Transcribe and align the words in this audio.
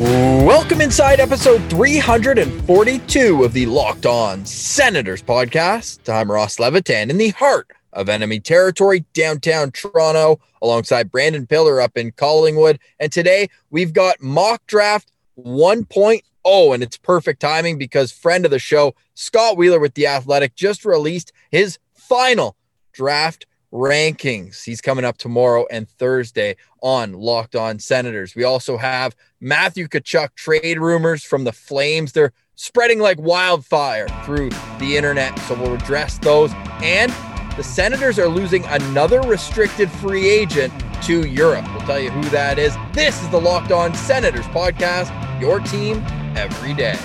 Welcome 0.00 0.80
inside 0.80 1.20
episode 1.20 1.60
342 1.68 3.44
of 3.44 3.52
the 3.52 3.66
Locked 3.66 4.06
On 4.06 4.46
Senators 4.46 5.22
podcast. 5.22 6.10
I'm 6.10 6.32
Ross 6.32 6.58
Levitan 6.58 7.10
in 7.10 7.18
the 7.18 7.28
heart 7.28 7.70
of 7.92 8.08
enemy 8.08 8.40
territory, 8.40 9.04
downtown 9.12 9.72
Toronto, 9.72 10.40
alongside 10.62 11.10
Brandon 11.10 11.46
Pillar 11.46 11.82
up 11.82 11.98
in 11.98 12.12
Collingwood. 12.12 12.78
And 12.98 13.12
today 13.12 13.50
we've 13.68 13.92
got 13.92 14.22
mock 14.22 14.66
draft 14.66 15.12
1.0, 15.38 16.74
and 16.74 16.82
it's 16.82 16.96
perfect 16.96 17.40
timing 17.42 17.76
because 17.76 18.10
friend 18.10 18.46
of 18.46 18.50
the 18.50 18.58
show, 18.58 18.94
Scott 19.12 19.58
Wheeler 19.58 19.78
with 19.78 19.92
The 19.92 20.06
Athletic, 20.06 20.54
just 20.54 20.86
released 20.86 21.30
his 21.50 21.78
final 21.92 22.56
draft 22.94 23.44
rankings. 23.72 24.64
He's 24.64 24.80
coming 24.80 25.04
up 25.04 25.18
tomorrow 25.18 25.66
and 25.70 25.88
Thursday 25.88 26.56
on 26.82 27.12
Locked 27.12 27.56
On 27.56 27.78
Senators. 27.78 28.34
We 28.34 28.44
also 28.44 28.76
have 28.76 29.14
Matthew 29.40 29.86
Tkachuk 29.88 30.34
trade 30.34 30.78
rumors 30.78 31.24
from 31.24 31.44
the 31.44 31.52
Flames. 31.52 32.12
They're 32.12 32.32
spreading 32.56 32.98
like 32.98 33.18
wildfire 33.20 34.08
through 34.24 34.50
the 34.78 34.96
internet, 34.96 35.38
so 35.40 35.54
we'll 35.54 35.74
address 35.74 36.18
those. 36.18 36.52
And 36.82 37.12
the 37.56 37.62
Senators 37.62 38.18
are 38.18 38.28
losing 38.28 38.64
another 38.66 39.20
restricted 39.22 39.90
free 39.90 40.28
agent 40.28 40.72
to 41.02 41.26
Europe. 41.26 41.64
We'll 41.72 41.86
tell 41.86 42.00
you 42.00 42.10
who 42.10 42.28
that 42.30 42.58
is. 42.58 42.76
This 42.92 43.22
is 43.22 43.28
the 43.30 43.40
Locked 43.40 43.72
On 43.72 43.94
Senators 43.94 44.46
podcast, 44.46 45.10
your 45.40 45.60
team 45.60 46.04
every 46.36 46.74
day. 46.74 46.98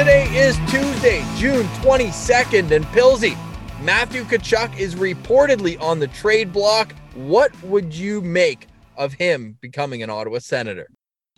Today 0.00 0.34
is 0.34 0.56
Tuesday, 0.70 1.22
June 1.36 1.66
22nd, 1.82 2.70
and 2.70 2.86
Pilsy, 2.86 3.36
Matthew 3.82 4.24
Tkachuk 4.24 4.78
is 4.78 4.94
reportedly 4.94 5.78
on 5.78 5.98
the 5.98 6.06
trade 6.08 6.54
block. 6.54 6.94
What 7.12 7.52
would 7.62 7.92
you 7.92 8.22
make 8.22 8.66
of 8.96 9.12
him 9.12 9.58
becoming 9.60 10.02
an 10.02 10.08
Ottawa 10.08 10.38
Senator? 10.38 10.88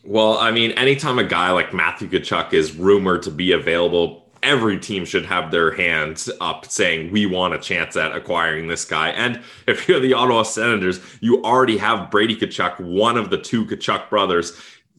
Well, 0.05 0.39
I 0.39 0.53
mean, 0.53 0.71
anytime 0.73 1.19
a 1.19 1.25
guy 1.25 1.51
like 1.51 1.75
Matthew 1.75 2.09
Tkachuk 2.09 2.53
is 2.53 2.77
rumored 2.77 3.25
to 3.25 3.33
be 3.33 3.51
available, 3.51 4.31
every 4.45 4.79
team 4.79 5.05
should 5.05 5.27
have 5.27 5.51
their 5.51 5.73
hands 5.73 6.31
up 6.41 6.65
saying, 6.67 7.11
we 7.11 7.27
want 7.27 7.55
a 7.55 7.59
chance 7.59 7.97
at 7.97 8.15
acquiring 8.15 8.69
this 8.69 8.85
guy. 8.85 9.09
And 9.09 9.43
if 9.67 9.89
you're 9.89 9.99
the 9.99 10.15
Ottawa 10.15 10.45
Senators, 10.45 11.01
you 11.21 11.43
already 11.43 11.79
have 11.79 12.13
Brady 12.13 12.37
Tkachuk, 12.37 12.79
one 12.79 13.17
of 13.17 13.29
the 13.29 13.39
two 13.39 13.65
Tkachuk 13.65 14.09
brothers 14.09 14.57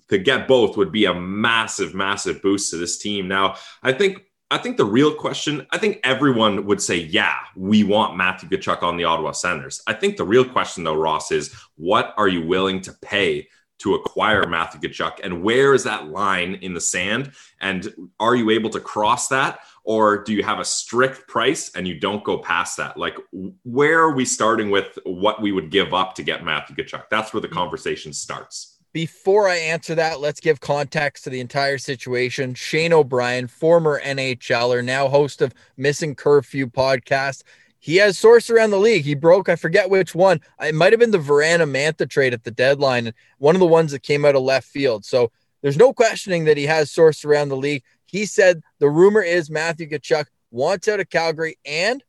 to 0.09 0.17
get 0.17 0.47
both 0.47 0.77
would 0.77 0.91
be 0.91 1.05
a 1.05 1.13
massive, 1.13 1.93
massive 1.93 2.41
boost 2.41 2.71
to 2.71 2.77
this 2.77 2.97
team. 2.97 3.27
Now, 3.27 3.55
I 3.81 3.93
think 3.93 4.25
I 4.53 4.59
think 4.59 4.77
the 4.77 4.85
real 4.85 5.11
question, 5.11 5.65
I 5.71 5.79
think 5.79 5.99
everyone 6.03 6.67
would 6.67 6.79
say, 6.79 6.97
yeah, 6.97 7.37
we 7.55 7.83
want 7.83 8.15
Matthew 8.15 8.47
Tkachuk 8.49 8.83
on 8.83 8.97
the 8.97 9.03
Ottawa 9.03 9.31
Senators. 9.31 9.81
I 9.87 9.93
think 9.93 10.15
the 10.15 10.25
real 10.25 10.45
question, 10.45 10.83
though, 10.83 10.95
Ross, 10.95 11.31
is 11.31 11.55
what 11.75 12.13
are 12.17 12.27
you 12.27 12.45
willing 12.45 12.79
to 12.81 12.93
pay 13.01 13.47
to 13.79 13.95
acquire 13.95 14.45
Matthew 14.47 14.79
Tkachuk? 14.79 15.21
And 15.23 15.41
where 15.41 15.73
is 15.73 15.83
that 15.85 16.09
line 16.09 16.55
in 16.61 16.75
the 16.75 16.81
sand? 16.81 17.31
And 17.61 18.11
are 18.19 18.35
you 18.35 18.51
able 18.51 18.69
to 18.69 18.79
cross 18.79 19.27
that? 19.29 19.61
Or 19.85 20.23
do 20.23 20.33
you 20.33 20.43
have 20.43 20.59
a 20.59 20.65
strict 20.65 21.27
price 21.27 21.71
and 21.75 21.87
you 21.87 21.99
don't 21.99 22.23
go 22.23 22.37
past 22.37 22.77
that? 22.77 22.95
Like, 22.95 23.17
where 23.63 24.01
are 24.01 24.13
we 24.13 24.23
starting 24.23 24.69
with 24.69 24.99
what 25.03 25.41
we 25.41 25.51
would 25.51 25.71
give 25.71 25.95
up 25.95 26.13
to 26.15 26.23
get 26.23 26.45
Matthew 26.45 26.75
Tkachuk? 26.75 27.05
That's 27.09 27.33
where 27.33 27.41
the 27.41 27.47
conversation 27.47 28.13
starts. 28.13 28.72
Before 28.93 29.49
I 29.49 29.55
answer 29.55 29.95
that, 29.95 30.19
let's 30.19 30.39
give 30.39 30.59
context 30.59 31.23
to 31.23 31.31
the 31.31 31.39
entire 31.39 31.79
situation. 31.79 32.53
Shane 32.53 32.93
O'Brien, 32.93 33.47
former 33.47 33.99
NHLer, 33.99 34.85
now 34.85 35.07
host 35.07 35.41
of 35.41 35.51
Missing 35.77 36.13
Curfew 36.13 36.67
podcast. 36.67 37.41
He 37.79 37.95
has 37.95 38.19
sourced 38.19 38.51
around 38.51 38.69
the 38.69 38.77
league. 38.77 39.03
He 39.03 39.15
broke, 39.15 39.49
I 39.49 39.55
forget 39.55 39.89
which 39.89 40.13
one. 40.13 40.41
It 40.61 40.75
might 40.75 40.93
have 40.93 40.99
been 40.99 41.09
the 41.09 41.17
Vrana 41.17 41.67
Mantha 41.67 42.07
trade 42.07 42.35
at 42.35 42.43
the 42.43 42.51
deadline, 42.51 43.13
one 43.39 43.55
of 43.55 43.59
the 43.59 43.65
ones 43.65 43.91
that 43.93 44.03
came 44.03 44.25
out 44.25 44.35
of 44.35 44.43
left 44.43 44.67
field. 44.67 45.05
So 45.05 45.31
there's 45.63 45.75
no 45.75 45.91
questioning 45.91 46.45
that 46.45 46.57
he 46.57 46.67
has 46.67 46.91
sourced 46.91 47.25
around 47.25 47.49
the 47.49 47.57
league. 47.57 47.83
He 48.05 48.27
said 48.27 48.61
the 48.77 48.91
rumor 48.91 49.23
is 49.23 49.49
Matthew 49.49 49.89
Tkachuk 49.89 50.25
wants 50.51 50.87
out 50.87 50.99
of 50.99 51.09
Calgary 51.09 51.57
and 51.65 52.03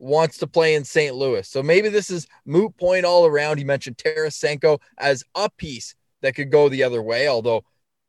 wants 0.00 0.38
to 0.38 0.48
play 0.48 0.74
in 0.74 0.82
St. 0.82 1.14
Louis. 1.14 1.48
So 1.48 1.62
maybe 1.62 1.90
this 1.90 2.10
is 2.10 2.26
moot 2.44 2.76
point 2.76 3.04
all 3.04 3.24
around. 3.24 3.58
He 3.58 3.64
mentioned 3.64 3.98
Tarasenko 3.98 4.80
as 4.98 5.22
a 5.36 5.48
piece 5.48 5.94
that 6.24 6.34
could 6.34 6.50
go 6.50 6.70
the 6.70 6.82
other 6.82 7.02
way, 7.02 7.28
although 7.28 7.64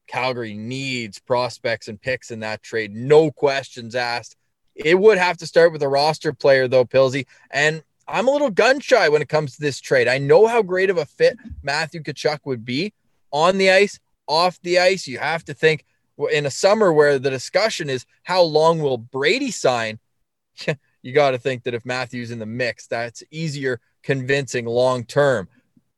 Calgary 0.08 0.54
needs 0.54 1.20
prospects 1.20 1.90
and 1.90 2.02
picks 2.02 2.32
in 2.32 2.40
that 2.40 2.64
trade. 2.64 2.96
No 2.96 3.30
questions 3.30 3.94
asked. 3.94 4.38
It 4.74 4.98
would 4.98 5.18
have 5.18 5.36
to 5.38 5.48
start 5.48 5.74
with 5.74 5.84
a 5.84 5.90
roster 5.90 6.32
player, 6.32 6.70
though, 6.70 6.86
Pilsy. 6.86 7.26
And 7.52 7.84
I'm 8.08 8.30
a 8.30 8.32
little 8.32 8.50
gun 8.50 8.80
shy 8.80 9.10
when 9.10 9.22
it 9.22 9.28
comes 9.28 9.56
to 9.56 9.62
this 9.62 9.82
trade. 9.82 10.08
I 10.08 10.18
know 10.18 10.48
how 10.48 10.62
great 10.62 10.90
of 10.90 10.98
a 10.98 11.06
fit 11.06 11.38
Matthew 11.62 12.02
Tkachuk 12.02 12.40
would 12.46 12.64
be 12.64 12.94
on 13.32 13.58
the 13.58 13.70
ice, 13.70 14.00
off 14.28 14.62
the 14.62 14.80
ice. 14.80 15.08
You 15.08 15.20
have 15.20 15.44
to 15.46 15.54
think 15.54 15.84
in 16.32 16.46
a 16.46 16.52
summer 16.52 16.94
where 16.94 17.20
the 17.20 17.30
discussion 17.30 17.90
is 17.90 18.06
how 18.24 18.44
long 18.44 18.80
will 18.80 18.98
Brady 18.98 19.52
sign? 19.52 20.00
you 21.02 21.12
got 21.12 21.32
to 21.32 21.38
think 21.38 21.64
that 21.64 21.74
if 21.74 21.86
Matthew's 21.86 22.32
in 22.32 22.40
the 22.40 22.46
mix, 22.46 22.88
that's 22.88 23.24
easier 23.30 23.82
convincing 24.04 24.66
long 24.66 25.04
term. 25.04 25.50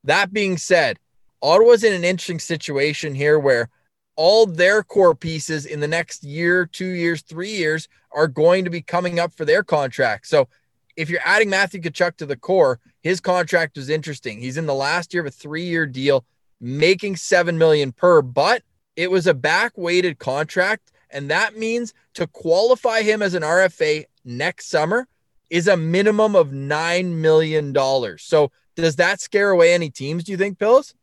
That 0.03 0.33
being 0.33 0.57
said, 0.57 0.97
Ottawa's 1.41 1.83
in 1.83 1.93
an 1.93 2.03
interesting 2.03 2.39
situation 2.39 3.13
here 3.13 3.39
where 3.39 3.69
all 4.15 4.45
their 4.45 4.83
core 4.83 5.15
pieces 5.15 5.65
in 5.65 5.79
the 5.79 5.87
next 5.87 6.23
year, 6.23 6.65
two 6.65 6.89
years, 6.89 7.21
three 7.21 7.51
years 7.51 7.87
are 8.11 8.27
going 8.27 8.63
to 8.63 8.71
be 8.71 8.81
coming 8.81 9.19
up 9.19 9.33
for 9.33 9.45
their 9.45 9.63
contract. 9.63 10.27
So 10.27 10.47
if 10.95 11.09
you're 11.09 11.21
adding 11.23 11.49
Matthew 11.49 11.79
Tkachuk 11.79 12.17
to 12.17 12.25
the 12.25 12.35
core, 12.35 12.79
his 13.03 13.19
contract 13.19 13.77
is 13.77 13.89
interesting. 13.89 14.39
He's 14.39 14.57
in 14.57 14.65
the 14.65 14.73
last 14.73 15.13
year 15.13 15.21
of 15.21 15.27
a 15.27 15.31
three-year 15.31 15.85
deal, 15.85 16.25
making 16.59 17.15
seven 17.17 17.57
million 17.57 17.91
per, 17.91 18.23
but 18.23 18.63
it 18.95 19.11
was 19.11 19.27
a 19.27 19.33
back-weighted 19.35 20.17
contract, 20.17 20.91
and 21.11 21.29
that 21.29 21.55
means 21.55 21.93
to 22.15 22.25
qualify 22.25 23.03
him 23.03 23.21
as 23.21 23.35
an 23.35 23.43
RFA 23.43 24.05
next 24.25 24.69
summer 24.69 25.07
is 25.49 25.67
a 25.67 25.77
minimum 25.77 26.35
of 26.35 26.51
nine 26.51 27.21
million 27.21 27.71
dollars. 27.71 28.23
So 28.23 28.51
does 28.75 28.95
that 28.97 29.21
scare 29.21 29.51
away 29.51 29.73
any 29.73 29.89
teams? 29.89 30.23
Do 30.23 30.31
you 30.31 30.37
think, 30.37 30.59
Pills? 30.59 30.93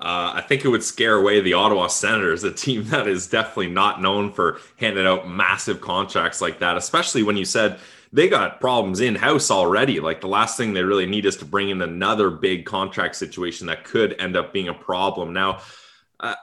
Uh, 0.00 0.32
I 0.36 0.40
think 0.40 0.64
it 0.64 0.68
would 0.68 0.82
scare 0.82 1.16
away 1.16 1.40
the 1.40 1.52
Ottawa 1.52 1.88
Senators, 1.88 2.42
a 2.44 2.50
team 2.50 2.84
that 2.88 3.06
is 3.06 3.26
definitely 3.26 3.68
not 3.68 4.00
known 4.00 4.32
for 4.32 4.58
handing 4.76 5.06
out 5.06 5.28
massive 5.28 5.80
contracts 5.80 6.40
like 6.40 6.58
that, 6.60 6.76
especially 6.76 7.22
when 7.22 7.36
you 7.36 7.44
said 7.44 7.78
they 8.12 8.28
got 8.28 8.60
problems 8.60 9.00
in 9.00 9.14
house 9.14 9.50
already. 9.50 10.00
Like 10.00 10.20
the 10.20 10.28
last 10.28 10.56
thing 10.56 10.72
they 10.72 10.82
really 10.82 11.06
need 11.06 11.26
is 11.26 11.36
to 11.36 11.44
bring 11.44 11.68
in 11.70 11.80
another 11.82 12.30
big 12.30 12.64
contract 12.64 13.14
situation 13.16 13.66
that 13.68 13.84
could 13.84 14.16
end 14.18 14.36
up 14.36 14.52
being 14.52 14.68
a 14.68 14.74
problem. 14.74 15.32
Now, 15.32 15.60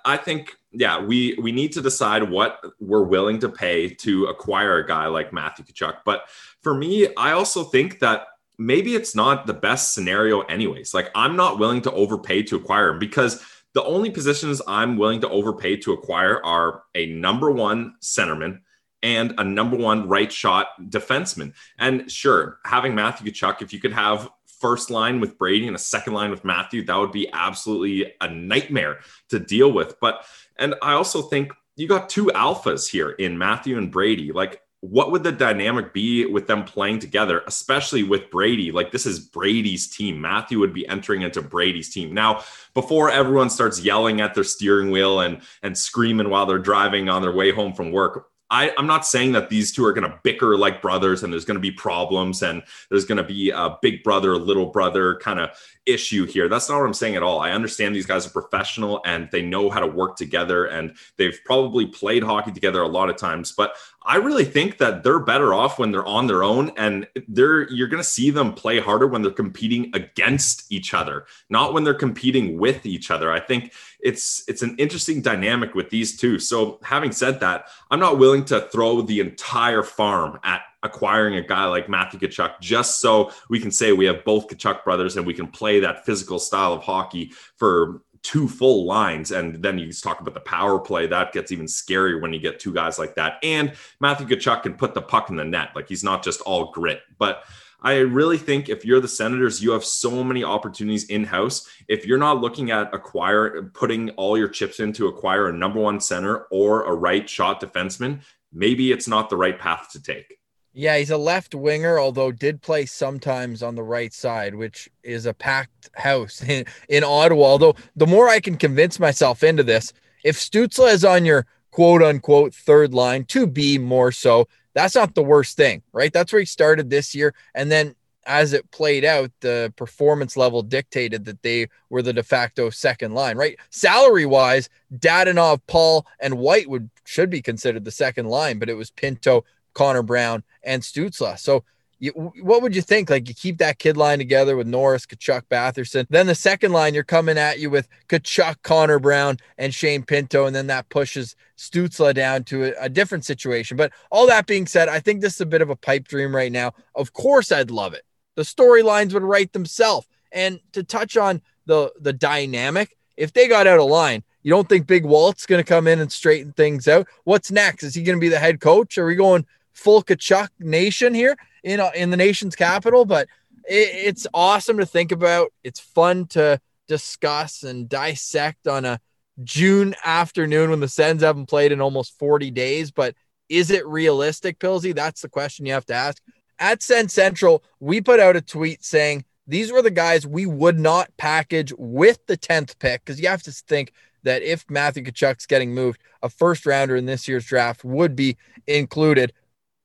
I 0.06 0.18
think, 0.18 0.56
yeah, 0.72 1.00
we 1.00 1.38
we 1.42 1.52
need 1.52 1.72
to 1.74 1.82
decide 1.82 2.24
what 2.30 2.60
we're 2.80 3.04
willing 3.04 3.40
to 3.40 3.50
pay 3.50 3.90
to 3.90 4.26
acquire 4.26 4.78
a 4.78 4.88
guy 4.88 5.08
like 5.08 5.32
Matthew 5.32 5.66
Tkachuk. 5.66 5.98
But 6.04 6.24
for 6.62 6.74
me, 6.74 7.14
I 7.16 7.34
also 7.34 7.64
think 7.64 8.00
that 8.00 8.28
maybe 8.58 8.96
it's 8.96 9.16
not 9.16 9.46
the 9.46 9.54
best 9.54 9.94
scenario 9.94 10.42
anyways. 10.42 10.94
Like 10.94 11.10
I'm 11.16 11.36
not 11.36 11.60
willing 11.60 11.82
to 11.84 11.92
overpay 11.92 12.44
to 12.44 12.56
acquire 12.56 12.90
him 12.90 13.00
because 13.00 13.44
the 13.74 13.84
only 13.84 14.10
positions 14.10 14.62
I'm 14.68 14.98
willing 14.98 15.22
to 15.22 15.30
overpay 15.30 15.78
to 15.78 15.94
acquire 15.94 16.44
are 16.44 16.84
a 16.96 17.08
number 17.08 17.52
one 17.52 17.96
centerman 18.02 18.62
and 19.04 19.36
a 19.38 19.44
number 19.44 19.78
one 19.78 20.08
right 20.08 20.32
shot 20.32 20.70
defenseman. 20.90 21.54
And 21.78 22.12
sure, 22.12 22.60
having 22.66 22.96
Matthew 22.96 23.32
Tkachuk, 23.32 23.62
if 23.62 23.72
you 23.72 23.80
could 23.80 23.94
have 23.94 24.30
first 24.60 24.90
line 24.90 25.20
with 25.20 25.38
Brady 25.38 25.68
and 25.68 25.76
a 25.76 25.80
second 25.80 26.14
line 26.14 26.32
with 26.32 26.44
Matthew, 26.44 26.84
that 26.86 26.98
would 26.98 27.12
be 27.12 27.30
absolutely 27.32 28.14
a 28.22 28.30
nightmare 28.30 29.00
to 29.30 29.40
deal 29.40 29.72
with. 29.72 30.00
But 30.00 30.26
and 30.58 30.74
I 30.82 30.94
also 30.94 31.22
think 31.22 31.54
you 31.76 31.88
got 31.88 32.10
two 32.10 32.26
alphas 32.28 32.90
here 32.90 33.12
in 33.12 33.38
Matthew 33.38 33.78
and 33.78 33.92
Brady. 33.92 34.32
Like 34.32 34.62
what 34.82 35.12
would 35.12 35.24
the 35.24 35.32
dynamic 35.32 35.92
be 35.92 36.26
with 36.26 36.46
them 36.46 36.64
playing 36.64 37.00
together, 37.00 37.42
especially 37.48 38.04
with 38.04 38.30
Brady? 38.30 38.72
Like, 38.72 38.92
this 38.92 39.06
is 39.06 39.20
Brady's 39.20 39.88
team. 39.88 40.22
Matthew 40.22 40.60
would 40.60 40.74
be 40.74 40.88
entering 40.88 41.24
into 41.24 41.42
Brady's 41.42 41.90
team. 41.90 42.14
Now, 42.14 42.44
before 42.74 43.10
everyone 43.10 43.50
starts 43.50 43.82
yelling 43.82 44.22
at 44.22 44.36
their 44.36 44.44
steering 44.44 44.92
wheel 44.92 45.22
and, 45.22 45.42
and 45.64 45.76
screaming 45.78 46.30
while 46.30 46.46
they're 46.46 46.60
driving 46.60 47.10
on 47.10 47.24
their 47.24 47.34
way 47.34 47.52
home 47.52 47.74
from 47.74 47.92
work, 47.92 48.28
I, 48.50 48.72
am 48.78 48.88
not 48.88 49.06
saying 49.06 49.34
that 49.34 49.50
these 49.50 49.74
two 49.74 49.84
are 49.84 49.92
going 49.92 50.10
to 50.10 50.20
bicker 50.24 50.58
like 50.58 50.82
brothers 50.82 51.24
and 51.24 51.34
there's 51.34 51.44
going 51.44 51.56
to 51.56 51.62
be 51.62 51.72
problems 51.72 52.44
and 52.44 52.64
there's 52.90 53.04
going 53.04 53.18
to 53.18 53.24
be 53.24 53.50
a 53.50 53.78
big 53.82 54.04
brother, 54.04 54.38
little 54.38 54.68
brother 54.68 55.18
kind 55.18 55.40
of 55.40 55.50
issue 55.86 56.26
here. 56.26 56.48
That's 56.48 56.70
not 56.70 56.80
what 56.80 56.86
I'm 56.86 56.94
saying 56.94 57.18
at 57.18 57.24
all. 57.24 57.40
I 57.40 57.52
understand 57.52 57.94
these 57.94 58.06
guys 58.06 58.26
are 58.26 58.30
professional 58.30 59.02
and 59.06 59.28
they 59.32 59.42
know 59.42 59.70
how 59.70 59.82
to 59.82 59.88
work 59.88 60.16
together 60.16 60.66
and 60.66 60.96
they've 61.18 61.40
probably 61.44 61.88
played 61.88 62.24
hockey 62.24 62.52
together 62.52 62.82
a 62.82 62.88
lot 62.88 63.10
of 63.10 63.18
times. 63.18 63.52
But 63.52 63.76
I 64.08 64.16
really 64.16 64.46
think 64.46 64.78
that 64.78 65.04
they're 65.04 65.20
better 65.20 65.54
off 65.54 65.78
when 65.78 65.92
they're 65.92 66.06
on 66.06 66.28
their 66.28 66.42
own 66.42 66.72
and 66.78 67.06
they're 67.28 67.70
you're 67.70 67.90
going 67.90 68.02
to 68.02 68.10
see 68.10 68.30
them 68.30 68.54
play 68.54 68.80
harder 68.80 69.06
when 69.06 69.22
they're 69.22 69.32
competing 69.32 69.92
against 69.94 70.72
each 70.72 70.94
other, 70.94 71.26
not 71.50 71.74
when 71.74 71.84
they're 71.84 71.94
competing 71.94 72.58
with 72.58 72.86
each 72.86 73.12
other. 73.12 73.30
I 73.32 73.42
think 73.42 73.74
it's 74.00 74.46
it's 74.48 74.62
an 74.62 74.78
interesting 74.78 75.22
dynamic 75.22 75.76
with 75.76 75.90
these 75.90 76.16
two. 76.16 76.40
So 76.40 76.80
having 76.84 77.12
said 77.12 77.42
that, 77.42 77.66
I'm 77.92 78.00
not 78.00 78.18
willing 78.18 78.46
to 78.46 78.62
throw 78.62 79.02
the 79.02 79.20
entire 79.20 79.84
farm 79.84 80.40
at 80.42 80.62
acquiring 80.84 81.36
a 81.36 81.42
guy 81.42 81.66
like 81.66 81.90
Matthew 81.90 82.20
Tkachuk 82.20 82.60
just 82.62 83.02
so 83.02 83.32
we 83.50 83.60
can 83.60 83.72
say 83.72 83.92
we 83.92 84.06
have 84.06 84.24
both 84.24 84.48
Tkachuk 84.48 84.84
brothers 84.84 85.18
and 85.18 85.26
we 85.26 85.34
can 85.34 85.48
play 85.48 85.82
that 85.82 86.06
physical 86.06 86.40
style 86.40 86.74
of 86.74 86.84
hockey 86.84 87.32
for 87.58 88.02
two 88.24 88.48
full 88.48 88.86
lines. 88.86 89.32
And 89.32 89.62
then 89.62 89.78
you 89.78 89.92
talk 89.92 90.20
about 90.20 90.34
the 90.34 90.40
power 90.40 90.80
play. 90.80 91.08
That 91.08 91.34
gets 91.34 91.52
even 91.52 91.66
scarier 91.66 92.22
when 92.22 92.34
you 92.34 92.40
get 92.40 92.60
two 92.60 92.74
guys 92.74 93.00
like 93.00 93.16
that. 93.16 93.36
And 93.44 93.74
Matthew 94.00 94.28
Tkachuk 94.28 94.64
can 94.64 94.76
put 94.76 94.94
the 94.94 95.02
puck 95.02 95.30
in 95.30 95.36
the 95.36 95.46
net. 95.46 95.70
Like 95.76 95.88
he's 95.88 96.04
not 96.04 96.24
just 96.24 96.42
all 96.42 96.72
grit. 96.72 97.02
But 97.18 97.44
I 97.82 97.98
really 97.98 98.38
think 98.38 98.70
if 98.70 98.84
you're 98.86 99.00
the 99.00 99.08
Senators, 99.08 99.62
you 99.62 99.72
have 99.72 99.86
so 99.86 100.24
many 100.24 100.44
opportunities 100.44 101.06
in 101.06 101.24
house. 101.24 101.70
If 101.88 102.06
you're 102.06 102.18
not 102.18 102.42
looking 102.42 102.72
at 102.72 102.94
acquire, 102.94 103.70
putting 103.74 104.10
all 104.12 104.38
your 104.38 104.48
chips 104.48 104.80
in 104.80 104.94
to 104.94 105.08
acquire 105.08 105.50
a 105.50 105.54
number 105.54 105.80
one 105.80 106.00
center 106.00 106.48
or 106.50 106.86
a 106.86 106.94
right 106.94 107.30
shot 107.30 107.62
defenseman, 107.62 108.22
maybe 108.52 108.92
it's 108.92 109.08
not 109.08 109.30
the 109.30 109.38
right 109.38 109.60
path 109.60 109.90
to 109.92 110.02
take. 110.02 110.38
Yeah, 110.78 110.96
he's 111.00 111.10
a 111.10 111.18
left 111.18 111.56
winger, 111.56 111.98
although 111.98 112.32
did 112.32 112.62
play 112.62 112.86
sometimes 112.86 113.64
on 113.64 113.74
the 113.74 113.82
right 113.82 114.14
side, 114.14 114.54
which 114.54 114.88
is 115.02 115.26
a 115.26 115.34
packed 115.34 115.90
house 115.96 116.44
in, 116.44 116.66
in 116.88 117.04
Ottawa. 117.04 117.46
Although 117.46 117.76
the 117.96 118.06
more 118.06 118.30
I 118.30 118.40
can 118.40 118.58
convince 118.58 119.00
myself 119.00 119.42
into 119.42 119.64
this, 119.64 119.92
if 120.24 120.38
Stützle 120.38 120.94
is 120.94 121.04
on 121.04 121.26
your 121.26 121.48
quote 121.72 122.04
unquote 122.04 122.54
third 122.54 122.94
line, 122.94 123.26
to 123.26 123.48
be 123.48 123.80
more 123.80 124.12
so, 124.12 124.48
that's 124.76 124.94
not 124.94 125.16
the 125.16 125.24
worst 125.24 125.58
thing, 125.58 125.82
right? 125.94 126.14
That's 126.14 126.32
where 126.32 126.42
he 126.42 126.46
started 126.46 126.92
this 126.92 127.16
year. 127.16 127.34
And 127.56 127.72
then 127.72 127.96
as 128.28 128.54
it 128.54 128.70
played 128.70 129.04
out, 129.04 129.32
the 129.40 129.74
performance 129.78 130.38
level 130.38 130.62
dictated 130.62 131.26
that 131.26 131.42
they 131.42 131.70
were 131.90 132.04
the 132.04 132.14
de 132.14 132.22
facto 132.22 132.70
second 132.70 133.16
line, 133.16 133.36
right? 133.36 133.58
Salary 133.72 134.28
wise, 134.28 134.70
Dadonov, 134.94 135.62
Paul, 135.66 136.06
and 136.20 136.38
White 136.38 136.70
would 136.70 136.92
should 137.04 137.32
be 137.32 137.42
considered 137.42 137.86
the 137.86 137.92
second 137.92 138.28
line, 138.28 138.60
but 138.60 138.70
it 138.70 138.76
was 138.76 138.92
Pinto, 138.92 139.44
Connor 139.78 140.02
Brown, 140.02 140.44
and 140.64 140.82
Stützle. 140.82 141.38
So 141.38 141.64
you, 142.00 142.12
what 142.42 142.64
would 142.64 142.76
you 142.76 142.82
think? 142.82 143.12
Like 143.12 143.30
you 143.30 143.36
keep 143.36 143.60
that 143.60 143.78
kid 143.78 143.96
line 143.96 144.18
together 144.18 144.58
with 144.58 144.66
Norris, 144.66 145.06
Tkachuk, 145.06 145.44
Batherson. 145.52 146.08
Then 146.10 146.26
the 146.26 146.34
second 146.34 146.72
line, 146.72 146.96
you're 146.96 147.04
coming 147.04 147.38
at 147.38 147.60
you 147.60 147.70
with 147.70 147.88
Tkachuk, 148.10 148.56
Connor 148.64 148.98
Brown, 148.98 149.38
and 149.60 149.74
Shane 149.74 150.02
Pinto, 150.04 150.46
and 150.46 150.56
then 150.56 150.66
that 150.68 150.90
pushes 150.90 151.36
Stützle 151.58 152.14
down 152.16 152.44
to 152.46 152.66
a, 152.66 152.86
a 152.86 152.90
different 152.90 153.24
situation. 153.24 153.78
But 153.78 153.92
all 154.10 154.26
that 154.26 154.48
being 154.48 154.66
said, 154.66 154.90
I 154.90 155.00
think 155.00 155.22
this 155.22 155.36
is 155.36 155.42
a 155.42 155.46
bit 155.46 155.62
of 155.62 155.70
a 155.70 155.76
pipe 155.76 156.08
dream 156.08 156.36
right 156.36 156.52
now. 156.52 156.74
Of 156.96 157.14
course, 157.14 157.52
I'd 157.52 157.70
love 157.70 157.94
it. 157.94 158.04
The 158.36 158.42
storylines 158.42 159.14
would 159.14 159.24
write 159.24 159.54
themselves. 159.54 160.08
And 160.32 160.60
to 160.74 160.84
touch 160.84 161.18
on 161.18 161.42
the 161.68 161.92
the 162.00 162.14
dynamic, 162.14 162.98
if 163.16 163.32
they 163.32 163.48
got 163.48 163.68
out 163.68 163.80
of 163.80 163.90
line, 163.90 164.24
you 164.42 164.52
don't 164.52 164.70
think 164.70 164.88
Big 164.88 165.06
Walt's 165.06 165.46
going 165.46 165.64
to 165.64 165.68
come 165.68 165.88
in 165.88 166.00
and 166.00 166.12
straighten 166.12 166.54
things 166.54 166.88
out? 166.88 167.08
What's 167.26 167.52
next? 167.52 167.84
Is 167.84 167.96
he 167.96 168.04
going 168.04 168.18
to 168.18 168.22
be 168.22 168.30
the 168.30 168.40
head 168.40 168.60
coach? 168.60 168.98
Are 168.98 169.06
we 169.06 169.16
going 169.16 169.46
full 169.78 170.02
Tkachuk 170.04 170.50
nation 170.60 171.14
here 171.14 171.38
in 171.64 171.80
uh, 171.80 171.92
in 171.96 172.10
the 172.10 172.18
nation's 172.18 172.56
capital. 172.56 173.06
But 173.06 173.28
it, 173.68 173.90
it's 173.94 174.28
awesome 174.34 174.78
to 174.78 174.86
think 174.86 175.12
about. 175.12 175.54
It's 175.64 175.80
fun 175.80 176.26
to 176.28 176.60
discuss 176.88 177.64
and 177.64 177.88
dissect 177.88 178.68
on 178.68 178.86
a 178.86 179.00
June 179.44 179.94
afternoon 180.04 180.72
when 180.72 180.80
the 180.80 180.88
Sens 180.88 181.22
haven't 181.22 181.48
played 181.48 181.72
in 181.72 181.82
almost 181.82 182.18
40 182.18 182.52
days. 182.52 182.92
But 182.92 183.16
is 183.50 183.70
it 183.72 183.86
realistic, 183.86 184.60
Pilsy? 184.60 184.96
That's 184.96 185.22
the 185.22 185.30
question 185.30 185.66
you 185.66 185.74
have 185.74 185.86
to 185.86 185.94
ask. 185.94 186.22
At 186.60 186.82
Sens 186.82 187.14
Central, 187.14 187.64
we 187.80 188.02
put 188.02 188.20
out 188.20 188.36
a 188.36 188.42
tweet 188.42 188.84
saying 188.84 189.26
these 189.46 189.72
were 189.72 189.82
the 189.82 189.92
guys 189.92 190.26
we 190.26 190.46
would 190.46 190.80
not 190.80 191.16
package 191.18 191.72
with 191.78 192.26
the 192.26 192.38
10th 192.38 192.80
pick 192.80 193.06
because 193.06 193.22
you 193.22 193.28
have 193.28 193.44
to 193.44 193.52
think 193.52 193.94
that 194.24 194.42
if 194.42 194.66
Matthew 194.70 195.04
Tkachuk's 195.04 195.46
getting 195.46 195.74
moved, 195.74 196.02
a 196.22 196.30
first 196.30 196.66
rounder 196.66 196.96
in 196.96 197.06
this 197.06 197.28
year's 197.28 197.46
draft 197.46 197.86
would 197.86 198.16
be 198.16 198.38
included. 198.66 199.32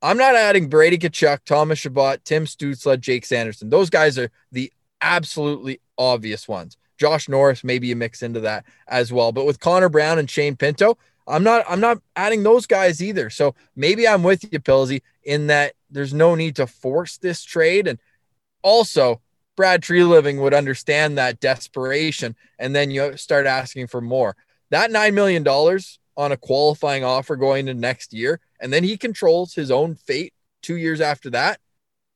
I'm 0.03 0.19
not 0.19 0.35
adding 0.35 0.69
Brady 0.69 0.99
Tkachuk, 0.99 1.45
Thomas 1.45 1.79
Chabot, 1.79 2.25
Tim 2.25 2.45
Stützle, 2.45 2.99
Jake 2.99 3.25
Sanderson. 3.25 3.71
Those 3.71 3.89
guys 3.89 4.19
are 4.19 4.31
the 4.51 4.73
absolutely 5.01 5.81
obvious 5.97 6.49
ones. 6.49 6.77
Josh 6.99 7.29
Norris, 7.29 7.65
maybe 7.65 7.87
you 7.87 7.97
mix 7.97 8.23
into 8.23 8.41
that 8.41 8.65
as 8.89 9.13
well. 9.13 9.33
But 9.33 9.47
with 9.47 9.61
Connor 9.61 9.89
Brown 9.89 10.19
and 10.19 10.29
Shane 10.29 10.57
Pinto, 10.57 10.99
I'm 11.27 11.45
not 11.45 11.65
I'm 11.69 11.81
not 11.81 11.99
adding 12.17 12.43
those 12.43 12.67
guys 12.67 13.03
either. 13.03 13.31
So 13.31 13.55
maybe 13.77 14.07
I'm 14.07 14.23
with 14.23 14.45
you, 14.53 14.59
Pilsy, 14.59 15.03
in 15.23 15.47
that 15.47 15.75
there's 15.91 16.13
no 16.13 16.35
need 16.35 16.57
to 16.57 16.67
force 16.67 17.19
this 17.19 17.45
trade. 17.45 17.87
And 17.87 17.99
also, 18.63 19.21
Brad 19.57 19.83
Treliving 19.83 20.41
would 20.41 20.55
understand 20.55 21.19
that 21.19 21.41
desperation, 21.41 22.35
and 22.59 22.75
then 22.75 22.91
you 22.91 23.17
start 23.17 23.47
asking 23.47 23.87
for 23.89 24.01
more. 24.01 24.37
That 24.71 24.91
nine 24.91 25.15
million 25.15 25.43
dollars 25.43 25.99
on 26.17 26.33
a 26.33 26.37
qualifying 26.37 27.05
offer 27.05 27.37
going 27.37 27.67
to 27.67 27.75
next 27.75 28.13
year, 28.13 28.41
and 28.61 28.73
then 28.73 28.85
he 28.85 28.97
controls 28.97 29.55
his 29.55 29.71
own 29.71 29.95
fate 29.95 30.33
two 30.63 30.77
years 30.77 31.01
after 31.01 31.31
that, 31.31 31.59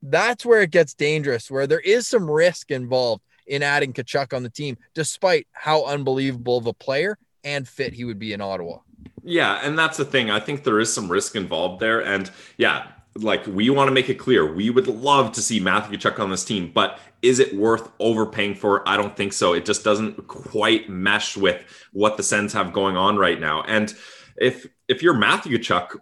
that's 0.03 0.45
where 0.45 0.63
it 0.63 0.71
gets 0.71 0.95
dangerous, 0.95 1.51
where 1.51 1.67
there 1.67 1.81
is 1.81 2.07
some 2.07 2.31
risk 2.31 2.71
involved 2.71 3.23
in 3.47 3.63
adding 3.63 3.93
Tkachuk 3.93 4.35
on 4.35 4.43
the 4.43 4.51
team, 4.51 4.77
despite 4.95 5.47
how 5.53 5.85
unbelievable 5.85 6.59
of 6.59 6.67
a 6.67 6.73
player 6.73 7.19
and 7.45 7.67
fit 7.67 7.93
he 7.93 8.05
would 8.05 8.19
be 8.19 8.33
in 8.33 8.41
Ottawa. 8.41 8.79
Yeah, 9.23 9.61
and 9.63 9.79
that's 9.79 9.97
the 9.97 10.05
thing. 10.05 10.31
I 10.31 10.41
think 10.41 10.63
there 10.63 10.81
is 10.81 10.93
some 10.93 11.11
risk 11.11 11.37
involved 11.37 11.81
there. 11.81 12.05
And 12.05 12.31
yeah, 12.57 12.89
like 13.23 13.47
we 13.47 13.71
want 13.71 13.89
to 13.89 13.93
make 13.93 14.09
it 14.09 14.15
clear, 14.15 14.53
we 14.53 14.71
would 14.71 14.87
love 14.87 15.33
to 15.33 15.43
see 15.43 15.61
Matthew 15.61 15.99
Tkachuk 15.99 16.19
on 16.19 16.31
this 16.31 16.45
team, 16.45 16.71
but 16.75 16.99
is 17.23 17.39
it 17.39 17.55
worth 17.55 17.91
overpaying 17.99 18.55
for? 18.55 18.87
I 18.89 18.97
don't 18.97 19.17
think 19.17 19.33
so. 19.33 19.53
It 19.53 19.65
just 19.65 19.85
doesn't 19.85 20.27
quite 20.29 20.89
mesh 20.89 21.37
with 21.37 21.65
what 21.93 22.17
the 22.17 22.23
Sens 22.23 22.53
have 22.53 22.73
going 22.73 22.97
on 22.97 23.17
right 23.17 23.41
now. 23.41 23.63
And 23.63 23.95
if 24.37 24.67
if 24.89 25.03
you're 25.03 25.15
Matthew 25.15 25.59
Tkachuk, 25.59 25.97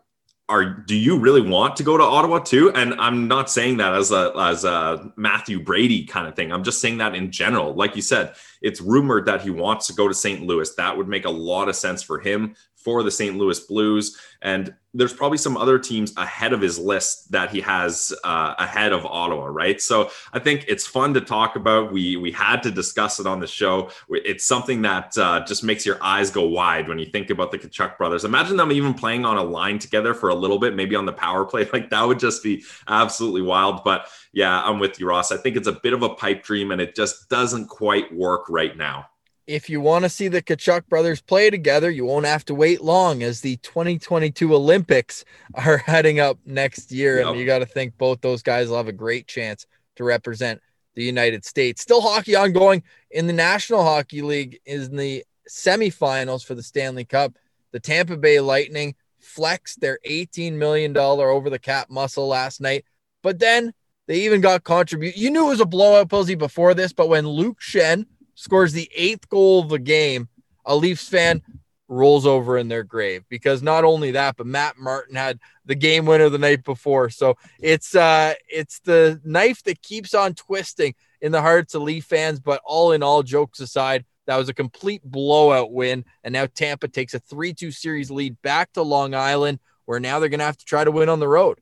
are 0.48 0.64
do 0.64 0.94
you 0.94 1.18
really 1.18 1.40
want 1.40 1.76
to 1.76 1.82
go 1.82 1.96
to 1.96 2.02
Ottawa 2.02 2.40
too? 2.40 2.70
And 2.74 2.94
I'm 2.94 3.28
not 3.28 3.50
saying 3.50 3.78
that 3.78 3.94
as 3.94 4.10
a 4.10 4.32
as 4.36 4.64
a 4.64 5.12
Matthew 5.16 5.62
Brady 5.62 6.04
kind 6.04 6.26
of 6.26 6.34
thing. 6.34 6.52
I'm 6.52 6.64
just 6.64 6.80
saying 6.80 6.98
that 6.98 7.14
in 7.14 7.30
general. 7.30 7.74
Like 7.74 7.96
you 7.96 8.02
said, 8.02 8.34
it's 8.60 8.80
rumored 8.80 9.26
that 9.26 9.40
he 9.40 9.50
wants 9.50 9.86
to 9.86 9.94
go 9.94 10.08
to 10.08 10.14
St. 10.14 10.42
Louis. 10.42 10.74
That 10.74 10.96
would 10.96 11.08
make 11.08 11.24
a 11.24 11.30
lot 11.30 11.68
of 11.68 11.76
sense 11.76 12.02
for 12.02 12.18
him 12.18 12.56
for 12.84 13.02
the 13.02 13.10
St. 13.10 13.36
Louis 13.36 13.58
Blues. 13.60 14.18
And 14.42 14.74
there's 14.92 15.12
probably 15.12 15.38
some 15.38 15.56
other 15.56 15.78
teams 15.78 16.12
ahead 16.16 16.52
of 16.52 16.60
his 16.60 16.78
list 16.78 17.32
that 17.32 17.50
he 17.50 17.60
has 17.62 18.12
uh, 18.22 18.54
ahead 18.58 18.92
of 18.92 19.04
Ottawa, 19.04 19.46
right? 19.46 19.80
So 19.80 20.10
I 20.32 20.38
think 20.38 20.66
it's 20.68 20.86
fun 20.86 21.14
to 21.14 21.20
talk 21.20 21.56
about. 21.56 21.92
We 21.92 22.16
we 22.16 22.30
had 22.30 22.62
to 22.62 22.70
discuss 22.70 23.18
it 23.18 23.26
on 23.26 23.40
the 23.40 23.46
show. 23.46 23.90
It's 24.10 24.44
something 24.44 24.82
that 24.82 25.16
uh, 25.18 25.44
just 25.46 25.64
makes 25.64 25.84
your 25.84 25.98
eyes 26.00 26.30
go 26.30 26.46
wide 26.46 26.86
when 26.86 26.98
you 26.98 27.06
think 27.06 27.30
about 27.30 27.50
the 27.50 27.58
Tkachuk 27.58 27.98
brothers. 27.98 28.24
Imagine 28.24 28.56
them 28.56 28.70
even 28.70 28.94
playing 28.94 29.24
on 29.24 29.36
a 29.36 29.42
line 29.42 29.78
together 29.78 30.14
for 30.14 30.28
a 30.28 30.34
little 30.34 30.58
bit, 30.58 30.76
maybe 30.76 30.94
on 30.94 31.06
the 31.06 31.12
power 31.12 31.44
play. 31.44 31.68
Like 31.74 31.90
that 31.90 32.06
would 32.06 32.20
just 32.20 32.44
be 32.44 32.62
absolutely 32.86 33.42
wild. 33.42 33.82
But 33.82 34.06
yeah, 34.32 34.62
I'm 34.62 34.78
with 34.78 35.00
you, 35.00 35.08
Ross. 35.08 35.32
I 35.32 35.36
think 35.36 35.56
it's 35.56 35.66
a 35.66 35.72
bit 35.72 35.92
of 35.92 36.04
a 36.04 36.10
pipe 36.10 36.44
dream, 36.44 36.70
and 36.70 36.80
it 36.80 36.94
just 36.94 37.28
doesn't 37.28 37.66
quite 37.66 38.14
work 38.14 38.48
right 38.48 38.76
now 38.76 39.06
if 39.46 39.68
you 39.68 39.80
want 39.80 40.04
to 40.04 40.08
see 40.08 40.28
the 40.28 40.42
Tkachuk 40.42 40.88
brothers 40.88 41.20
play 41.20 41.50
together, 41.50 41.90
you 41.90 42.04
won't 42.04 42.26
have 42.26 42.44
to 42.46 42.54
wait 42.54 42.80
long 42.82 43.22
as 43.22 43.40
the 43.40 43.56
2022 43.58 44.54
Olympics 44.54 45.24
are 45.54 45.78
heading 45.78 46.20
up 46.20 46.38
next 46.46 46.90
year. 46.90 47.18
Yep. 47.18 47.26
And 47.26 47.38
you 47.38 47.46
got 47.46 47.58
to 47.58 47.66
think 47.66 47.96
both 47.98 48.20
those 48.20 48.42
guys 48.42 48.68
will 48.68 48.76
have 48.76 48.88
a 48.88 48.92
great 48.92 49.26
chance 49.26 49.66
to 49.96 50.04
represent 50.04 50.60
the 50.94 51.04
United 51.04 51.44
States. 51.44 51.82
Still 51.82 52.00
hockey 52.00 52.36
ongoing 52.36 52.82
in 53.10 53.26
the 53.26 53.32
National 53.32 53.82
Hockey 53.82 54.22
League 54.22 54.60
is 54.64 54.88
in 54.88 54.96
the 54.96 55.24
semifinals 55.48 56.44
for 56.44 56.54
the 56.54 56.62
Stanley 56.62 57.04
Cup. 57.04 57.34
The 57.72 57.80
Tampa 57.80 58.16
Bay 58.16 58.40
Lightning 58.40 58.94
flexed 59.18 59.80
their 59.80 59.98
$18 60.08 60.52
million 60.52 60.96
over 60.96 61.50
the 61.50 61.58
cap 61.58 61.90
muscle 61.90 62.28
last 62.28 62.60
night, 62.60 62.84
but 63.22 63.38
then 63.38 63.72
they 64.06 64.20
even 64.20 64.40
got 64.40 64.64
contribute. 64.64 65.16
You 65.16 65.30
knew 65.30 65.46
it 65.46 65.50
was 65.50 65.60
a 65.60 65.66
blowout, 65.66 66.08
Pilsy, 66.08 66.36
before 66.36 66.74
this, 66.74 66.92
but 66.92 67.08
when 67.08 67.26
Luke 67.26 67.58
Schenn 67.60 68.06
scores 68.34 68.72
the 68.72 68.90
eighth 68.94 69.28
goal 69.28 69.60
of 69.60 69.68
the 69.68 69.78
game, 69.78 70.28
a 70.64 70.74
Leafs 70.76 71.08
fan 71.08 71.42
rolls 71.88 72.26
over 72.26 72.56
in 72.56 72.68
their 72.68 72.82
grave 72.82 73.24
because 73.28 73.62
not 73.62 73.84
only 73.84 74.12
that, 74.12 74.36
but 74.36 74.46
Matt 74.46 74.78
Martin 74.78 75.16
had 75.16 75.38
the 75.66 75.74
game 75.74 76.06
winner 76.06 76.28
the 76.28 76.38
night 76.38 76.64
before. 76.64 77.10
So 77.10 77.36
it's 77.60 77.94
uh 77.94 78.34
it's 78.48 78.80
the 78.80 79.20
knife 79.24 79.62
that 79.64 79.82
keeps 79.82 80.14
on 80.14 80.34
twisting 80.34 80.94
in 81.20 81.32
the 81.32 81.42
hearts 81.42 81.74
of 81.74 81.82
Leaf 81.82 82.04
fans. 82.04 82.40
But 82.40 82.60
all 82.64 82.92
in 82.92 83.02
all, 83.02 83.22
jokes 83.22 83.60
aside, 83.60 84.04
that 84.26 84.36
was 84.36 84.48
a 84.48 84.54
complete 84.54 85.02
blowout 85.04 85.72
win. 85.72 86.04
And 86.22 86.32
now 86.32 86.46
Tampa 86.46 86.88
takes 86.88 87.14
a 87.14 87.20
3-2 87.20 87.74
series 87.74 88.10
lead 88.10 88.40
back 88.42 88.72
to 88.72 88.82
Long 88.82 89.14
Island. 89.14 89.60
where 89.84 90.00
now 90.00 90.18
they're 90.18 90.30
going 90.30 90.40
to 90.40 90.46
have 90.46 90.56
to 90.56 90.64
try 90.64 90.82
to 90.84 90.90
win 90.90 91.08
on 91.10 91.20
the 91.20 91.28
road. 91.28 91.60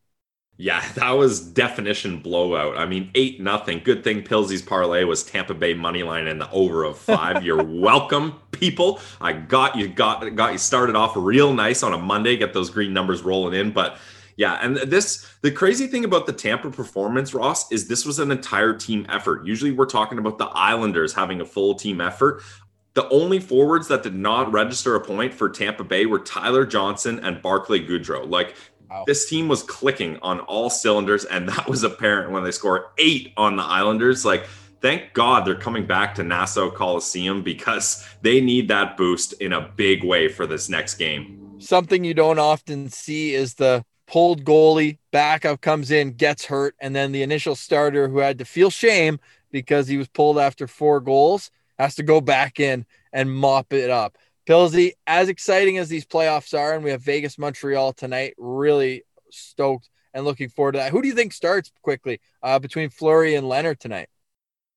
Yeah, 0.56 0.84
that 0.94 1.10
was 1.10 1.40
definition 1.40 2.18
blowout. 2.18 2.76
I 2.76 2.86
mean, 2.86 3.10
eight 3.14 3.40
nothing. 3.40 3.80
Good 3.84 4.04
thing 4.04 4.22
Pilsey's 4.22 4.62
parlay 4.62 5.04
was 5.04 5.22
Tampa 5.22 5.54
Bay 5.54 5.74
money 5.74 6.02
line 6.02 6.26
and 6.26 6.40
the 6.40 6.50
over 6.50 6.84
of 6.84 6.98
five. 6.98 7.44
You're 7.44 7.62
welcome, 7.80 8.40
people. 8.52 9.00
I 9.20 9.32
got 9.32 9.76
you 9.76 9.88
got 9.88 10.34
got 10.36 10.52
you 10.52 10.58
started 10.58 10.96
off 10.96 11.12
real 11.16 11.52
nice 11.52 11.82
on 11.82 11.92
a 11.92 11.98
Monday. 11.98 12.36
Get 12.36 12.52
those 12.52 12.70
green 12.70 12.92
numbers 12.92 13.22
rolling 13.22 13.58
in, 13.58 13.72
but 13.72 13.98
yeah, 14.36 14.58
and 14.62 14.76
this 14.76 15.28
the 15.42 15.50
crazy 15.50 15.86
thing 15.86 16.04
about 16.04 16.26
the 16.26 16.32
Tampa 16.32 16.70
performance, 16.70 17.34
Ross, 17.34 17.70
is 17.70 17.88
this 17.88 18.04
was 18.04 18.18
an 18.18 18.30
entire 18.30 18.74
team 18.74 19.06
effort. 19.08 19.44
Usually 19.44 19.72
we're 19.72 19.86
talking 19.86 20.18
about 20.18 20.38
the 20.38 20.46
Islanders 20.46 21.12
having 21.12 21.40
a 21.40 21.44
full 21.44 21.74
team 21.74 22.00
effort. 22.00 22.42
The 22.94 23.08
only 23.08 23.40
forwards 23.40 23.88
that 23.88 24.02
did 24.02 24.14
not 24.14 24.52
register 24.52 24.94
a 24.94 25.00
point 25.00 25.32
for 25.32 25.48
Tampa 25.48 25.82
Bay 25.82 26.04
were 26.04 26.18
Tyler 26.18 26.66
Johnson 26.66 27.20
and 27.20 27.40
Barclay 27.40 27.86
Goodrow. 27.86 28.28
Like 28.28 28.54
wow. 28.92 29.04
this 29.06 29.28
team 29.28 29.48
was 29.48 29.62
clicking 29.62 30.18
on 30.22 30.40
all 30.40 30.70
cylinders, 30.70 31.24
and 31.24 31.48
that 31.48 31.68
was 31.68 31.82
apparent 31.82 32.30
when 32.30 32.44
they 32.44 32.50
scored 32.50 32.82
eight 32.98 33.32
on 33.36 33.56
the 33.56 33.62
Islanders. 33.62 34.24
Like, 34.24 34.46
thank 34.80 35.12
God 35.12 35.44
they're 35.44 35.54
coming 35.54 35.86
back 35.86 36.14
to 36.16 36.22
Nassau 36.22 36.70
Coliseum 36.70 37.42
because 37.42 38.06
they 38.22 38.40
need 38.40 38.68
that 38.68 38.96
boost 38.96 39.32
in 39.34 39.52
a 39.52 39.60
big 39.76 40.04
way 40.04 40.28
for 40.28 40.46
this 40.46 40.68
next 40.68 40.94
game. 40.94 41.56
Something 41.58 42.04
you 42.04 42.14
don't 42.14 42.38
often 42.38 42.88
see 42.88 43.34
is 43.34 43.54
the 43.54 43.84
pulled 44.06 44.44
goalie, 44.44 44.98
backup 45.10 45.60
comes 45.60 45.90
in, 45.90 46.12
gets 46.12 46.44
hurt, 46.44 46.74
and 46.80 46.94
then 46.94 47.12
the 47.12 47.22
initial 47.22 47.54
starter 47.54 48.08
who 48.08 48.18
had 48.18 48.38
to 48.38 48.44
feel 48.44 48.68
shame 48.68 49.18
because 49.50 49.86
he 49.86 49.96
was 49.96 50.08
pulled 50.08 50.38
after 50.38 50.66
four 50.66 51.00
goals 51.00 51.50
has 51.78 51.94
to 51.96 52.02
go 52.02 52.20
back 52.20 52.60
in 52.60 52.86
and 53.12 53.32
mop 53.32 53.72
it 53.72 53.90
up. 53.90 54.16
Pilsy, 54.46 54.92
as 55.06 55.28
exciting 55.28 55.78
as 55.78 55.88
these 55.88 56.04
playoffs 56.04 56.58
are, 56.58 56.74
and 56.74 56.82
we 56.82 56.90
have 56.90 57.02
Vegas 57.02 57.38
Montreal 57.38 57.92
tonight, 57.92 58.34
really 58.38 59.04
stoked 59.30 59.88
and 60.14 60.24
looking 60.24 60.48
forward 60.48 60.72
to 60.72 60.78
that. 60.78 60.90
Who 60.90 61.00
do 61.02 61.08
you 61.08 61.14
think 61.14 61.32
starts 61.32 61.70
quickly 61.82 62.20
uh, 62.42 62.58
between 62.58 62.90
Fleury 62.90 63.34
and 63.34 63.46
Lehner 63.46 63.78
tonight? 63.78 64.08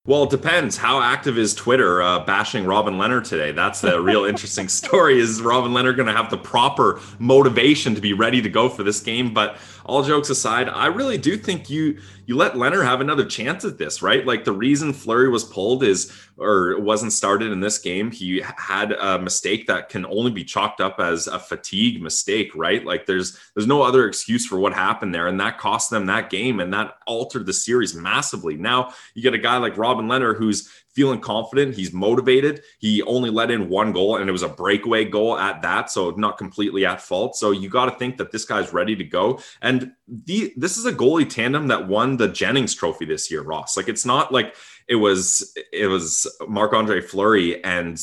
Well, 0.07 0.25
it 0.25 0.29
depends. 0.29 0.77
How 0.77 1.01
active 1.01 1.35
is 1.35 1.55
Twitter 1.55 1.99
uh, 2.03 2.19
bashing 2.25 2.65
Robin 2.65 2.93
Lehner 2.93 3.27
today? 3.27 3.51
That's 3.51 3.81
the 3.81 3.99
real 3.99 4.25
interesting 4.25 4.67
story. 4.67 5.19
Is 5.19 5.41
Robin 5.41 5.71
Lehner 5.71 5.95
going 5.95 6.05
to 6.05 6.13
have 6.13 6.29
the 6.29 6.37
proper 6.37 7.01
motivation 7.17 7.95
to 7.95 8.01
be 8.01 8.13
ready 8.13 8.39
to 8.43 8.49
go 8.49 8.69
for 8.69 8.83
this 8.83 8.99
game? 9.01 9.33
But 9.33 9.57
all 9.85 10.03
jokes 10.03 10.29
aside, 10.29 10.67
I 10.67 10.87
really 10.87 11.17
do 11.17 11.37
think 11.37 11.69
you 11.69 11.99
you 12.25 12.35
let 12.35 12.53
Lehner 12.53 12.83
have 12.83 13.01
another 13.01 13.23
chance 13.23 13.63
at 13.65 13.77
this, 13.77 14.01
right? 14.01 14.25
Like 14.25 14.43
the 14.43 14.51
reason 14.51 14.93
Fleury 14.93 15.29
was 15.29 15.43
pulled 15.43 15.83
is 15.83 16.11
or 16.37 16.79
wasn't 16.79 17.13
started 17.13 17.51
in 17.51 17.59
this 17.59 17.77
game. 17.77 18.09
He 18.09 18.43
had 18.57 18.93
a 18.93 19.19
mistake 19.19 19.67
that 19.67 19.89
can 19.89 20.05
only 20.07 20.31
be 20.31 20.43
chalked 20.43 20.81
up 20.81 20.99
as 20.99 21.27
a 21.27 21.37
fatigue 21.37 22.01
mistake, 22.01 22.51
right? 22.55 22.83
Like 22.83 23.05
there's 23.05 23.37
there's 23.53 23.67
no 23.67 23.83
other 23.83 24.07
excuse 24.07 24.45
for 24.45 24.57
what 24.57 24.73
happened 24.73 25.13
there, 25.13 25.27
and 25.27 25.39
that 25.39 25.59
cost 25.59 25.91
them 25.91 26.07
that 26.07 26.31
game, 26.31 26.59
and 26.59 26.73
that 26.73 26.97
altered 27.05 27.45
the 27.45 27.53
series 27.53 27.93
massively. 27.93 28.57
Now 28.57 28.93
you 29.13 29.21
get 29.21 29.35
a 29.35 29.39
guy 29.39 29.57
like 29.57 29.77
Robin 29.77 30.07
Lehner 30.07 30.35
who's 30.35 30.69
feeling 30.95 31.19
confident. 31.19 31.75
He's 31.75 31.91
motivated. 31.91 32.63
He 32.79 33.01
only 33.03 33.29
let 33.29 33.51
in 33.51 33.69
one 33.69 33.91
goal, 33.91 34.17
and 34.17 34.29
it 34.29 34.31
was 34.31 34.43
a 34.43 34.49
breakaway 34.49 35.05
goal 35.05 35.37
at 35.37 35.61
that, 35.61 35.91
so 35.91 36.11
not 36.11 36.37
completely 36.37 36.85
at 36.85 37.01
fault. 37.01 37.35
So 37.35 37.51
you 37.51 37.69
got 37.69 37.85
to 37.85 37.97
think 37.99 38.17
that 38.17 38.31
this 38.31 38.45
guy's 38.45 38.73
ready 38.73 38.95
to 38.95 39.03
go. 39.03 39.39
And 39.61 39.91
the 40.07 40.53
this 40.55 40.77
is 40.77 40.85
a 40.85 40.93
goalie 40.93 41.29
tandem 41.29 41.67
that 41.67 41.87
won 41.87 42.17
the 42.17 42.29
Jennings 42.29 42.73
Trophy 42.73 43.05
this 43.05 43.29
year, 43.29 43.43
Ross. 43.43 43.75
Like 43.75 43.89
it's 43.89 44.05
not 44.05 44.31
like 44.31 44.55
it 44.87 44.95
was 44.95 45.55
it 45.73 45.87
was 45.87 46.25
Marc 46.47 46.73
Andre 46.73 47.01
Fleury 47.01 47.63
and 47.63 47.97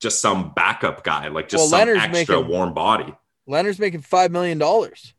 just 0.00 0.22
some 0.22 0.52
backup 0.54 1.04
guy, 1.04 1.28
like 1.28 1.48
just 1.48 1.70
well, 1.70 1.80
some 1.80 1.88
Lehner's 1.88 2.02
extra 2.02 2.36
making, 2.36 2.50
warm 2.50 2.72
body. 2.72 3.14
Lehner's 3.46 3.78
making 3.78 4.00
five 4.00 4.32
million 4.32 4.56
dollars 4.56 5.12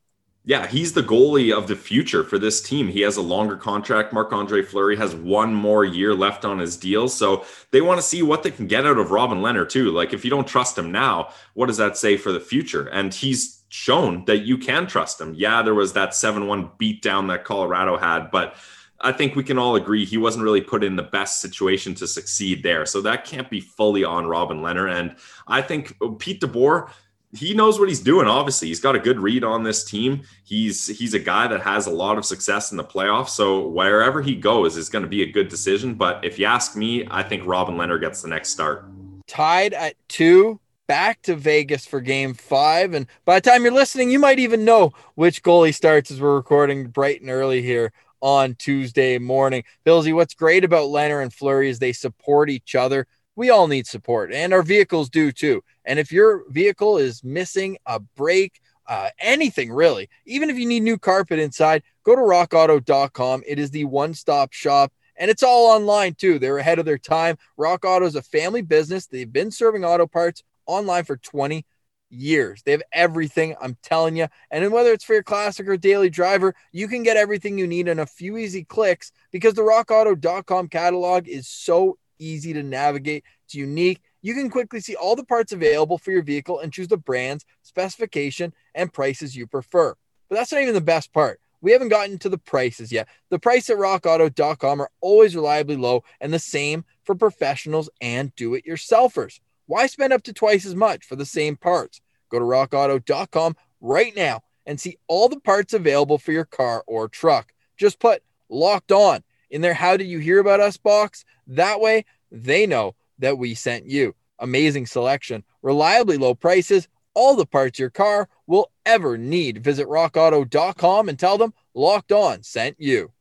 yeah, 0.45 0.67
he's 0.67 0.91
the 0.91 1.03
goalie 1.03 1.55
of 1.55 1.67
the 1.67 1.75
future 1.75 2.23
for 2.23 2.37
this 2.37 2.61
team. 2.61 2.89
He 2.89 3.01
has 3.01 3.15
a 3.15 3.21
longer 3.21 3.55
contract. 3.55 4.11
Marc 4.11 4.33
Andre 4.33 4.61
Fleury 4.61 4.97
has 4.97 5.15
one 5.15 5.53
more 5.53 5.85
year 5.85 6.13
left 6.13 6.43
on 6.43 6.59
his 6.59 6.75
deal. 6.75 7.07
So 7.07 7.45
they 7.71 7.79
want 7.79 7.99
to 7.99 8.05
see 8.05 8.21
what 8.21 8.43
they 8.43 8.51
can 8.51 8.67
get 8.67 8.85
out 8.85 8.97
of 8.97 9.11
Robin 9.11 9.39
Lehner, 9.39 9.67
too. 9.67 9.91
Like, 9.91 10.11
if 10.11 10.25
you 10.25 10.29
don't 10.29 10.47
trust 10.47 10.77
him 10.77 10.91
now, 10.91 11.29
what 11.53 11.67
does 11.67 11.77
that 11.77 11.95
say 11.95 12.17
for 12.17 12.33
the 12.33 12.41
future? 12.41 12.87
And 12.87 13.13
he's 13.13 13.63
shown 13.69 14.25
that 14.25 14.39
you 14.39 14.57
can 14.57 14.85
trust 14.85 15.19
him. 15.21 15.33
Yeah, 15.33 15.61
there 15.61 15.73
was 15.73 15.93
that 15.93 16.13
7 16.13 16.45
1 16.45 16.71
beatdown 16.77 17.29
that 17.29 17.45
Colorado 17.45 17.97
had, 17.97 18.29
but 18.29 18.55
I 18.99 19.11
think 19.11 19.35
we 19.35 19.43
can 19.43 19.57
all 19.57 19.75
agree 19.75 20.05
he 20.05 20.17
wasn't 20.17 20.45
really 20.45 20.61
put 20.61 20.83
in 20.83 20.95
the 20.95 21.03
best 21.03 21.41
situation 21.41 21.93
to 21.95 22.07
succeed 22.07 22.63
there. 22.63 22.85
So 22.85 23.01
that 23.01 23.25
can't 23.25 23.49
be 23.49 23.59
fully 23.59 24.03
on 24.03 24.27
Robin 24.27 24.59
Lehner. 24.59 24.91
And 24.91 25.15
I 25.47 25.61
think 25.61 25.97
Pete 26.19 26.39
DeBoer 26.41 26.89
he 27.35 27.53
knows 27.53 27.79
what 27.79 27.89
he's 27.89 27.99
doing. 27.99 28.27
Obviously, 28.27 28.67
he's 28.67 28.79
got 28.79 28.95
a 28.95 28.99
good 28.99 29.19
read 29.19 29.43
on 29.43 29.63
this 29.63 29.83
team. 29.83 30.21
He's 30.43 30.87
he's 30.87 31.13
a 31.13 31.19
guy 31.19 31.47
that 31.47 31.61
has 31.61 31.87
a 31.87 31.91
lot 31.91 32.17
of 32.17 32.25
success 32.25 32.71
in 32.71 32.77
the 32.77 32.83
playoffs. 32.83 33.29
So 33.29 33.67
wherever 33.67 34.21
he 34.21 34.35
goes 34.35 34.77
is 34.77 34.89
going 34.89 35.03
to 35.03 35.09
be 35.09 35.23
a 35.23 35.31
good 35.31 35.49
decision. 35.49 35.95
But 35.95 36.23
if 36.23 36.37
you 36.37 36.45
ask 36.45 36.75
me, 36.75 37.07
I 37.09 37.23
think 37.23 37.45
Robin 37.45 37.75
Lehner 37.75 37.99
gets 37.99 38.21
the 38.21 38.27
next 38.27 38.49
start. 38.49 38.85
Tied 39.27 39.73
at 39.73 39.95
two, 40.07 40.59
back 40.87 41.21
to 41.23 41.35
Vegas 41.35 41.85
for 41.85 42.01
Game 42.01 42.33
Five, 42.33 42.93
and 42.93 43.07
by 43.25 43.39
the 43.39 43.49
time 43.49 43.63
you're 43.63 43.73
listening, 43.73 44.11
you 44.11 44.19
might 44.19 44.39
even 44.39 44.63
know 44.63 44.93
which 45.15 45.41
goalie 45.41 45.73
starts 45.73 46.11
as 46.11 46.21
we're 46.21 46.35
recording 46.35 46.87
bright 46.87 47.21
and 47.21 47.31
early 47.31 47.61
here 47.61 47.91
on 48.21 48.55
Tuesday 48.55 49.17
morning. 49.17 49.63
Billsy, 49.85 50.13
what's 50.13 50.33
great 50.33 50.63
about 50.63 50.89
Lehner 50.89 51.21
and 51.21 51.33
Fleury 51.33 51.69
is 51.69 51.79
they 51.79 51.93
support 51.93 52.49
each 52.49 52.75
other 52.75 53.07
we 53.35 53.49
all 53.49 53.67
need 53.67 53.87
support 53.87 54.31
and 54.33 54.53
our 54.53 54.63
vehicles 54.63 55.09
do 55.09 55.31
too. 55.31 55.63
And 55.85 55.99
if 55.99 56.11
your 56.11 56.43
vehicle 56.49 56.97
is 56.97 57.23
missing 57.23 57.77
a 57.85 57.99
brake, 57.99 58.61
uh, 58.87 59.09
anything 59.19 59.71
really, 59.71 60.09
even 60.25 60.49
if 60.49 60.57
you 60.57 60.67
need 60.67 60.83
new 60.83 60.97
carpet 60.97 61.39
inside, 61.39 61.83
go 62.03 62.15
to 62.15 62.21
rockauto.com. 62.21 63.43
It 63.47 63.59
is 63.59 63.71
the 63.71 63.85
one 63.85 64.13
stop 64.13 64.53
shop 64.53 64.91
and 65.15 65.29
it's 65.29 65.43
all 65.43 65.67
online 65.67 66.15
too. 66.15 66.39
They're 66.39 66.57
ahead 66.57 66.79
of 66.79 66.85
their 66.85 66.97
time. 66.97 67.37
Rock 67.57 67.85
Auto 67.85 68.05
is 68.05 68.15
a 68.15 68.21
family 68.21 68.61
business. 68.61 69.05
They've 69.05 69.31
been 69.31 69.51
serving 69.51 69.85
auto 69.85 70.07
parts 70.07 70.43
online 70.65 71.03
for 71.03 71.17
20 71.17 71.65
years. 72.09 72.61
They 72.63 72.71
have 72.71 72.83
everything, 72.91 73.55
I'm 73.61 73.77
telling 73.81 74.15
you. 74.15 74.27
And 74.51 74.63
then 74.63 74.71
whether 74.71 74.91
it's 74.91 75.03
for 75.03 75.13
your 75.13 75.23
classic 75.23 75.67
or 75.67 75.77
daily 75.77 76.09
driver, 76.09 76.55
you 76.71 76.87
can 76.87 77.03
get 77.03 77.17
everything 77.17 77.57
you 77.57 77.67
need 77.67 77.87
in 77.87 77.99
a 77.99 78.05
few 78.05 78.37
easy 78.37 78.63
clicks 78.63 79.11
because 79.31 79.53
the 79.55 79.61
rockauto.com 79.61 80.67
catalog 80.67 81.27
is 81.27 81.47
so 81.47 81.97
easy 82.23 82.53
to 82.53 82.63
navigate. 82.63 83.23
It's 83.45 83.55
unique. 83.55 84.01
You 84.21 84.33
can 84.33 84.49
quickly 84.49 84.79
see 84.79 84.95
all 84.95 85.15
the 85.15 85.25
parts 85.25 85.51
available 85.51 85.97
for 85.97 86.11
your 86.11 86.23
vehicle 86.23 86.59
and 86.59 86.71
choose 86.71 86.87
the 86.87 86.97
brands, 86.97 87.45
specification, 87.61 88.53
and 88.73 88.93
prices 88.93 89.35
you 89.35 89.47
prefer. 89.47 89.95
But 90.29 90.35
that's 90.35 90.51
not 90.51 90.61
even 90.61 90.73
the 90.73 90.81
best 90.81 91.11
part. 91.13 91.39
We 91.61 91.71
haven't 91.71 91.89
gotten 91.89 92.17
to 92.19 92.29
the 92.29 92.37
prices 92.37 92.91
yet. 92.91 93.07
The 93.29 93.39
price 93.39 93.69
at 93.69 93.77
rockauto.com 93.77 94.81
are 94.81 94.91
always 95.01 95.35
reliably 95.35 95.77
low 95.77 96.03
and 96.19 96.33
the 96.33 96.39
same 96.39 96.83
for 97.03 97.15
professionals 97.15 97.89
and 98.01 98.35
do 98.35 98.53
it 98.53 98.65
yourselfers. 98.65 99.39
Why 99.65 99.87
spend 99.87 100.11
up 100.11 100.23
to 100.23 100.33
twice 100.33 100.65
as 100.65 100.75
much 100.75 101.05
for 101.05 101.15
the 101.15 101.25
same 101.25 101.55
parts? 101.55 102.01
Go 102.29 102.39
to 102.39 102.45
rockauto.com 102.45 103.55
right 103.79 104.15
now 104.15 104.41
and 104.65 104.79
see 104.79 104.97
all 105.07 105.29
the 105.29 105.39
parts 105.39 105.73
available 105.73 106.17
for 106.17 106.31
your 106.31 106.45
car 106.45 106.83
or 106.85 107.07
truck. 107.07 107.53
Just 107.77 107.99
put 107.99 108.23
locked 108.49 108.91
on 108.91 109.23
in 109.53 109.61
their 109.61 109.75
How 109.75 109.95
Did 109.95 110.07
You 110.07 110.17
Hear 110.17 110.39
About 110.39 110.59
Us 110.59 110.77
box. 110.77 111.23
That 111.47 111.79
way, 111.79 112.05
they 112.31 112.65
know 112.65 112.95
that 113.19 113.37
we 113.37 113.53
sent 113.53 113.85
you. 113.85 114.15
Amazing 114.39 114.87
selection, 114.87 115.43
reliably 115.61 116.17
low 116.17 116.33
prices, 116.33 116.87
all 117.13 117.35
the 117.35 117.45
parts 117.45 117.77
your 117.77 117.91
car 117.91 118.27
will 118.47 118.71
ever 118.83 119.15
need. 119.15 119.63
Visit 119.63 119.87
rockauto.com 119.87 121.07
and 121.07 121.19
tell 121.19 121.37
them 121.37 121.53
Locked 121.75 122.11
On 122.11 122.41
sent 122.41 122.75
you. 122.79 123.11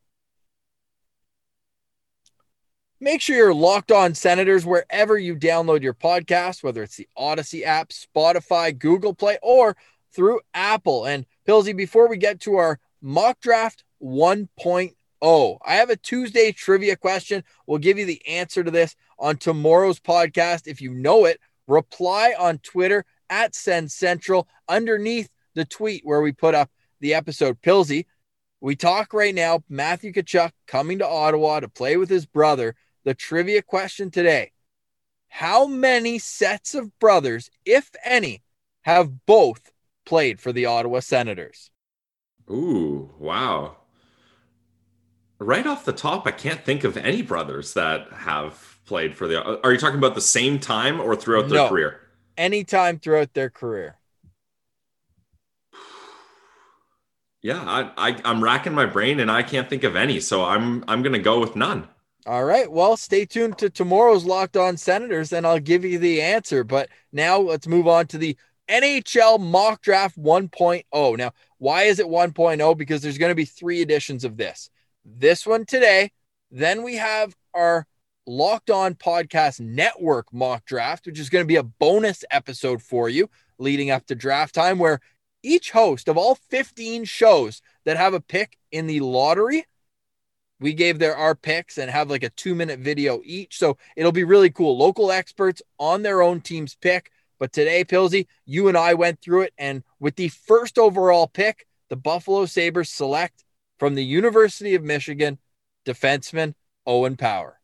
Make 2.98 3.20
sure 3.20 3.36
you're 3.36 3.54
locked 3.54 3.92
on 3.92 4.14
Senators 4.14 4.64
wherever 4.64 5.18
you 5.18 5.36
download 5.36 5.82
your 5.82 5.92
podcast, 5.92 6.62
whether 6.62 6.82
it's 6.82 6.96
the 6.96 7.08
Odyssey 7.16 7.64
app, 7.64 7.90
Spotify, 7.90 8.78
Google 8.78 9.12
Play, 9.12 9.38
or 9.42 9.76
through 10.14 10.40
Apple. 10.54 11.04
And 11.04 11.26
Pilsy, 11.46 11.76
before 11.76 12.08
we 12.08 12.16
get 12.16 12.40
to 12.40 12.54
our 12.54 12.78
mock 13.02 13.40
draft 13.40 13.84
1.0, 14.02 14.94
Oh, 15.24 15.58
I 15.64 15.76
have 15.76 15.88
a 15.88 15.96
Tuesday 15.96 16.50
trivia 16.50 16.96
question. 16.96 17.44
We'll 17.64 17.78
give 17.78 17.96
you 17.96 18.04
the 18.04 18.26
answer 18.26 18.64
to 18.64 18.72
this 18.72 18.96
on 19.20 19.36
tomorrow's 19.36 20.00
podcast. 20.00 20.66
If 20.66 20.80
you 20.80 20.92
know 20.92 21.26
it, 21.26 21.38
reply 21.68 22.34
on 22.36 22.58
Twitter 22.58 23.04
at 23.30 23.54
Sens 23.54 23.94
Central 23.94 24.48
underneath 24.68 25.30
the 25.54 25.64
tweet 25.64 26.04
where 26.04 26.20
we 26.20 26.32
put 26.32 26.56
up 26.56 26.72
the 26.98 27.14
episode. 27.14 27.62
Pilsy, 27.62 28.06
we 28.60 28.74
talk 28.74 29.14
right 29.14 29.34
now. 29.34 29.62
Matthew 29.68 30.12
Tkachuk 30.12 30.50
coming 30.66 30.98
to 30.98 31.06
Ottawa 31.06 31.60
to 31.60 31.68
play 31.68 31.96
with 31.96 32.10
his 32.10 32.26
brother. 32.26 32.74
The 33.04 33.14
trivia 33.14 33.62
question 33.62 34.10
today 34.10 34.50
How 35.28 35.68
many 35.68 36.18
sets 36.18 36.74
of 36.74 36.98
brothers, 36.98 37.48
if 37.64 37.90
any, 38.04 38.42
have 38.82 39.24
both 39.24 39.70
played 40.04 40.40
for 40.40 40.52
the 40.52 40.66
Ottawa 40.66 40.98
Senators? 40.98 41.70
Ooh, 42.50 43.08
wow 43.20 43.76
right 45.42 45.66
off 45.66 45.84
the 45.84 45.92
top, 45.92 46.26
I 46.26 46.30
can't 46.30 46.64
think 46.64 46.84
of 46.84 46.96
any 46.96 47.22
brothers 47.22 47.74
that 47.74 48.10
have 48.12 48.78
played 48.86 49.16
for 49.16 49.26
the. 49.28 49.62
Are 49.64 49.72
you 49.72 49.78
talking 49.78 49.98
about 49.98 50.14
the 50.14 50.20
same 50.20 50.58
time 50.58 51.00
or 51.00 51.16
throughout 51.16 51.48
their 51.48 51.58
no, 51.58 51.68
career? 51.68 52.00
Anytime 52.36 52.98
throughout 52.98 53.34
their 53.34 53.50
career. 53.50 53.96
Yeah, 57.42 57.60
I, 57.60 58.10
I 58.10 58.20
I'm 58.24 58.42
racking 58.42 58.72
my 58.72 58.86
brain 58.86 59.18
and 59.18 59.30
I 59.30 59.42
can't 59.42 59.68
think 59.68 59.82
of 59.82 59.96
any, 59.96 60.20
so 60.20 60.44
I'm 60.44 60.84
I'm 60.86 61.02
gonna 61.02 61.18
go 61.18 61.40
with 61.40 61.56
none. 61.56 61.88
All 62.24 62.44
right. 62.44 62.70
Well, 62.70 62.96
stay 62.96 63.24
tuned 63.24 63.58
to 63.58 63.68
tomorrow's 63.68 64.24
Locked 64.24 64.56
On 64.56 64.76
Senators, 64.76 65.32
and 65.32 65.44
I'll 65.44 65.58
give 65.58 65.84
you 65.84 65.98
the 65.98 66.22
answer. 66.22 66.62
But 66.62 66.88
now 67.12 67.38
let's 67.38 67.66
move 67.66 67.88
on 67.88 68.06
to 68.08 68.18
the 68.18 68.36
NHL 68.68 69.40
Mock 69.40 69.82
Draft 69.82 70.16
1.0. 70.16 71.18
Now, 71.18 71.32
why 71.58 71.82
is 71.82 71.98
it 71.98 72.06
1.0? 72.06 72.76
Because 72.76 73.02
there's 73.02 73.18
going 73.18 73.30
to 73.30 73.36
be 73.36 73.44
three 73.44 73.82
editions 73.82 74.22
of 74.22 74.36
this. 74.36 74.70
This 75.04 75.46
one 75.46 75.64
today. 75.64 76.12
Then 76.50 76.82
we 76.82 76.96
have 76.96 77.34
our 77.54 77.86
Locked 78.26 78.70
On 78.70 78.94
Podcast 78.94 79.60
Network 79.60 80.32
mock 80.32 80.64
draft, 80.64 81.06
which 81.06 81.18
is 81.18 81.30
going 81.30 81.42
to 81.42 81.48
be 81.48 81.56
a 81.56 81.62
bonus 81.62 82.24
episode 82.30 82.82
for 82.82 83.08
you 83.08 83.28
leading 83.58 83.90
up 83.90 84.06
to 84.06 84.14
draft 84.14 84.54
time, 84.54 84.78
where 84.78 85.00
each 85.42 85.72
host 85.72 86.08
of 86.08 86.16
all 86.16 86.36
15 86.50 87.04
shows 87.04 87.62
that 87.84 87.96
have 87.96 88.14
a 88.14 88.20
pick 88.20 88.58
in 88.70 88.86
the 88.86 89.00
lottery 89.00 89.66
we 90.62 90.72
gave 90.72 90.98
their 90.98 91.16
our 91.16 91.34
picks 91.34 91.76
and 91.76 91.90
have 91.90 92.08
like 92.08 92.22
a 92.22 92.30
two 92.30 92.54
minute 92.54 92.78
video 92.78 93.20
each. 93.24 93.58
So 93.58 93.76
it'll 93.96 94.12
be 94.12 94.24
really 94.24 94.48
cool. 94.48 94.78
Local 94.78 95.10
experts 95.10 95.60
on 95.78 96.02
their 96.02 96.22
own 96.22 96.40
team's 96.40 96.76
pick. 96.76 97.10
But 97.38 97.52
today, 97.52 97.84
Pilsy, 97.84 98.28
you 98.46 98.68
and 98.68 98.78
I 98.78 98.94
went 98.94 99.20
through 99.20 99.42
it. 99.42 99.54
And 99.58 99.82
with 99.98 100.14
the 100.14 100.28
first 100.28 100.78
overall 100.78 101.26
pick, 101.26 101.66
the 101.90 101.96
Buffalo 101.96 102.46
Sabres 102.46 102.88
select 102.88 103.44
from 103.82 103.96
the 103.96 104.04
University 104.04 104.76
of 104.76 104.84
Michigan 104.84 105.38
defenseman 105.84 106.54
Owen 106.86 107.16
Power. 107.16 107.58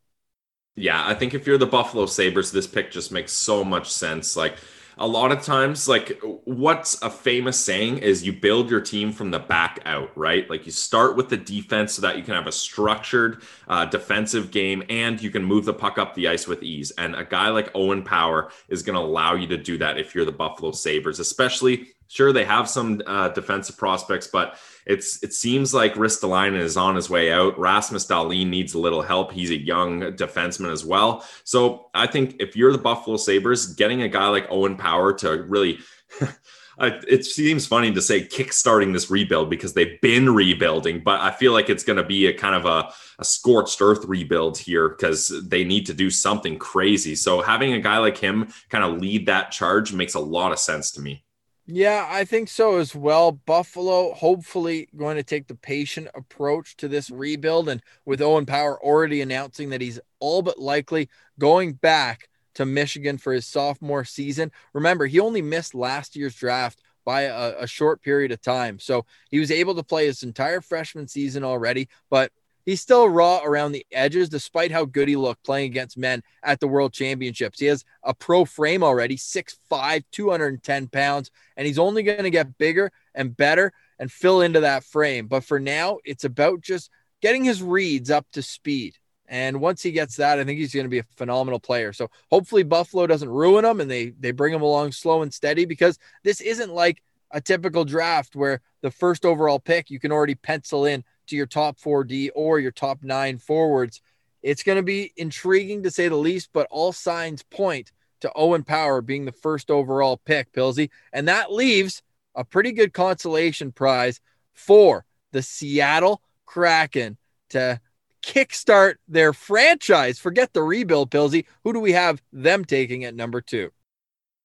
Yeah, 0.74 1.06
I 1.06 1.14
think 1.14 1.32
if 1.32 1.46
you're 1.46 1.58
the 1.58 1.64
Buffalo 1.64 2.06
Sabres, 2.06 2.50
this 2.50 2.66
pick 2.66 2.90
just 2.90 3.12
makes 3.12 3.30
so 3.30 3.62
much 3.62 3.88
sense. 3.88 4.36
Like, 4.36 4.56
a 5.00 5.06
lot 5.06 5.30
of 5.30 5.42
times 5.42 5.86
like 5.86 6.20
what's 6.44 7.00
a 7.02 7.08
famous 7.08 7.56
saying 7.56 7.98
is 7.98 8.26
you 8.26 8.32
build 8.32 8.68
your 8.68 8.80
team 8.80 9.12
from 9.12 9.30
the 9.30 9.38
back 9.38 9.78
out 9.84 10.10
right 10.16 10.50
like 10.50 10.66
you 10.66 10.72
start 10.72 11.14
with 11.16 11.28
the 11.28 11.36
defense 11.36 11.94
so 11.94 12.02
that 12.02 12.16
you 12.16 12.24
can 12.24 12.34
have 12.34 12.48
a 12.48 12.52
structured 12.52 13.42
uh, 13.68 13.84
defensive 13.84 14.50
game 14.50 14.82
and 14.88 15.22
you 15.22 15.30
can 15.30 15.44
move 15.44 15.64
the 15.64 15.72
puck 15.72 15.98
up 15.98 16.16
the 16.16 16.26
ice 16.26 16.48
with 16.48 16.64
ease 16.64 16.90
and 16.98 17.14
a 17.14 17.24
guy 17.24 17.48
like 17.48 17.70
owen 17.76 18.02
power 18.02 18.50
is 18.68 18.82
going 18.82 18.96
to 18.96 19.00
allow 19.00 19.36
you 19.36 19.46
to 19.46 19.56
do 19.56 19.78
that 19.78 19.98
if 19.98 20.16
you're 20.16 20.24
the 20.24 20.32
buffalo 20.32 20.72
sabres 20.72 21.20
especially 21.20 21.86
sure 22.08 22.32
they 22.32 22.44
have 22.44 22.68
some 22.68 23.00
uh, 23.06 23.28
defensive 23.28 23.76
prospects 23.76 24.26
but 24.26 24.58
it's 24.88 25.22
it 25.22 25.34
seems 25.34 25.74
like 25.74 25.94
Ristolainen 25.94 26.58
is 26.58 26.76
on 26.76 26.96
his 26.96 27.10
way 27.10 27.30
out. 27.30 27.58
Rasmus 27.58 28.06
Dahlin 28.06 28.48
needs 28.48 28.72
a 28.72 28.78
little 28.78 29.02
help. 29.02 29.30
He's 29.30 29.50
a 29.50 29.58
young 29.58 30.00
defenseman 30.00 30.72
as 30.72 30.84
well. 30.84 31.24
So 31.44 31.90
I 31.94 32.06
think 32.06 32.36
if 32.40 32.56
you're 32.56 32.72
the 32.72 32.78
Buffalo 32.78 33.18
Sabres, 33.18 33.74
getting 33.74 34.00
a 34.02 34.08
guy 34.08 34.28
like 34.28 34.46
Owen 34.48 34.76
Power 34.76 35.12
to 35.18 35.42
really 35.42 35.78
it 36.80 37.24
seems 37.24 37.66
funny 37.66 37.92
to 37.92 38.00
say 38.00 38.22
kickstarting 38.22 38.92
this 38.92 39.10
rebuild 39.10 39.50
because 39.50 39.74
they've 39.74 40.00
been 40.00 40.34
rebuilding, 40.34 41.02
but 41.04 41.20
I 41.20 41.32
feel 41.32 41.52
like 41.52 41.68
it's 41.68 41.84
going 41.84 41.96
to 41.96 42.04
be 42.04 42.26
a 42.26 42.32
kind 42.32 42.54
of 42.54 42.64
a, 42.66 42.92
a 43.18 43.24
scorched 43.24 43.82
earth 43.82 44.04
rebuild 44.04 44.56
here 44.56 44.88
because 44.88 45.32
they 45.48 45.64
need 45.64 45.86
to 45.86 45.94
do 45.94 46.08
something 46.08 46.58
crazy. 46.58 47.14
So 47.14 47.42
having 47.42 47.72
a 47.72 47.80
guy 47.80 47.98
like 47.98 48.16
him 48.16 48.48
kind 48.70 48.84
of 48.84 49.00
lead 49.00 49.26
that 49.26 49.50
charge 49.50 49.92
makes 49.92 50.14
a 50.14 50.20
lot 50.20 50.52
of 50.52 50.58
sense 50.58 50.92
to 50.92 51.00
me. 51.00 51.24
Yeah, 51.70 52.06
I 52.08 52.24
think 52.24 52.48
so 52.48 52.78
as 52.78 52.94
well. 52.94 53.30
Buffalo 53.30 54.14
hopefully 54.14 54.88
going 54.96 55.16
to 55.18 55.22
take 55.22 55.48
the 55.48 55.54
patient 55.54 56.08
approach 56.14 56.76
to 56.78 56.88
this 56.88 57.10
rebuild. 57.10 57.68
And 57.68 57.82
with 58.06 58.22
Owen 58.22 58.46
Power 58.46 58.82
already 58.82 59.20
announcing 59.20 59.68
that 59.70 59.82
he's 59.82 60.00
all 60.18 60.40
but 60.40 60.58
likely 60.58 61.10
going 61.38 61.74
back 61.74 62.28
to 62.54 62.64
Michigan 62.64 63.18
for 63.18 63.34
his 63.34 63.46
sophomore 63.46 64.04
season. 64.06 64.50
Remember, 64.72 65.04
he 65.06 65.20
only 65.20 65.42
missed 65.42 65.74
last 65.74 66.16
year's 66.16 66.34
draft 66.34 66.80
by 67.04 67.22
a, 67.22 67.60
a 67.60 67.66
short 67.66 68.00
period 68.02 68.32
of 68.32 68.40
time. 68.40 68.78
So 68.78 69.04
he 69.30 69.38
was 69.38 69.50
able 69.50 69.74
to 69.74 69.82
play 69.82 70.06
his 70.06 70.22
entire 70.22 70.62
freshman 70.62 71.06
season 71.06 71.44
already, 71.44 71.88
but 72.08 72.32
He's 72.68 72.82
still 72.82 73.08
raw 73.08 73.40
around 73.42 73.72
the 73.72 73.86
edges, 73.90 74.28
despite 74.28 74.70
how 74.70 74.84
good 74.84 75.08
he 75.08 75.16
looked 75.16 75.42
playing 75.42 75.70
against 75.70 75.96
men 75.96 76.22
at 76.42 76.60
the 76.60 76.68
World 76.68 76.92
Championships. 76.92 77.58
He 77.58 77.64
has 77.64 77.82
a 78.02 78.12
pro 78.12 78.44
frame 78.44 78.82
already, 78.82 79.16
6'5, 79.16 80.04
210 80.12 80.88
pounds, 80.88 81.30
and 81.56 81.66
he's 81.66 81.78
only 81.78 82.02
going 82.02 82.24
to 82.24 82.30
get 82.30 82.58
bigger 82.58 82.92
and 83.14 83.34
better 83.34 83.72
and 83.98 84.12
fill 84.12 84.42
into 84.42 84.60
that 84.60 84.84
frame. 84.84 85.28
But 85.28 85.44
for 85.44 85.58
now, 85.58 85.96
it's 86.04 86.24
about 86.24 86.60
just 86.60 86.90
getting 87.22 87.42
his 87.42 87.62
reads 87.62 88.10
up 88.10 88.26
to 88.32 88.42
speed. 88.42 88.98
And 89.26 89.62
once 89.62 89.82
he 89.82 89.90
gets 89.90 90.16
that, 90.16 90.38
I 90.38 90.44
think 90.44 90.58
he's 90.58 90.74
going 90.74 90.84
to 90.84 90.90
be 90.90 90.98
a 90.98 91.06
phenomenal 91.16 91.60
player. 91.60 91.94
So 91.94 92.10
hopefully 92.30 92.64
Buffalo 92.64 93.06
doesn't 93.06 93.30
ruin 93.30 93.64
him 93.64 93.80
and 93.80 93.90
they 93.90 94.10
they 94.10 94.30
bring 94.30 94.52
him 94.52 94.60
along 94.60 94.92
slow 94.92 95.22
and 95.22 95.32
steady 95.32 95.64
because 95.64 95.98
this 96.22 96.42
isn't 96.42 96.74
like 96.74 97.02
a 97.30 97.40
typical 97.40 97.86
draft 97.86 98.36
where 98.36 98.60
the 98.82 98.90
first 98.90 99.24
overall 99.24 99.58
pick 99.58 99.90
you 99.90 99.98
can 99.98 100.12
already 100.12 100.34
pencil 100.34 100.84
in 100.84 101.02
to 101.28 101.36
your 101.36 101.46
top 101.46 101.78
4D 101.78 102.30
or 102.34 102.58
your 102.58 102.70
top 102.70 103.02
9 103.02 103.38
forwards. 103.38 104.00
It's 104.42 104.62
going 104.62 104.76
to 104.76 104.82
be 104.82 105.12
intriguing 105.16 105.82
to 105.82 105.90
say 105.90 106.08
the 106.08 106.16
least, 106.16 106.50
but 106.52 106.68
all 106.70 106.92
signs 106.92 107.42
point 107.42 107.92
to 108.20 108.32
Owen 108.34 108.64
Power 108.64 109.00
being 109.00 109.24
the 109.24 109.32
first 109.32 109.70
overall 109.70 110.16
pick, 110.16 110.52
Pilsy. 110.52 110.90
And 111.12 111.28
that 111.28 111.52
leaves 111.52 112.02
a 112.34 112.44
pretty 112.44 112.72
good 112.72 112.92
consolation 112.92 113.72
prize 113.72 114.20
for 114.52 115.04
the 115.32 115.42
Seattle 115.42 116.22
Kraken 116.46 117.16
to 117.50 117.80
kickstart 118.22 118.96
their 119.06 119.32
franchise. 119.32 120.18
Forget 120.18 120.52
the 120.52 120.62
rebuild, 120.62 121.10
Pilsy. 121.10 121.44
Who 121.64 121.72
do 121.72 121.80
we 121.80 121.92
have 121.92 122.22
them 122.32 122.64
taking 122.64 123.04
at 123.04 123.14
number 123.14 123.40
two? 123.40 123.70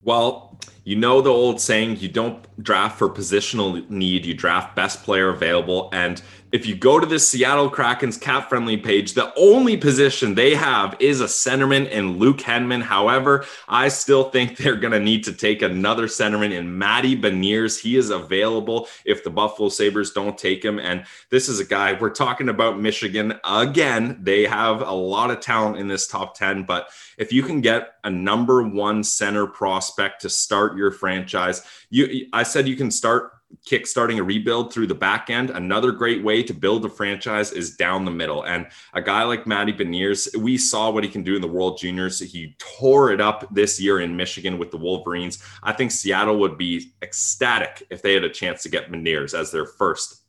Well, 0.02 0.60
you 0.84 0.98
know 0.98 1.22
the 1.22 1.30
old 1.30 1.62
saying, 1.62 1.98
you 1.98 2.10
don't 2.10 2.46
draft 2.62 3.00
for 3.00 3.10
positional 3.10 3.90
need, 3.90 4.26
you 4.26 4.34
draft 4.34 4.76
best 4.76 5.04
player 5.04 5.30
available. 5.30 5.90
And 5.94 6.22
if 6.54 6.68
you 6.68 6.76
go 6.76 7.00
to 7.00 7.08
the 7.08 7.18
Seattle 7.18 7.68
Kraken's 7.68 8.16
cap 8.16 8.48
friendly 8.48 8.78
page, 8.78 9.16
the 9.16 9.34
only 9.36 9.76
position 9.76 10.36
they 10.36 10.54
have 10.54 10.96
is 11.00 11.20
a 11.20 11.26
centerman 11.26 11.90
in 11.90 12.20
Luke 12.20 12.38
Henman. 12.38 12.84
However, 12.84 13.44
I 13.68 13.88
still 13.88 14.30
think 14.30 14.58
they're 14.58 14.76
going 14.76 14.94
to 14.94 15.00
need 15.00 15.24
to 15.24 15.34
take 15.34 15.64
another 15.64 16.06
centerman 16.06 16.52
in 16.52 16.78
Matty 16.78 17.20
Beniers. 17.20 17.82
He 17.82 17.98
is 17.98 18.12
available 18.12 18.88
if 19.04 19.24
the 19.24 19.32
Buffalo 19.32 19.70
Sabres 19.70 20.12
don't 20.12 20.38
take 20.38 20.64
him. 20.64 20.78
And 20.78 21.06
this 21.32 21.50
is 21.50 21.60
a 21.60 21.66
guy 21.66 21.94
we're 21.94 22.12
talking 22.12 22.50
about 22.50 22.80
Michigan 22.80 23.34
again. 23.44 24.20
They 24.22 24.46
have 24.46 24.82
a 24.82 24.92
lot 24.92 25.32
of 25.32 25.40
talent 25.40 25.78
in 25.78 25.88
this 25.88 26.06
top 26.06 26.38
10, 26.38 26.66
but 26.66 26.90
if 27.18 27.34
you 27.34 27.42
can 27.42 27.62
get 27.62 27.96
a 28.04 28.12
number 28.12 28.62
one 28.62 29.04
center 29.04 29.48
prospect 29.48 30.22
to 30.22 30.30
start 30.30 30.78
your 30.78 30.92
franchise, 30.92 31.64
you 31.90 32.28
I 32.32 32.44
said 32.44 32.68
you 32.68 32.76
can 32.76 32.92
start 32.92 33.32
kickstarting 33.68 34.20
a 34.20 34.24
rebuild 34.24 34.74
through 34.74 34.88
the 34.88 34.96
back 34.96 35.30
end. 35.30 35.50
Another 35.50 35.92
great 35.92 36.24
way 36.24 36.44
to 36.44 36.54
build 36.54 36.86
a 36.86 36.90
franchise 36.90 37.52
is 37.52 37.76
down 37.76 38.06
the 38.06 38.12
middle. 38.12 38.44
And 38.44 38.68
a 38.94 39.02
guy 39.02 39.24
like 39.24 39.48
Matty 39.48 39.74
Beniers, 39.74 40.36
we 40.38 40.58
saw 40.58 40.90
what 40.90 41.04
he 41.04 41.10
can 41.10 41.24
do 41.24 41.36
in 41.36 41.42
the 41.42 41.48
World 41.48 41.78
Juniors. 41.78 42.20
He 42.20 42.56
tore 42.60 43.12
it 43.12 43.22
up 43.22 43.48
this 43.54 43.80
year 43.80 44.02
in 44.02 44.16
Michigan 44.16 44.58
with 44.58 44.72
the 44.72 44.78
Wolverines. 44.78 45.44
I 45.62 45.74
think 45.74 45.92
Seattle 45.92 46.40
would 46.40 46.58
be 46.58 46.94
ecstatic 47.02 47.84
if 47.90 48.02
they 48.02 48.14
had 48.14 48.24
a 48.24 48.30
chance 48.30 48.64
to 48.64 48.70
get 48.70 48.92
Beniers 48.92 49.38
as 49.38 49.52
their 49.52 49.66
first 49.66 50.22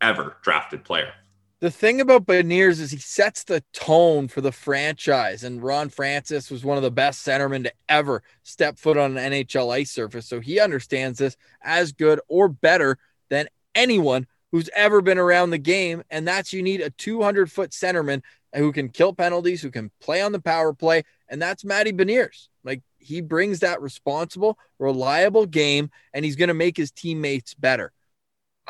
ever 0.00 0.36
drafted 0.42 0.84
player. 0.84 1.12
The 1.60 1.70
thing 1.70 2.00
about 2.00 2.24
Beniers 2.24 2.80
is 2.80 2.90
he 2.90 2.96
sets 2.96 3.44
the 3.44 3.62
tone 3.74 4.28
for 4.28 4.40
the 4.40 4.50
franchise, 4.50 5.44
and 5.44 5.62
Ron 5.62 5.90
Francis 5.90 6.50
was 6.50 6.64
one 6.64 6.78
of 6.78 6.82
the 6.82 6.90
best 6.90 7.26
centermen 7.26 7.64
to 7.64 7.72
ever 7.86 8.22
step 8.42 8.78
foot 8.78 8.96
on 8.96 9.18
an 9.18 9.32
NHL 9.32 9.70
ice 9.70 9.90
surface. 9.90 10.26
So 10.26 10.40
he 10.40 10.58
understands 10.58 11.18
this 11.18 11.36
as 11.60 11.92
good 11.92 12.18
or 12.28 12.48
better 12.48 12.96
than 13.28 13.48
anyone 13.74 14.26
who's 14.52 14.70
ever 14.74 15.02
been 15.02 15.18
around 15.18 15.50
the 15.50 15.58
game. 15.58 16.02
And 16.08 16.26
that's 16.26 16.54
you 16.54 16.62
need 16.62 16.80
a 16.80 16.88
200 16.88 17.52
foot 17.52 17.72
centerman 17.72 18.22
who 18.54 18.72
can 18.72 18.88
kill 18.88 19.12
penalties, 19.12 19.60
who 19.60 19.70
can 19.70 19.90
play 20.00 20.22
on 20.22 20.32
the 20.32 20.40
power 20.40 20.72
play. 20.72 21.02
And 21.28 21.42
that's 21.42 21.62
Matty 21.62 21.92
Beniers. 21.92 22.48
Like 22.64 22.80
he 22.96 23.20
brings 23.20 23.60
that 23.60 23.82
responsible, 23.82 24.58
reliable 24.78 25.44
game, 25.44 25.90
and 26.14 26.24
he's 26.24 26.36
going 26.36 26.48
to 26.48 26.54
make 26.54 26.78
his 26.78 26.90
teammates 26.90 27.52
better. 27.52 27.92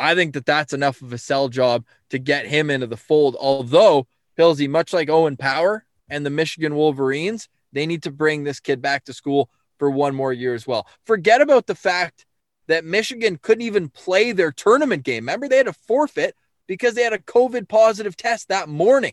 I 0.01 0.15
think 0.15 0.33
that 0.35 0.47
that's 0.47 0.73
enough 0.73 1.03
of 1.03 1.13
a 1.13 1.19
sell 1.19 1.49
job 1.49 1.85
to 2.09 2.19
get 2.19 2.47
him 2.47 2.71
into 2.71 2.87
the 2.87 2.97
fold. 2.97 3.37
Although, 3.39 4.07
Pilsy, 4.39 4.69
much 4.69 4.93
like 4.93 5.11
Owen 5.11 5.37
Power 5.37 5.85
and 6.09 6.25
the 6.25 6.31
Michigan 6.31 6.75
Wolverines, 6.75 7.49
they 7.73 7.87
need 7.87 8.03
to 8.05 8.11
bring 8.11 8.43
this 8.43 8.61
kid 8.61 8.81
back 8.81 9.05
to 9.05 9.13
school 9.13 9.51
for 9.79 9.91
one 9.91 10.15
more 10.15 10.33
year 10.33 10.55
as 10.55 10.67
well. 10.67 10.87
Forget 11.05 11.43
about 11.43 11.67
the 11.67 11.75
fact 11.75 12.25
that 12.67 12.85
Michigan 12.85 13.39
couldn't 13.41 13.63
even 13.63 13.91
play 13.91 14.33
their 14.33 14.51
tournament 14.51 15.03
game. 15.03 15.25
Remember, 15.25 15.49
they 15.49 15.59
had 15.59 15.69
a 15.69 15.73
forfeit 15.73 16.35
because 16.67 16.95
they 16.95 17.03
had 17.03 17.13
a 17.13 17.19
COVID 17.19 17.69
positive 17.69 18.17
test 18.17 18.49
that 18.49 18.69
morning. 18.69 19.13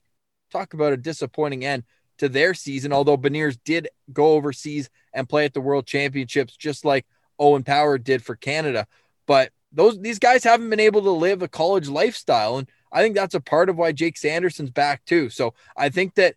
Talk 0.51 0.73
about 0.73 0.93
a 0.93 0.97
disappointing 0.97 1.65
end 1.65 1.83
to 2.19 2.29
their 2.29 2.53
season, 2.53 2.93
although 2.93 3.17
Beniers 3.17 3.57
did 3.65 3.89
go 4.13 4.33
overseas 4.33 4.89
and 5.13 5.27
play 5.27 5.43
at 5.43 5.53
the 5.53 5.61
World 5.61 5.85
Championships, 5.85 6.55
just 6.55 6.85
like 6.85 7.05
Owen 7.39 7.63
Power 7.63 7.97
did 7.97 8.23
for 8.23 8.35
Canada. 8.35 8.87
But 9.25 9.51
those 9.71 9.99
these 9.99 10.19
guys 10.19 10.43
haven't 10.43 10.69
been 10.69 10.79
able 10.79 11.01
to 11.01 11.11
live 11.11 11.41
a 11.41 11.47
college 11.47 11.89
lifestyle 11.89 12.57
and 12.57 12.69
I 12.91 13.01
think 13.01 13.15
that's 13.15 13.35
a 13.35 13.41
part 13.41 13.69
of 13.69 13.77
why 13.77 13.91
Jake 13.91 14.17
Sanderson's 14.17 14.71
back 14.71 15.03
too. 15.05 15.29
So 15.29 15.53
I 15.75 15.89
think 15.89 16.15
that 16.15 16.35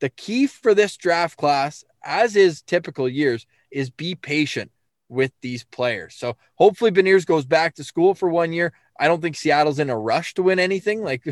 the 0.00 0.08
key 0.08 0.46
for 0.46 0.74
this 0.74 0.96
draft 0.96 1.36
class 1.36 1.84
as 2.04 2.34
is 2.36 2.62
typical 2.62 3.08
years 3.08 3.46
is 3.70 3.90
be 3.90 4.14
patient 4.14 4.70
with 5.08 5.32
these 5.42 5.64
players. 5.64 6.14
So 6.14 6.36
hopefully 6.54 6.90
Beniers 6.90 7.26
goes 7.26 7.44
back 7.44 7.74
to 7.74 7.84
school 7.84 8.14
for 8.14 8.28
one 8.28 8.52
year. 8.52 8.72
I 8.98 9.08
don't 9.08 9.20
think 9.20 9.36
Seattle's 9.36 9.78
in 9.78 9.90
a 9.90 9.98
rush 9.98 10.34
to 10.34 10.42
win 10.42 10.58
anything. 10.58 11.02
Like, 11.04 11.22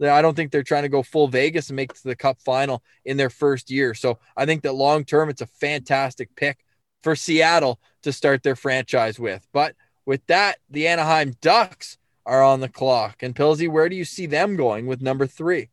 I 0.00 0.22
don't 0.22 0.34
think 0.34 0.50
they're 0.50 0.62
trying 0.62 0.84
to 0.84 0.88
go 0.88 1.02
full 1.02 1.28
Vegas 1.28 1.68
and 1.68 1.76
make 1.76 1.94
the 2.02 2.16
Cup 2.16 2.40
final 2.40 2.82
in 3.04 3.16
their 3.16 3.30
first 3.30 3.70
year. 3.70 3.94
So 3.94 4.18
I 4.36 4.46
think 4.46 4.62
that 4.62 4.74
long 4.74 5.04
term, 5.04 5.28
it's 5.28 5.42
a 5.42 5.46
fantastic 5.46 6.34
pick 6.34 6.64
for 7.02 7.14
Seattle 7.14 7.78
to 8.02 8.12
start 8.12 8.42
their 8.42 8.56
franchise 8.56 9.18
with. 9.18 9.46
But 9.52 9.74
with 10.06 10.26
that, 10.28 10.58
the 10.70 10.86
Anaheim 10.86 11.36
Ducks 11.40 11.98
are 12.24 12.42
on 12.42 12.60
the 12.60 12.68
clock. 12.68 13.22
And 13.22 13.34
Pilsy, 13.34 13.68
where 13.68 13.88
do 13.88 13.96
you 13.96 14.04
see 14.04 14.26
them 14.26 14.56
going 14.56 14.86
with 14.86 15.02
number 15.02 15.26
three? 15.26 15.68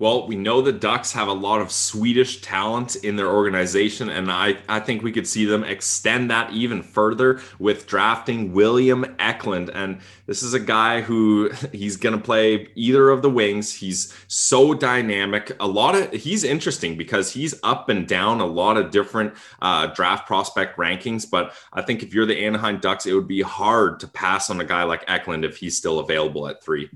Well, 0.00 0.26
we 0.26 0.34
know 0.34 0.60
the 0.60 0.72
Ducks 0.72 1.12
have 1.12 1.28
a 1.28 1.32
lot 1.32 1.60
of 1.60 1.70
Swedish 1.70 2.40
talent 2.40 2.96
in 2.96 3.14
their 3.14 3.30
organization, 3.30 4.08
and 4.08 4.28
I, 4.28 4.56
I 4.68 4.80
think 4.80 5.04
we 5.04 5.12
could 5.12 5.26
see 5.26 5.44
them 5.44 5.62
extend 5.62 6.32
that 6.32 6.52
even 6.52 6.82
further 6.82 7.40
with 7.60 7.86
drafting 7.86 8.52
William 8.52 9.06
Eklund. 9.20 9.70
And 9.70 10.00
this 10.26 10.42
is 10.42 10.52
a 10.52 10.58
guy 10.58 11.00
who 11.00 11.48
he's 11.72 11.96
going 11.96 12.16
to 12.16 12.20
play 12.20 12.70
either 12.74 13.08
of 13.08 13.22
the 13.22 13.30
wings. 13.30 13.72
He's 13.72 14.12
so 14.26 14.74
dynamic. 14.74 15.52
A 15.60 15.68
lot 15.68 15.94
of 15.94 16.12
he's 16.12 16.42
interesting 16.42 16.96
because 16.96 17.30
he's 17.30 17.54
up 17.62 17.88
and 17.88 18.04
down 18.08 18.40
a 18.40 18.46
lot 18.46 18.76
of 18.76 18.90
different 18.90 19.34
uh, 19.62 19.86
draft 19.94 20.26
prospect 20.26 20.76
rankings. 20.76 21.24
But 21.30 21.54
I 21.72 21.82
think 21.82 22.02
if 22.02 22.12
you're 22.12 22.26
the 22.26 22.44
Anaheim 22.44 22.80
Ducks, 22.80 23.06
it 23.06 23.14
would 23.14 23.28
be 23.28 23.42
hard 23.42 24.00
to 24.00 24.08
pass 24.08 24.50
on 24.50 24.60
a 24.60 24.64
guy 24.64 24.82
like 24.82 25.04
Eklund 25.06 25.44
if 25.44 25.58
he's 25.58 25.76
still 25.76 26.00
available 26.00 26.48
at 26.48 26.64
three 26.64 26.90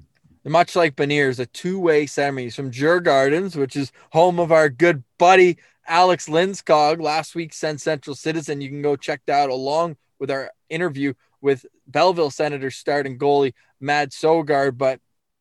much 0.48 0.76
like 0.76 0.96
Beniers, 0.96 1.38
a 1.38 1.46
two-way. 1.46 2.02
He's 2.02 2.14
from 2.14 2.70
Djurgårdens, 2.70 3.56
which 3.56 3.76
is 3.76 3.92
home 4.12 4.38
of 4.38 4.52
our 4.52 4.68
good 4.68 5.04
buddy 5.18 5.58
Alex 5.86 6.28
Lindskog, 6.28 7.00
last 7.00 7.34
week's 7.34 7.56
Sens 7.56 7.82
Central 7.82 8.14
Citizen. 8.14 8.60
You 8.60 8.68
can 8.68 8.82
go 8.82 8.94
check 8.94 9.22
that 9.26 9.44
out 9.44 9.50
along 9.50 9.96
with 10.18 10.30
our 10.30 10.50
interview 10.68 11.14
with 11.40 11.64
Belleville 11.86 12.30
Senators 12.30 12.76
starting 12.76 13.18
goalie 13.18 13.54
Mads 13.80 14.16
Sogaard. 14.16 14.76
But 14.76 15.00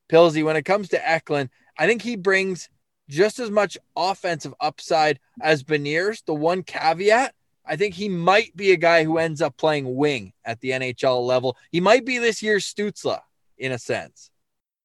Pilsy, 0.10 0.44
when 0.44 0.56
it 0.56 0.64
comes 0.64 0.90
to 0.90 1.10
Eklund, 1.10 1.50
I 1.78 1.86
think 1.86 2.02
he 2.02 2.16
brings 2.16 2.70
just 3.10 3.40
as 3.40 3.52
much 3.52 3.78
offensive 3.96 4.54
upside 4.60 5.20
as 5.42 5.64
Beniers. 5.64 6.24
The 6.26 6.34
one 6.34 6.64
caveat, 6.64 7.34
I 7.66 7.76
think 7.76 7.96
he 7.96 8.10
might 8.10 8.56
be 8.56 8.72
a 8.72 8.78
guy 8.78 9.04
who 9.04 9.18
ends 9.18 9.42
up 9.42 9.58
playing 9.58 9.96
wing 9.96 10.34
at 10.46 10.62
the 10.62 10.72
NHL 10.72 11.26
level. 11.26 11.58
He 11.72 11.82
might 11.82 12.06
be 12.06 12.18
this 12.18 12.42
year's 12.42 12.72
Stützle 12.72 13.20
in 13.58 13.72
a 13.72 13.80
sense. 13.80 14.32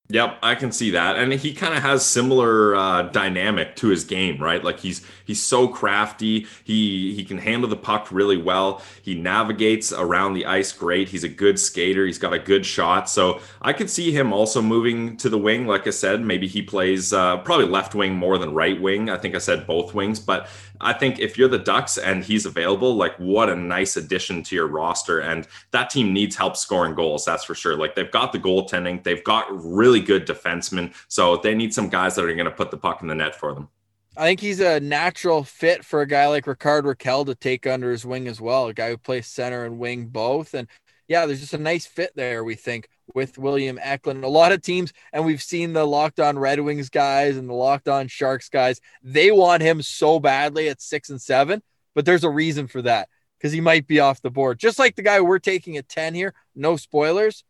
Yep, 0.09 0.41
I 0.43 0.57
can 0.57 0.73
see 0.73 0.91
that, 0.91 1.17
and 1.17 1.33
he 1.33 1.55
kind 1.55 1.75
of 1.75 1.83
has 1.83 2.05
similar 2.05 2.75
uh, 2.75 3.03
dynamic 3.03 3.77
to 3.77 3.89
his 3.89 4.05
game, 4.05 4.43
right? 4.43 4.63
Like 4.63 4.79
he's 4.79 5.07
he's 5.25 5.43
so 5.43 5.69
crafty. 5.69 6.47
He 6.65 7.15
he 7.15 7.25
can 7.25 7.39
handle 7.39 7.71
the 7.71 7.77
puck 7.77 8.13
really 8.13 8.37
well. 8.37 8.83
He 9.01 9.15
navigates 9.15 9.91
around 9.91 10.35
the 10.35 10.45
ice 10.45 10.71
great. 10.71 11.09
He's 11.09 11.25
a 11.25 11.31
good 11.31 11.59
skater. 11.59 12.05
He's 12.05 12.19
got 12.19 12.35
a 12.35 12.39
good 12.39 12.67
shot. 12.67 13.09
So 13.09 13.41
I 13.63 13.73
could 13.73 13.89
see 13.89 14.13
him 14.13 14.35
also 14.35 14.61
moving 14.61 15.17
to 15.17 15.31
the 15.31 15.39
wing. 15.39 15.67
Like 15.67 15.87
I 15.87 15.91
said, 15.91 16.21
maybe 16.21 16.47
he 16.47 16.61
plays 16.61 17.15
uh, 17.15 17.39
probably 17.39 17.67
left 17.67 17.95
wing 17.95 18.15
more 18.15 18.37
than 18.37 18.53
right 18.53 18.79
wing. 18.79 19.09
I 19.09 19.17
think 19.17 19.35
I 19.35 19.39
said 19.39 19.67
both 19.67 19.95
wings, 19.95 20.21
but 20.21 20.47
I 20.83 20.93
think 20.93 21.19
if 21.19 21.39
you're 21.39 21.49
the 21.49 21.59
Ducks 21.59 21.97
and 21.97 22.25
he's 22.25 22.45
available, 22.45 22.95
like 22.95 23.17
what 23.19 23.49
a 23.49 23.57
nice 23.57 23.97
addition 23.97 24.43
to 24.45 24.55
your 24.55 24.67
roster. 24.67 25.21
And 25.21 25.47
that 25.71 25.91
team 25.91 26.13
needs 26.13 26.37
help 26.37 26.57
scoring 26.57 26.95
goals. 26.95 27.25
That's 27.25 27.45
for 27.45 27.55
sure. 27.55 27.77
Like 27.77 27.95
they've 27.95 28.11
got 28.11 28.33
the 28.33 28.39
goaltending, 28.39 29.03
they've 29.03 29.25
got 29.25 29.47
really 29.51 30.01
good 30.01 30.27
defensemen. 30.27 30.93
So 31.09 31.37
they 31.37 31.55
need 31.55 31.73
some 31.73 31.89
guys 31.89 32.15
that 32.17 32.25
are 32.25 32.35
going 32.35 32.45
to 32.45 32.51
put 32.51 32.71
the 32.71 32.77
puck 32.77 33.03
in 33.03 33.09
the 33.09 33.15
net 33.15 33.35
for 33.35 33.55
them. 33.55 33.69
I 34.17 34.25
think 34.25 34.41
he's 34.41 34.61
a 34.61 34.79
natural 34.79 35.43
fit 35.43 35.85
for 35.85 36.03
a 36.03 36.07
guy 36.07 36.27
like 36.27 36.47
Rickard 36.47 36.85
Rakell 36.85 37.25
to 37.27 37.35
take 37.35 37.67
under 37.67 37.91
his 37.91 38.05
wing 38.05 38.29
as 38.29 38.41
well, 38.41 38.67
a 38.67 38.75
guy 38.75 38.91
who 38.91 38.99
plays 38.99 39.27
center 39.27 39.65
and 39.65 39.79
wing 39.79 40.07
both. 40.07 40.53
And 40.53 40.69
yeah, 41.09 41.25
there's 41.25 41.41
just 41.41 41.55
a 41.55 41.59
nice 41.59 41.87
fit 41.87 42.13
there, 42.15 42.45
we 42.45 42.55
think, 42.55 42.89
with 43.15 43.39
William 43.39 43.79
Eklund. 43.83 44.25
A 44.25 44.29
lot 44.29 44.53
of 44.53 44.63
teams, 44.63 44.93
and 45.13 45.25
we've 45.25 45.43
seen 45.43 45.73
the 45.73 45.87
locked 45.87 46.21
on 46.21 46.39
Red 46.39 46.61
Wings 46.61 46.89
guys 46.89 47.37
and 47.37 47.49
the 47.49 47.55
locked 47.55 47.89
on 47.89 48.09
Sharks 48.09 48.49
guys, 48.49 48.81
they 49.03 49.31
want 49.31 49.63
him 49.63 49.83
so 49.83 50.21
badly 50.21 50.69
at 50.69 50.81
six 50.81 51.11
and 51.11 51.21
seven, 51.21 51.63
but 51.95 52.05
there's 52.05 52.25
a 52.25 52.31
reason 52.31 52.67
for 52.67 52.83
that 52.83 53.09
because 53.39 53.53
he 53.53 53.61
might 53.61 53.87
be 53.87 54.01
off 54.01 54.23
the 54.23 54.31
board. 54.31 54.59
Just 54.59 54.79
like 54.79 54.95
the 54.95 55.03
guy 55.03 55.21
we're 55.21 55.39
taking 55.39 55.77
at 55.77 55.89
10 55.89 56.15
here, 56.15 56.35
no 56.55 56.77
spoilers. 56.77 57.45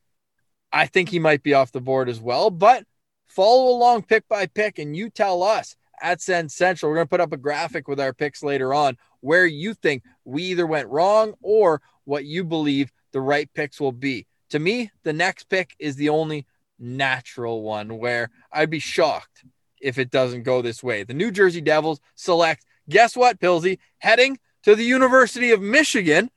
I 0.72 0.86
think 0.86 1.10
he 1.10 1.18
might 1.18 1.42
be 1.42 1.52
off 1.52 1.72
the 1.72 1.82
board 1.82 2.08
as 2.08 2.18
well, 2.18 2.50
but 2.50 2.84
follow 3.26 3.70
along 3.70 4.04
pick 4.04 4.26
by 4.28 4.46
pick 4.46 4.78
and 4.78 4.96
you 4.96 5.10
tell 5.10 5.42
us 5.42 5.76
at 6.00 6.20
Sens 6.20 6.54
Central. 6.54 6.90
We're 6.90 6.96
going 6.96 7.06
to 7.06 7.10
put 7.10 7.20
up 7.20 7.32
a 7.32 7.36
graphic 7.36 7.88
with 7.88 8.00
our 8.00 8.12
picks 8.12 8.42
later 8.42 8.72
on 8.72 8.96
where 9.20 9.46
you 9.46 9.74
think 9.74 10.02
we 10.24 10.44
either 10.44 10.66
went 10.66 10.88
wrong 10.88 11.34
or 11.42 11.80
what 12.04 12.24
you 12.24 12.44
believe 12.44 12.90
the 13.12 13.20
right 13.20 13.48
picks 13.54 13.80
will 13.80 13.92
be. 13.92 14.26
To 14.52 14.58
me, 14.58 14.90
the 15.02 15.14
next 15.14 15.44
pick 15.44 15.74
is 15.78 15.96
the 15.96 16.10
only 16.10 16.44
natural 16.78 17.62
one 17.62 17.96
where 17.96 18.28
I'd 18.52 18.68
be 18.68 18.80
shocked 18.80 19.46
if 19.80 19.96
it 19.96 20.10
doesn't 20.10 20.42
go 20.42 20.60
this 20.60 20.82
way. 20.82 21.04
The 21.04 21.14
New 21.14 21.30
Jersey 21.30 21.62
Devils 21.62 22.00
select, 22.16 22.66
guess 22.86 23.16
what, 23.16 23.40
Pilsy? 23.40 23.78
Heading 23.96 24.38
to 24.64 24.74
the 24.74 24.84
University 24.84 25.52
of 25.52 25.62
Michigan, 25.62 26.30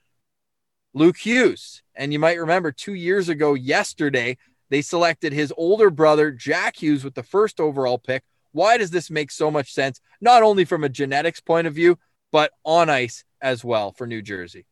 Luke 0.94 1.18
Hughes. 1.18 1.84
And 1.94 2.14
you 2.14 2.20
might 2.20 2.40
remember 2.40 2.72
two 2.72 2.94
years 2.94 3.28
ago, 3.28 3.54
yesterday, 3.54 4.38
they 4.70 4.82
selected 4.82 5.34
his 5.34 5.52
older 5.58 5.90
brother, 5.90 6.32
Jack 6.32 6.82
Hughes, 6.82 7.04
with 7.04 7.16
the 7.16 7.24
first 7.24 7.60
overall 7.60 7.98
pick. 7.98 8.24
Why 8.54 8.78
does 8.78 8.92
this 8.92 9.12
make 9.12 9.30
so 9.30 9.52
much 9.52 9.74
sense? 9.74 10.00
Not 10.22 10.42
only 10.42 10.64
from 10.64 10.86
a 10.86 10.90
genetics 10.90 11.42
point 11.42 11.68
of 11.68 11.76
view, 11.76 12.00
but 12.32 12.52
on 12.64 12.90
ice 12.90 13.26
as 13.42 13.66
well 13.66 13.92
for 13.92 14.08
New 14.08 14.22
Jersey 14.22 14.66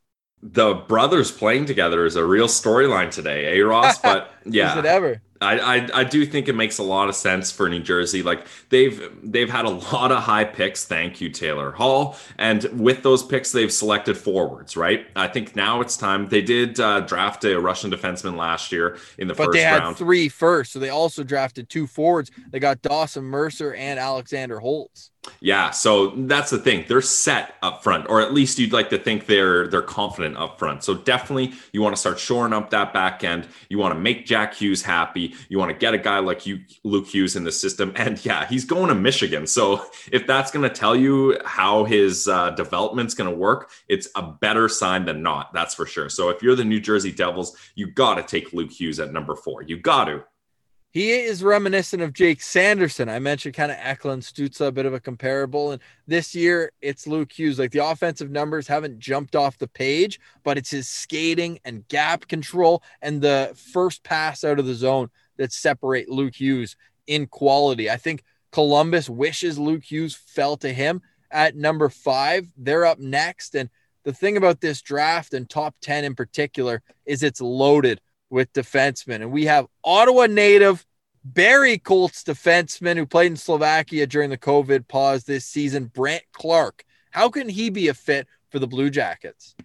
the 0.43 0.73
brothers 0.73 1.31
playing 1.31 1.65
together 1.65 2.05
is 2.05 2.17
a 2.17 2.25
real 2.25 2.47
storyline 2.47 3.09
today, 3.09 3.57
eh, 3.57 3.63
Ross? 3.63 3.97
But 3.97 4.31
yeah, 4.45 4.73
is 4.73 4.79
it 4.79 4.85
ever? 4.85 5.21
I, 5.41 5.59
I, 5.59 5.89
I 5.93 6.03
do 6.03 6.25
think 6.25 6.47
it 6.47 6.53
makes 6.53 6.77
a 6.77 6.83
lot 6.83 7.09
of 7.09 7.15
sense 7.15 7.51
for 7.51 7.69
New 7.69 7.79
Jersey. 7.79 8.23
Like 8.23 8.45
they've 8.69 9.09
they've 9.23 9.49
had 9.49 9.65
a 9.65 9.69
lot 9.69 10.11
of 10.11 10.23
high 10.23 10.43
picks. 10.43 10.85
Thank 10.85 11.21
you, 11.21 11.29
Taylor 11.29 11.71
Hall. 11.71 12.17
And 12.37 12.63
with 12.73 13.03
those 13.03 13.23
picks, 13.23 13.51
they've 13.53 13.71
selected 13.71 14.17
forwards. 14.17 14.75
Right. 14.75 15.07
I 15.15 15.27
think 15.27 15.55
now 15.55 15.79
it's 15.81 15.95
time. 15.95 16.27
They 16.27 16.41
did 16.41 16.79
uh, 16.79 17.01
draft 17.01 17.45
a 17.45 17.59
Russian 17.59 17.89
defenseman 17.91 18.35
last 18.35 18.71
year 18.71 18.97
in 19.17 19.27
the 19.29 19.33
but 19.33 19.45
first 19.45 19.57
they 19.57 19.63
had 19.63 19.83
round. 19.83 19.97
three 19.97 20.27
first, 20.29 20.73
so 20.73 20.79
they 20.79 20.89
also 20.89 21.23
drafted 21.23 21.69
two 21.69 21.87
forwards. 21.87 22.31
They 22.51 22.59
got 22.59 22.81
Dawson 22.81 23.23
Mercer 23.23 23.73
and 23.73 23.97
Alexander 23.99 24.59
Holtz. 24.59 25.11
Yeah, 25.39 25.71
so 25.71 26.09
that's 26.15 26.51
the 26.51 26.57
thing. 26.57 26.85
They're 26.87 27.01
set 27.01 27.55
up 27.61 27.83
front, 27.83 28.07
or 28.09 28.21
at 28.21 28.33
least 28.33 28.59
you'd 28.59 28.73
like 28.73 28.89
to 28.89 28.97
think 28.97 29.25
they're 29.25 29.67
they're 29.67 29.81
confident 29.81 30.37
up 30.37 30.59
front. 30.59 30.83
So 30.83 30.95
definitely 30.95 31.53
you 31.71 31.81
want 31.81 31.95
to 31.95 31.99
start 31.99 32.19
shoring 32.19 32.53
up 32.53 32.69
that 32.71 32.93
back 32.93 33.23
end. 33.23 33.47
You 33.69 33.77
want 33.77 33.93
to 33.93 33.99
make 33.99 34.25
Jack 34.25 34.53
Hughes 34.53 34.81
happy. 34.81 35.35
You 35.49 35.57
want 35.59 35.69
to 35.71 35.77
get 35.77 35.93
a 35.93 35.97
guy 35.97 36.19
like 36.19 36.45
you, 36.45 36.59
Luke 36.83 37.07
Hughes, 37.07 37.35
in 37.35 37.43
the 37.43 37.51
system. 37.51 37.93
And 38.03 38.23
yeah, 38.25 38.45
he's 38.47 38.65
going 38.65 38.89
to 38.89 38.95
Michigan. 38.95 39.47
So 39.47 39.85
if 40.11 40.27
that's 40.27 40.51
going 40.51 40.67
to 40.67 40.75
tell 40.75 40.93
you 40.93 41.37
how 41.45 41.85
his 41.85 42.27
uh, 42.27 42.49
development's 42.49 43.13
going 43.13 43.29
to 43.29 43.35
work, 43.35 43.69
it's 43.87 44.09
a 44.15 44.21
better 44.21 44.67
sign 44.67 45.05
than 45.05 45.23
not. 45.23 45.53
That's 45.53 45.73
for 45.73 45.85
sure. 45.85 46.09
So 46.09 46.29
if 46.29 46.43
you're 46.43 46.55
the 46.55 46.65
New 46.65 46.81
Jersey 46.81 47.13
Devils, 47.13 47.55
you 47.75 47.87
got 47.87 48.15
to 48.15 48.23
take 48.23 48.51
Luke 48.51 48.71
Hughes 48.71 48.99
at 48.99 49.13
number 49.13 49.35
four. 49.35 49.61
You 49.61 49.77
got 49.77 50.05
to. 50.05 50.25
He 50.93 51.09
is 51.09 51.43
reminiscent 51.43 52.03
of 52.03 52.13
Jake 52.13 52.39
Sanderson. 52.39 53.09
I 53.09 53.17
mentioned 53.17 53.55
kind 53.55 53.71
of 53.71 53.79
Eklund 53.81 54.21
Stützle, 54.21 54.67
a 54.67 54.71
bit 54.71 54.85
of 54.85 54.93
a 54.93 54.99
comparable. 54.99 55.71
And 55.71 55.81
this 56.05 56.35
year 56.35 56.71
it's 56.81 57.07
Luke 57.07 57.31
Hughes. 57.31 57.57
Like 57.57 57.71
the 57.71 57.83
offensive 57.83 58.29
numbers 58.29 58.67
haven't 58.67 58.99
jumped 58.99 59.35
off 59.35 59.57
the 59.57 59.67
page, 59.67 60.19
but 60.43 60.55
it's 60.55 60.69
his 60.69 60.87
skating 60.87 61.59
and 61.65 61.87
gap 61.87 62.27
control 62.27 62.83
and 63.01 63.23
the 63.23 63.57
first 63.73 64.03
pass 64.03 64.43
out 64.43 64.59
of 64.59 64.67
the 64.67 64.75
zone 64.75 65.09
that 65.37 65.51
separate 65.51 66.09
Luke 66.09 66.35
Hughes 66.39 66.75
in 67.07 67.25
quality. 67.25 67.89
I 67.89 67.97
think 67.97 68.23
Columbus 68.51 69.09
wishes 69.09 69.57
Luke 69.57 69.83
Hughes 69.83 70.13
fell 70.13 70.57
to 70.57 70.71
him 70.71 71.01
at 71.31 71.55
number 71.55 71.89
five. 71.89 72.45
They're 72.55 72.85
up 72.85 72.99
next. 72.99 73.55
And 73.55 73.71
the 74.03 74.13
thing 74.13 74.37
about 74.37 74.61
this 74.61 74.83
draft 74.83 75.33
and 75.33 75.49
top 75.49 75.73
10 75.81 76.03
in 76.03 76.13
particular 76.13 76.83
is 77.07 77.23
it's 77.23 77.41
loaded 77.41 77.99
with 78.33 78.51
defensemen. 78.51 79.21
And 79.21 79.31
we 79.31 79.45
have 79.45 79.67
Ottawa 79.83 80.25
native 80.25 80.85
Barrie 81.23 81.77
Colts 81.77 82.23
defenseman 82.23 82.97
who 82.97 83.05
played 83.05 83.31
in 83.31 83.37
Slovakia 83.37 84.07
during 84.07 84.31
the 84.31 84.37
COVID 84.37 84.87
pause 84.87 85.23
this 85.23 85.45
season, 85.45 85.85
Brandt 85.85 86.23
Clarke. 86.33 86.83
How 87.11 87.29
can 87.29 87.47
he 87.47 87.69
be 87.69 87.87
a 87.87 87.93
fit 87.93 88.27
for 88.49 88.59
the 88.59 88.67
Blue 88.67 88.89
Jackets? 88.89 89.55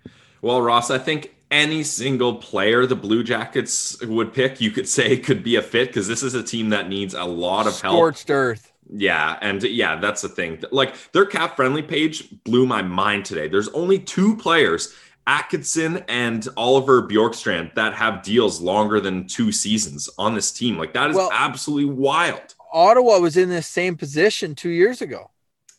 Well, 0.43 0.61
Ross, 0.63 0.91
I 0.91 0.99
think 0.99 1.35
any 1.51 1.83
single 1.83 2.37
player 2.37 2.85
the 2.85 2.95
Blue 2.95 3.25
Jackets 3.25 4.01
would 4.03 4.35
pick, 4.35 4.61
you 4.61 4.71
could 4.71 4.87
say 4.87 5.17
could 5.17 5.43
be 5.43 5.57
a 5.57 5.63
fit 5.63 5.89
because 5.89 6.07
this 6.07 6.23
is 6.23 6.35
a 6.35 6.43
team 6.43 6.69
that 6.69 6.89
needs 6.89 7.15
a 7.15 7.25
lot 7.25 7.67
of 7.67 7.81
help. 7.81 7.95
Scorched 7.95 8.31
earth. 8.31 8.73
Yeah, 8.91 9.39
and 9.43 9.63
yeah, 9.63 9.97
that's 9.97 10.23
the 10.23 10.29
thing. 10.29 10.63
Like 10.71 10.95
their 11.13 11.27
cap 11.27 11.57
friendly 11.57 11.83
page 11.83 12.29
blew 12.45 12.67
my 12.67 12.83
mind 12.83 13.25
today. 13.25 13.49
There's 13.49 13.69
only 13.69 13.99
two 13.99 14.37
players 14.37 14.95
Atkinson 15.29 15.99
and 16.09 16.49
Oliver 16.57 17.03
Bjorkstrand 17.03 17.75
that 17.75 17.93
have 17.93 18.23
deals 18.23 18.63
longer 18.63 18.99
than 18.99 19.27
two 19.27 19.53
seasons 19.53 20.09
on 20.19 20.35
this 20.35 20.51
team. 20.51 20.79
Like 20.79 20.95
that 20.95 21.11
is 21.11 21.17
well, 21.17 21.31
absolutely 21.33 21.93
wild. 21.95 22.55
Ottawa 22.73 23.19
was 23.19 23.37
in 23.37 23.51
this 23.51 23.67
same 23.67 23.97
position 23.97 24.55
two 24.55 24.71
years 24.71 25.03
ago. 25.03 25.31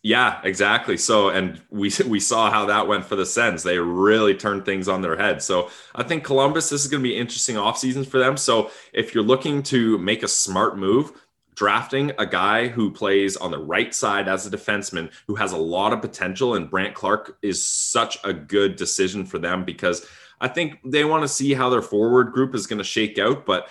Yeah, 0.01 0.39
exactly. 0.43 0.95
So, 0.95 1.29
and 1.29 1.61
we 1.71 1.91
we 2.07 2.21
saw 2.21 2.49
how 2.49 2.65
that 2.67 2.87
went 2.87 3.05
for 3.05 3.17
the 3.17 3.25
Sens. 3.25 3.63
They 3.63 3.79
really 3.79 4.33
turned 4.33 4.63
things 4.63 4.87
on 4.87 5.01
their 5.01 5.17
head. 5.17 5.41
So, 5.41 5.69
I 5.93 6.03
think 6.03 6.23
Columbus, 6.23 6.69
this 6.69 6.83
is 6.83 6.87
going 6.87 7.03
to 7.03 7.09
be 7.09 7.17
interesting 7.17 7.57
off 7.57 7.77
seasons 7.77 8.07
for 8.07 8.17
them. 8.17 8.37
So, 8.37 8.71
if 8.93 9.13
you're 9.13 9.25
looking 9.25 9.61
to 9.63 9.97
make 9.97 10.23
a 10.23 10.27
smart 10.29 10.77
move, 10.77 11.11
drafting 11.59 12.09
a 12.17 12.25
guy 12.25 12.69
who 12.69 12.89
plays 12.89 13.35
on 13.35 13.51
the 13.51 13.59
right 13.59 13.93
side 13.93 14.29
as 14.29 14.45
a 14.45 14.49
defenseman 14.49 15.11
who 15.27 15.35
has 15.35 15.51
a 15.51 15.57
lot 15.57 15.91
of 15.91 15.99
potential 15.99 16.55
and 16.55 16.69
Brandt 16.69 16.95
Clarke 16.95 17.37
is 17.41 17.61
such 17.61 18.17
a 18.23 18.31
good 18.31 18.77
decision 18.77 19.25
for 19.25 19.39
them 19.39 19.65
because 19.65 20.07
I 20.41 20.47
think 20.47 20.79
they 20.83 21.03
want 21.03 21.23
to 21.23 21.27
see 21.27 21.53
how 21.53 21.69
their 21.69 21.81
forward 21.81 22.31
group 22.31 22.55
is 22.55 22.67
going 22.67 22.77
to 22.77 22.83
shake 22.83 23.19
out. 23.19 23.45
But 23.45 23.69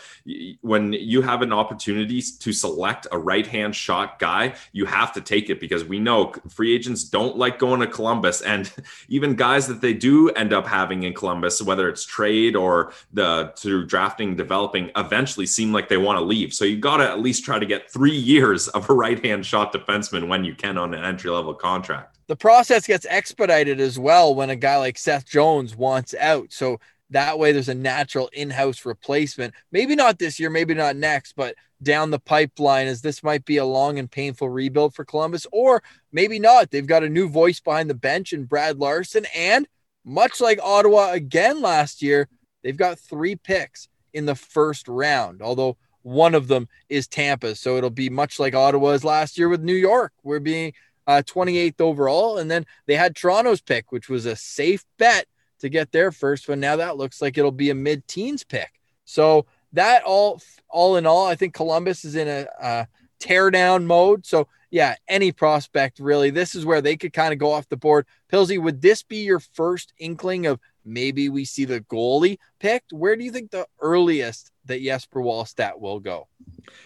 when 0.61 0.93
you 0.93 1.23
have 1.23 1.43
an 1.43 1.53
opportunity 1.53 2.21
to 2.21 2.53
select 2.53 3.07
a 3.11 3.19
right 3.19 3.47
hand 3.47 3.75
shot 3.75 4.19
guy, 4.19 4.55
you 4.73 4.85
have 4.87 5.13
to 5.15 5.21
take 5.21 5.51
it 5.51 5.61
because 5.61 5.85
we 5.85 5.99
know 5.99 6.33
free 6.49 6.75
agents 6.75 7.05
don't 7.05 7.37
like 7.37 7.59
going 7.59 7.81
to 7.81 7.87
Columbus. 7.87 8.43
And 8.43 8.71
even 9.09 9.35
guys 9.35 9.67
that 9.69 9.81
they 9.81 9.95
do 9.95 10.29
end 10.31 10.53
up 10.53 10.67
having 10.67 11.05
in 11.05 11.15
Columbus, 11.15 11.63
whether 11.63 11.89
it's 11.89 12.05
trade 12.05 12.55
or 12.55 12.93
the 13.13 13.53
through 13.57 13.87
drafting, 13.87 14.37
developing, 14.37 14.91
eventually 14.97 15.47
seem 15.47 15.73
like 15.73 15.89
they 15.89 15.97
want 15.97 16.19
to 16.19 16.25
leave. 16.25 16.53
So 16.53 16.65
you 16.65 16.77
got 16.77 16.99
to 16.99 17.09
at 17.09 17.21
least 17.21 17.45
try 17.45 17.59
to 17.59 17.67
get 17.67 17.91
three 17.91 18.17
years 18.29 18.69
of 18.69 18.89
a 18.91 18.95
right 18.95 19.25
hand 19.25 19.47
shot 19.47 19.73
defenseman 19.73 20.29
when 20.29 20.45
you 20.45 20.55
can 20.55 20.77
on 20.77 20.95
an 20.95 21.05
entry 21.05 21.31
level 21.31 21.55
contract 21.55 22.18
the 22.29 22.37
process 22.37 22.87
gets 22.87 23.07
expedited 23.07 23.81
as 23.81 23.99
well 23.99 24.35
when 24.35 24.51
a 24.51 24.57
guy 24.57 24.77
like 24.77 24.97
Seth 24.97 25.27
Jones 25.27 25.75
wants 25.75 26.15
out. 26.15 26.53
So 26.53 26.79
that 27.11 27.39
way 27.39 27.53
there's 27.53 27.71
a 27.71 27.75
natural 27.75 28.29
in-house 28.33 28.85
replacement. 28.85 29.55
Maybe 29.73 29.97
not 29.97 30.19
this 30.19 30.39
year, 30.39 30.51
maybe 30.51 30.75
not 30.75 30.95
next, 30.95 31.35
but 31.35 31.57
down 31.83 32.11
the 32.11 32.19
pipeline 32.19 32.87
as 32.87 33.01
this 33.01 33.23
might 33.23 33.45
be 33.45 33.57
a 33.57 33.65
long 33.65 33.99
and 33.99 34.11
painful 34.11 34.49
rebuild 34.49 34.95
for 34.95 35.05
Columbus 35.05 35.47
or 35.53 35.83
maybe 36.13 36.39
not. 36.39 36.71
They've 36.71 36.87
got 36.87 37.05
a 37.05 37.09
new 37.09 37.29
voice 37.29 37.61
behind 37.61 37.89
the 37.89 37.95
bench 37.95 38.33
in 38.33 38.45
Brad 38.45 38.79
Larsen 38.79 39.27
and 39.35 39.67
much 40.05 40.41
like 40.41 40.59
Ottawa 40.63 41.13
again 41.13 41.61
last 41.61 42.03
year, 42.03 42.29
they've 42.63 42.77
got 42.77 42.99
3 42.99 43.37
picks 43.37 43.89
in 44.13 44.27
the 44.27 44.35
first 44.35 44.89
round. 44.89 45.43
Although 45.43 45.77
one 46.03 46.35
of 46.35 46.49
them 46.49 46.69
is 46.89 47.07
Tampa, 47.07 47.55
so 47.55 47.77
it'll 47.77 47.91
be 47.91 48.09
much 48.09 48.39
like 48.39 48.55
Ottawa's 48.55 49.05
last 49.05 49.37
year 49.37 49.49
with 49.49 49.63
New 49.63 49.75
York. 49.75 50.13
We're 50.23 50.41
being 50.41 50.73
uh, 51.09 51.23
28th 51.27 51.81
overall. 51.81 52.39
And 52.39 52.49
then 52.51 52.67
they 52.87 52.95
had 52.95 53.17
Toronto's 53.17 53.63
pick, 53.63 53.91
which 53.91 54.09
was 54.09 54.27
a 54.27 54.37
safe 54.37 54.85
bet 54.99 55.27
to 55.61 55.69
get 55.69 55.91
their 55.91 56.13
first 56.13 56.49
one. 56.49 56.61
Now 56.61 56.77
that 56.77 56.99
looks 56.99 57.21
like 57.21 57.37
it'll 57.37 57.51
be 57.51 57.71
a 57.71 57.75
mid 57.75 58.07
teens 58.07 58.45
pick. 58.45 58.71
So 59.05 59.47
that 59.73 60.05
all, 60.05 60.41
all 60.69 60.97
in 60.97 61.07
all, 61.07 61.27
I 61.27 61.35
think 61.35 61.55
Columbus 61.55 62.05
is 62.05 62.15
in 62.15 62.29
a, 62.29 62.47
a 62.61 62.87
tear 63.19 63.51
down 63.51 63.87
mode. 63.87 64.27
So 64.27 64.49
yeah, 64.71 64.97
any 65.09 65.33
prospect 65.33 65.99
really, 65.99 66.29
this 66.29 66.55
is 66.55 66.67
where 66.67 66.83
they 66.83 66.97
could 66.97 67.15
kind 67.15 67.33
of 67.33 67.39
go 67.39 67.53
off 67.53 67.69
the 67.71 67.77
board. 67.77 68.07
Pilsy, 68.31 68.63
would 68.63 68.83
this 68.83 69.03
be 69.03 69.25
your 69.25 69.41
first 69.41 69.95
inkling 69.99 70.47
of 70.47 70.61
maybe 70.85 71.31
we 71.31 71.47
see 71.47 71.65
the 71.65 71.81
goalie 71.81 72.39
picked? 72.61 72.93
Where 72.93 73.17
do 73.17 73.25
you 73.25 73.33
think 73.33 73.51
the 73.51 73.67
earliest 73.81 74.53
that 74.69 74.83
Jesper 74.83 75.21
Wallstedt 75.21 75.79
will 75.79 76.01
go? 76.01 76.29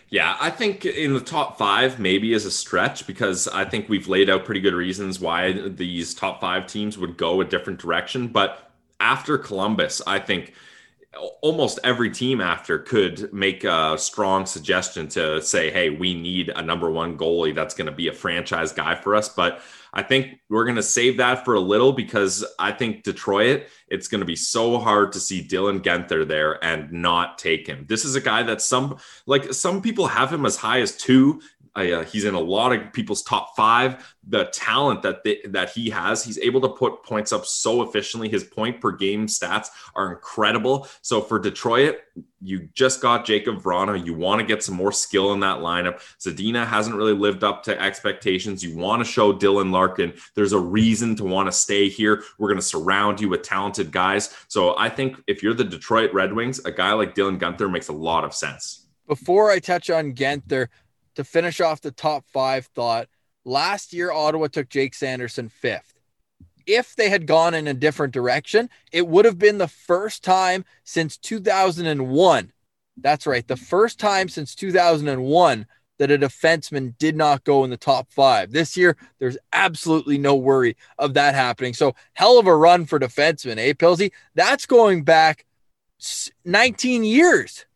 Yeah, 0.09 0.37
I 0.41 0.51
think 0.51 0.85
in 0.85 1.15
the 1.15 1.21
top 1.21 1.59
five 1.59 1.99
maybe 1.99 2.33
is 2.33 2.45
a 2.45 2.51
stretch 2.51 3.07
because 3.07 3.49
I 3.49 3.65
think 3.65 3.89
we've 3.89 4.09
laid 4.09 4.29
out 4.29 4.45
pretty 4.45 4.61
good 4.61 4.75
reasons 4.75 5.21
why 5.21 5.53
these 5.53 6.15
top 6.15 6.41
five 6.41 6.67
teams 6.67 6.99
would 6.99 7.17
go 7.17 7.41
a 7.41 7.45
different 7.45 7.79
direction. 7.79 8.29
But 8.29 8.71
after 9.01 9.39
Columbus, 9.39 10.03
I 10.07 10.19
think 10.19 10.55
almost 11.43 11.79
every 11.85 12.11
team 12.11 12.41
after 12.41 12.79
could 12.79 13.33
make 13.33 13.65
a 13.65 13.99
strong 13.99 14.47
suggestion 14.47 15.09
to 15.09 15.43
say, 15.43 15.71
hey, 15.71 15.91
we 15.91 16.15
need 16.15 16.49
a 16.49 16.63
number 16.63 16.91
one 16.91 17.19
goalie 17.19 17.55
that's 17.55 17.75
going 17.75 17.87
to 17.87 17.93
be 17.93 18.09
a 18.09 18.13
franchise 18.13 18.73
guy 18.73 18.95
for 18.95 19.15
us. 19.15 19.29
But 19.29 19.61
I 19.93 20.03
think 20.03 20.41
we're 20.49 20.65
going 20.65 20.77
to 20.77 20.83
save 20.83 21.19
that 21.19 21.45
for 21.45 21.55
a 21.55 21.61
little 21.61 21.93
because 21.93 22.45
I 22.59 22.73
think 22.73 23.03
Detroit, 23.03 23.67
it's 23.89 24.09
going 24.09 24.21
to 24.21 24.27
be 24.27 24.37
so 24.37 24.79
hard 24.79 25.13
to 25.13 25.21
see 25.21 25.47
Dylan 25.47 25.81
Guenther 25.81 26.27
there 26.27 26.63
and 26.65 26.91
not 26.93 27.37
take 27.37 27.67
him. 27.67 27.85
This 27.89 28.07
is 28.07 28.15
a 28.15 28.21
guy 28.21 28.43
that 28.45 28.63
some 28.63 28.97
like 29.27 29.53
some 29.53 29.83
people 29.83 30.07
have 30.07 30.33
him 30.33 30.47
as 30.47 30.57
high 30.57 30.81
as 30.81 30.97
two. 30.97 31.43
Uh, 31.75 32.05
he's 32.05 32.25
in 32.25 32.35
a 32.35 32.41
lot 32.41 32.73
of 32.73 32.93
people's 32.93 33.23
top 33.23 33.57
five. 33.57 34.15
The 34.27 34.45
talent 34.47 35.03
that 35.03 35.25
they, 35.25 35.41
that 35.47 35.71
he 35.71 35.91
has, 35.91 36.25
he's 36.25 36.39
able 36.39 36.61
to 36.61 36.69
put 36.69 37.03
points 37.03 37.33
up 37.33 37.47
so 37.47 37.83
efficiently. 37.83 38.29
His 38.29 38.45
point 38.45 38.81
per 38.81 38.93
game 38.93 39.27
stats 39.27 39.69
are 39.95 40.13
incredible. 40.13 40.87
So 41.01 41.21
for 41.21 41.39
Detroit, 41.39 42.01
you 42.43 42.69
just 42.75 43.01
got 43.01 43.25
Jakub 43.25 43.63
Vrana. 43.63 44.05
You 44.05 44.15
want 44.15 44.41
to 44.41 44.47
get 44.47 44.63
some 44.63 44.75
more 44.75 44.93
skill 44.93 45.33
in 45.33 45.41
that 45.41 45.59
lineup. 45.59 46.01
Zadina 46.21 46.67
hasn't 46.67 46.97
really 46.97 47.15
lived 47.15 47.45
up 47.45 47.63
to 47.65 47.81
expectations. 47.81 48.63
You 48.63 48.77
want 48.77 49.05
to 49.05 49.11
show 49.11 49.33
Dylan 49.33 49.71
Larkin 49.71 50.13
there's 50.35 50.53
a 50.53 50.59
reason 50.59 51.17
to 51.17 51.25
want 51.25 51.49
to 51.49 51.53
stay 51.53 51.89
here. 51.89 52.23
We're 52.39 52.49
going 52.49 52.61
to 52.61 52.67
surround 52.67 53.21
you 53.21 53.29
with 53.29 53.43
talented 53.43 53.93
guys. 53.93 54.35
So 54.49 54.77
I 54.77 54.89
think 54.89 55.17
if 55.27 55.43
you're 55.43 55.55
the 55.55 55.65
Detroit 55.65 56.13
Red 56.13 56.33
Wings, 56.33 56.61
a 56.65 56.73
guy 56.73 56.93
like 56.93 57.15
Dylan 57.15 57.39
Guenther 57.39 57.71
makes 57.71 57.89
a 57.89 57.93
lot 57.93 58.25
of 58.25 58.35
sense. 58.35 58.87
Before 59.07 59.51
I 59.51 59.59
touch 59.59 59.91
on 59.91 60.13
Guenther, 60.13 60.69
to 61.15 61.25
finish 61.25 61.61
off 61.61 61.81
the 61.81 61.91
top 61.91 62.27
five 62.27 62.67
thought, 62.67 63.09
last 63.45 63.93
year 63.93 64.13
Ottawa 64.13 64.49
took 64.49 64.69
Jake 64.69 64.95
Sanderson 64.95 65.49
fifth. 65.49 65.95
If 66.67 66.95
they 66.95 67.09
had 67.09 67.27
gone 67.27 67.55
in 67.55 67.67
a 67.67 67.75
different 67.75 68.13
direction, 68.13 68.71
it 68.93 69.09
would 69.09 69.25
have 69.25 69.39
been 69.39 69.59
the 69.59 69.69
first 69.69 70.23
time 70.23 70.65
since 70.85 71.17
2001. 71.17 72.53
That's 72.97 73.27
right, 73.27 73.47
the 73.47 73.57
first 73.57 73.99
time 73.99 74.29
since 74.29 74.55
2001 74.55 75.67
that 75.99 76.11
a 76.11 76.19
defenseman 76.19 76.97
did 76.99 77.17
not 77.17 77.45
go 77.45 77.65
in 77.65 77.71
the 77.71 77.77
top 77.77 78.11
five. 78.11 78.53
This 78.53 78.77
year, 78.77 78.97
there's 79.19 79.39
absolutely 79.53 80.19
no 80.19 80.35
worry 80.35 80.77
of 80.99 81.15
that 81.15 81.35
happening. 81.35 81.75
So, 81.75 81.95
hell 82.15 82.39
of 82.39 82.47
a 82.47 82.57
run 82.57 82.87
for 82.87 82.99
defensemen, 82.99 83.59
eh, 83.59 83.73
Pilsy? 83.73 84.11
That's 84.35 84.67
going 84.67 85.05
back 85.05 85.47
19 86.45 87.05
years. 87.05 87.67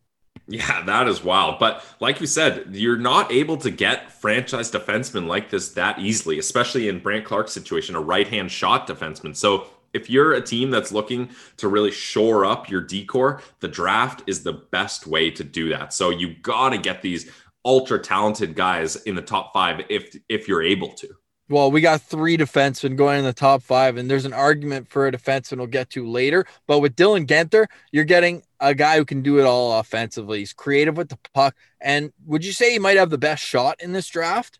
Yeah, 0.48 0.84
that 0.84 1.08
is 1.08 1.24
wild. 1.24 1.58
But 1.58 1.84
like 1.98 2.20
you 2.20 2.26
said, 2.26 2.68
you're 2.70 2.96
not 2.96 3.32
able 3.32 3.56
to 3.58 3.70
get 3.70 4.12
franchise 4.12 4.70
defensemen 4.70 5.26
like 5.26 5.50
this 5.50 5.70
that 5.70 5.98
easily, 5.98 6.38
especially 6.38 6.88
in 6.88 7.00
Brandt 7.00 7.24
Clarke's 7.24 7.52
situation, 7.52 7.96
a 7.96 8.00
right 8.00 8.28
hand 8.28 8.50
shot 8.52 8.86
defenseman. 8.86 9.34
So 9.34 9.66
if 9.92 10.08
you're 10.08 10.34
a 10.34 10.40
team 10.40 10.70
that's 10.70 10.92
looking 10.92 11.30
to 11.56 11.68
really 11.68 11.90
shore 11.90 12.44
up 12.44 12.70
your 12.70 12.80
decor, 12.80 13.40
the 13.60 13.68
draft 13.68 14.22
is 14.26 14.42
the 14.42 14.52
best 14.52 15.06
way 15.06 15.30
to 15.32 15.42
do 15.42 15.70
that. 15.70 15.92
So 15.92 16.10
you 16.10 16.36
got 16.42 16.70
to 16.70 16.78
get 16.78 17.02
these 17.02 17.30
ultra 17.64 17.98
talented 17.98 18.54
guys 18.54 18.94
in 18.94 19.16
the 19.16 19.22
top 19.22 19.52
five 19.52 19.84
if 19.88 20.16
if 20.28 20.46
you're 20.46 20.62
able 20.62 20.92
to. 20.92 21.08
Well, 21.48 21.70
we 21.70 21.80
got 21.80 22.02
three 22.02 22.36
defensemen 22.36 22.96
going 22.96 23.20
in 23.20 23.24
the 23.24 23.32
top 23.32 23.62
five, 23.62 23.96
and 23.96 24.10
there's 24.10 24.24
an 24.24 24.32
argument 24.32 24.88
for 24.88 25.06
a 25.06 25.12
defenseman 25.12 25.58
we'll 25.58 25.68
get 25.68 25.90
to 25.90 26.08
later. 26.08 26.44
But 26.66 26.80
with 26.80 26.96
Dylan 26.96 27.24
Guenther, 27.24 27.66
you're 27.92 28.04
getting 28.04 28.42
a 28.58 28.74
guy 28.74 28.96
who 28.96 29.04
can 29.04 29.22
do 29.22 29.38
it 29.38 29.44
all 29.44 29.78
offensively. 29.78 30.40
He's 30.40 30.52
creative 30.52 30.96
with 30.96 31.08
the 31.08 31.18
puck. 31.34 31.54
And 31.80 32.12
would 32.24 32.44
you 32.44 32.50
say 32.50 32.72
he 32.72 32.80
might 32.80 32.96
have 32.96 33.10
the 33.10 33.18
best 33.18 33.44
shot 33.44 33.80
in 33.80 33.92
this 33.92 34.08
draft? 34.08 34.58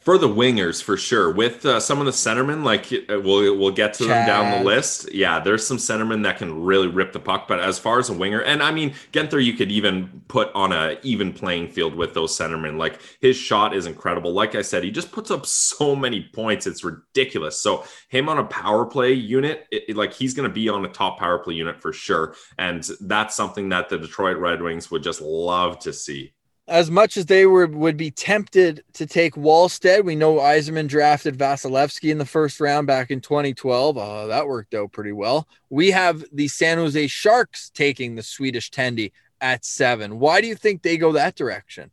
For 0.00 0.16
the 0.16 0.28
wingers 0.28 0.82
for 0.82 0.96
sure. 0.96 1.30
With 1.30 1.66
uh, 1.66 1.78
some 1.78 1.98
of 2.00 2.06
the 2.06 2.12
centermen 2.12 2.64
like 2.64 2.90
uh, 2.90 3.20
we'll 3.20 3.58
we'll 3.58 3.70
get 3.70 3.92
to 3.94 4.06
Chad. 4.06 4.10
them 4.10 4.26
down 4.26 4.58
the 4.58 4.64
list. 4.64 5.12
Yeah 5.12 5.40
there's 5.40 5.66
some 5.66 5.76
centermen 5.76 6.22
that 6.22 6.38
can 6.38 6.62
really 6.62 6.88
rip 6.88 7.12
the 7.12 7.20
puck 7.20 7.46
but 7.46 7.60
as 7.60 7.78
far 7.78 7.98
as 7.98 8.08
a 8.08 8.14
winger 8.14 8.40
and 8.40 8.62
i 8.62 8.70
mean 8.70 8.94
Guenther, 9.12 9.44
you 9.44 9.52
could 9.52 9.70
even 9.70 10.22
put 10.28 10.50
on 10.54 10.72
a 10.72 10.98
even 11.02 11.34
playing 11.34 11.68
field 11.68 11.94
with 11.94 12.14
those 12.14 12.36
centermen. 12.36 12.78
Like 12.78 12.98
his 13.20 13.36
shot 13.36 13.76
is 13.76 13.84
incredible. 13.84 14.32
Like 14.32 14.54
i 14.54 14.62
said 14.62 14.84
he 14.84 14.90
just 14.90 15.12
puts 15.12 15.30
up 15.30 15.44
so 15.70 15.94
many 15.94 16.30
points 16.32 16.66
it's 16.66 16.82
ridiculous. 16.82 17.60
So 17.60 17.84
him 18.08 18.30
on 18.30 18.38
a 18.38 18.44
power 18.44 18.86
play 18.86 19.12
unit 19.12 19.66
it, 19.70 19.84
it, 19.88 19.96
like 19.98 20.14
he's 20.14 20.32
going 20.32 20.48
to 20.48 20.54
be 20.54 20.70
on 20.70 20.82
a 20.82 20.88
top 20.88 21.18
power 21.18 21.38
play 21.38 21.54
unit 21.54 21.82
for 21.82 21.92
sure 21.92 22.34
and 22.56 22.88
that's 23.02 23.36
something 23.36 23.68
that 23.68 23.90
the 23.90 23.98
detroit 23.98 24.38
red 24.38 24.62
wings 24.62 24.90
would 24.90 25.02
just 25.02 25.20
love 25.20 25.78
to 25.80 25.92
see 25.92 26.32
as 26.70 26.88
much 26.88 27.16
as 27.16 27.26
they 27.26 27.46
were 27.46 27.66
would 27.66 27.96
be 27.96 28.12
tempted 28.12 28.84
to 28.94 29.04
take 29.04 29.34
Wallstedt, 29.34 30.04
we 30.04 30.14
know 30.14 30.36
Yzerman 30.36 30.86
drafted 30.86 31.36
Vasilevskiy 31.36 32.12
in 32.12 32.18
the 32.18 32.24
first 32.24 32.60
round 32.60 32.86
back 32.86 33.10
in 33.10 33.20
2012. 33.20 33.98
Uh, 33.98 34.26
that 34.28 34.46
worked 34.46 34.72
out 34.72 34.92
pretty 34.92 35.10
well. 35.10 35.48
We 35.68 35.90
have 35.90 36.24
the 36.32 36.46
San 36.46 36.78
Jose 36.78 37.08
Sharks 37.08 37.70
taking 37.70 38.14
the 38.14 38.22
Swedish 38.22 38.70
Tendy 38.70 39.10
at 39.40 39.64
seven. 39.64 40.20
Why 40.20 40.40
do 40.40 40.46
you 40.46 40.54
think 40.54 40.82
they 40.82 40.96
go 40.96 41.12
that 41.12 41.34
direction? 41.34 41.90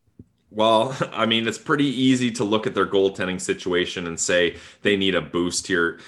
Well, 0.52 0.96
I 1.12 1.26
mean, 1.26 1.48
it's 1.48 1.58
pretty 1.58 1.88
easy 1.88 2.30
to 2.34 2.44
look 2.44 2.68
at 2.68 2.76
their 2.76 2.88
goaltending 2.88 3.42
situation 3.42 4.06
and 4.06 4.20
say 4.20 4.58
they 4.84 4.96
need 4.96 5.16
a 5.16 5.22
boost 5.22 5.66
here 5.66 6.00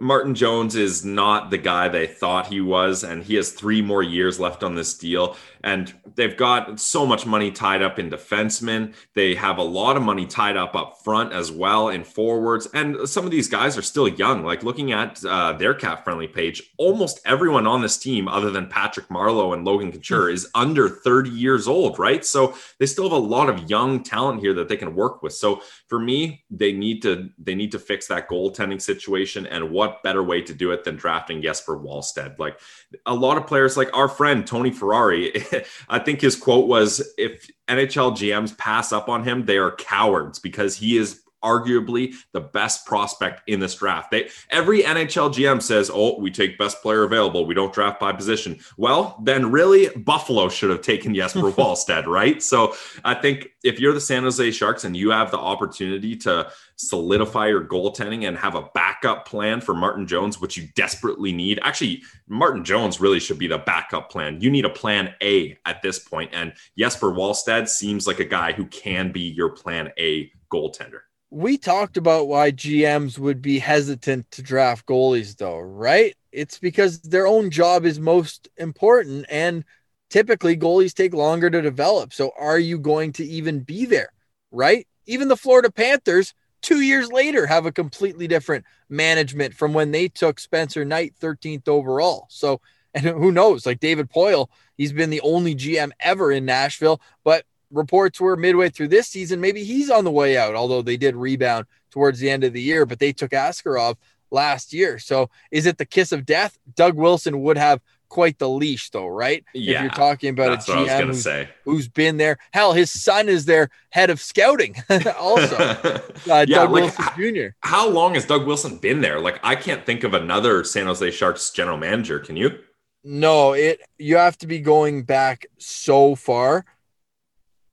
Martin 0.00 0.34
Jones 0.34 0.76
is 0.76 1.04
not 1.04 1.50
the 1.50 1.56
guy 1.56 1.88
they 1.88 2.06
thought 2.06 2.48
he 2.48 2.60
was, 2.60 3.02
and 3.02 3.22
he 3.22 3.34
has 3.36 3.52
three 3.52 3.80
more 3.80 4.02
years 4.02 4.38
left 4.38 4.62
on 4.62 4.74
this 4.74 4.96
deal. 4.96 5.36
And 5.62 5.92
they've 6.14 6.36
got 6.36 6.78
so 6.80 7.06
much 7.06 7.26
money 7.26 7.50
tied 7.50 7.82
up 7.82 7.98
in 7.98 8.10
defensemen. 8.10 8.94
They 9.14 9.34
have 9.34 9.58
a 9.58 9.62
lot 9.62 9.96
of 9.96 10.02
money 10.02 10.26
tied 10.26 10.56
up 10.56 10.74
up 10.74 11.02
front 11.02 11.32
as 11.32 11.50
well 11.50 11.88
in 11.88 12.04
forwards. 12.04 12.68
And 12.74 13.08
some 13.08 13.24
of 13.24 13.30
these 13.30 13.48
guys 13.48 13.76
are 13.76 13.82
still 13.82 14.08
young. 14.08 14.44
Like 14.44 14.62
looking 14.62 14.92
at 14.92 15.24
uh, 15.24 15.52
their 15.54 15.74
cap 15.74 16.04
friendly 16.04 16.28
page, 16.28 16.62
almost 16.78 17.20
everyone 17.24 17.66
on 17.66 17.82
this 17.82 17.98
team, 17.98 18.28
other 18.28 18.50
than 18.50 18.66
Patrick 18.66 19.08
Marleau 19.08 19.54
and 19.54 19.64
Logan 19.64 19.92
Couture, 19.92 20.30
is 20.30 20.48
under 20.54 20.88
30 20.88 21.30
years 21.30 21.68
old, 21.68 21.98
right? 21.98 22.24
So 22.24 22.54
they 22.78 22.86
still 22.86 23.04
have 23.04 23.12
a 23.12 23.16
lot 23.16 23.48
of 23.48 23.68
young 23.70 24.02
talent 24.02 24.40
here 24.40 24.54
that 24.54 24.68
they 24.68 24.76
can 24.76 24.94
work 24.94 25.22
with. 25.22 25.32
So 25.32 25.62
for 25.88 25.98
me, 25.98 26.44
they 26.50 26.72
need 26.72 27.02
to 27.02 27.30
they 27.38 27.54
need 27.54 27.72
to 27.72 27.78
fix 27.78 28.06
that 28.08 28.28
goaltending 28.28 28.80
situation. 28.80 29.46
And 29.46 29.70
what 29.70 30.02
better 30.02 30.22
way 30.22 30.42
to 30.42 30.54
do 30.54 30.70
it 30.72 30.84
than 30.84 30.96
drafting 30.96 31.42
Jesper 31.42 31.76
Wallstedt? 31.78 32.38
Like 32.38 32.58
a 33.04 33.14
lot 33.14 33.36
of 33.36 33.46
players, 33.46 33.76
like 33.76 33.94
our 33.96 34.08
friend 34.08 34.46
Tony 34.46 34.70
Ferrari, 34.70 35.32
I 35.88 35.98
think 35.98 36.20
his 36.20 36.36
quote 36.36 36.68
was, 36.68 37.06
"If 37.18 37.50
NHL 37.68 38.12
GMs 38.12 38.56
pass 38.56 38.92
up 38.92 39.08
on 39.08 39.24
him, 39.24 39.44
they 39.44 39.58
are 39.58 39.74
cowards 39.76 40.38
because 40.38 40.76
he 40.76 40.96
is 40.96 41.22
arguably 41.46 42.14
the 42.32 42.40
best 42.40 42.84
prospect 42.84 43.48
in 43.48 43.60
this 43.60 43.76
draft. 43.76 44.10
They 44.10 44.28
every 44.50 44.82
NHL 44.82 45.32
GM 45.32 45.62
says, 45.62 45.90
"Oh, 45.92 46.18
we 46.18 46.30
take 46.30 46.58
best 46.58 46.82
player 46.82 47.04
available. 47.04 47.46
We 47.46 47.54
don't 47.54 47.72
draft 47.72 48.00
by 48.00 48.12
position." 48.12 48.58
Well, 48.76 49.20
then 49.22 49.52
really 49.52 49.88
Buffalo 49.96 50.48
should 50.48 50.70
have 50.70 50.82
taken 50.82 51.14
Jesper 51.14 51.40
Wallstedt, 51.52 52.06
right? 52.06 52.42
So, 52.42 52.74
I 53.04 53.14
think 53.14 53.48
if 53.62 53.78
you're 53.78 53.92
the 53.92 54.00
San 54.00 54.24
Jose 54.24 54.50
Sharks 54.50 54.84
and 54.84 54.96
you 54.96 55.10
have 55.10 55.30
the 55.30 55.38
opportunity 55.38 56.16
to 56.16 56.50
solidify 56.76 57.48
your 57.48 57.64
goaltending 57.64 58.28
and 58.28 58.36
have 58.36 58.54
a 58.54 58.68
backup 58.74 59.26
plan 59.26 59.60
for 59.60 59.74
Martin 59.74 60.06
Jones, 60.06 60.40
which 60.40 60.56
you 60.56 60.68
desperately 60.74 61.32
need. 61.32 61.58
Actually, 61.62 62.02
Martin 62.28 62.64
Jones 62.64 63.00
really 63.00 63.20
should 63.20 63.38
be 63.38 63.46
the 63.46 63.58
backup 63.58 64.10
plan. 64.10 64.40
You 64.40 64.50
need 64.50 64.64
a 64.64 64.70
plan 64.70 65.14
A 65.22 65.58
at 65.64 65.82
this 65.82 65.98
point, 65.98 66.30
and 66.32 66.52
Jesper 66.78 67.10
Wallstedt 67.10 67.68
seems 67.68 68.06
like 68.06 68.20
a 68.20 68.24
guy 68.24 68.52
who 68.52 68.66
can 68.66 69.10
be 69.10 69.22
your 69.22 69.50
plan 69.50 69.90
A 69.98 70.30
goaltender 70.52 71.00
we 71.30 71.58
talked 71.58 71.96
about 71.96 72.28
why 72.28 72.52
GMs 72.52 73.18
would 73.18 73.42
be 73.42 73.58
hesitant 73.58 74.30
to 74.32 74.42
draft 74.42 74.86
goalies, 74.86 75.36
though, 75.36 75.58
right? 75.58 76.14
It's 76.32 76.58
because 76.58 77.00
their 77.00 77.26
own 77.26 77.50
job 77.50 77.84
is 77.84 77.98
most 77.98 78.48
important. 78.56 79.26
And 79.28 79.64
typically, 80.08 80.56
goalies 80.56 80.94
take 80.94 81.14
longer 81.14 81.50
to 81.50 81.62
develop. 81.62 82.12
So, 82.12 82.32
are 82.38 82.58
you 82.58 82.78
going 82.78 83.12
to 83.14 83.24
even 83.24 83.60
be 83.60 83.86
there, 83.86 84.10
right? 84.52 84.86
Even 85.06 85.28
the 85.28 85.36
Florida 85.36 85.70
Panthers, 85.70 86.32
two 86.62 86.80
years 86.80 87.10
later, 87.10 87.46
have 87.46 87.66
a 87.66 87.72
completely 87.72 88.28
different 88.28 88.64
management 88.88 89.54
from 89.54 89.72
when 89.72 89.90
they 89.90 90.08
took 90.08 90.38
Spencer 90.38 90.84
Knight 90.84 91.14
13th 91.20 91.68
overall. 91.68 92.26
So, 92.30 92.60
and 92.94 93.04
who 93.04 93.32
knows, 93.32 93.66
like 93.66 93.80
David 93.80 94.10
Poile, 94.10 94.48
he's 94.76 94.92
been 94.92 95.10
the 95.10 95.20
only 95.20 95.54
GM 95.54 95.90
ever 96.00 96.30
in 96.30 96.44
Nashville, 96.44 97.00
but 97.24 97.44
reports 97.70 98.20
were 98.20 98.36
midway 98.36 98.68
through 98.68 98.88
this 98.88 99.08
season, 99.08 99.40
maybe 99.40 99.64
he's 99.64 99.90
on 99.90 100.04
the 100.04 100.10
way 100.10 100.36
out, 100.36 100.54
although 100.54 100.82
they 100.82 100.96
did 100.96 101.16
rebound 101.16 101.66
towards 101.90 102.18
the 102.18 102.30
end 102.30 102.44
of 102.44 102.52
the 102.52 102.62
year, 102.62 102.86
but 102.86 102.98
they 102.98 103.12
took 103.12 103.30
Askarov 103.30 103.96
last 104.30 104.72
year. 104.72 104.98
So 104.98 105.30
is 105.50 105.66
it 105.66 105.78
the 105.78 105.86
kiss 105.86 106.12
of 106.12 106.26
death? 106.26 106.58
Doug 106.74 106.94
Wilson 106.94 107.42
would 107.42 107.56
have 107.58 107.80
quite 108.08 108.38
the 108.38 108.48
leash 108.48 108.90
though, 108.90 109.06
right? 109.06 109.44
Yeah. 109.52 109.76
If 109.76 109.82
you're 109.82 109.90
talking 109.90 110.30
about 110.30 110.52
a 110.52 110.56
GM 110.56 111.06
who's, 111.06 111.26
who's 111.64 111.88
been 111.88 112.16
there. 112.16 112.38
Hell, 112.52 112.72
his 112.72 112.90
son 112.90 113.28
is 113.28 113.44
their 113.44 113.70
head 113.90 114.10
of 114.10 114.20
scouting 114.20 114.76
also. 115.18 115.56
uh, 115.56 116.00
yeah, 116.26 116.44
Doug 116.44 116.70
like, 116.70 116.82
Wilson 116.82 117.04
Jr. 117.16 117.46
How 117.60 117.88
long 117.88 118.14
has 118.14 118.26
Doug 118.26 118.46
Wilson 118.46 118.78
been 118.78 119.00
there? 119.00 119.20
Like 119.20 119.40
I 119.42 119.56
can't 119.56 119.84
think 119.84 120.04
of 120.04 120.14
another 120.14 120.64
San 120.64 120.86
Jose 120.86 121.10
Sharks 121.10 121.50
general 121.50 121.78
manager. 121.78 122.18
Can 122.18 122.36
you? 122.36 122.58
No, 123.04 123.52
it 123.52 123.80
you 123.98 124.16
have 124.16 124.36
to 124.38 124.46
be 124.46 124.58
going 124.60 125.04
back 125.04 125.46
so 125.58 126.14
far. 126.14 126.64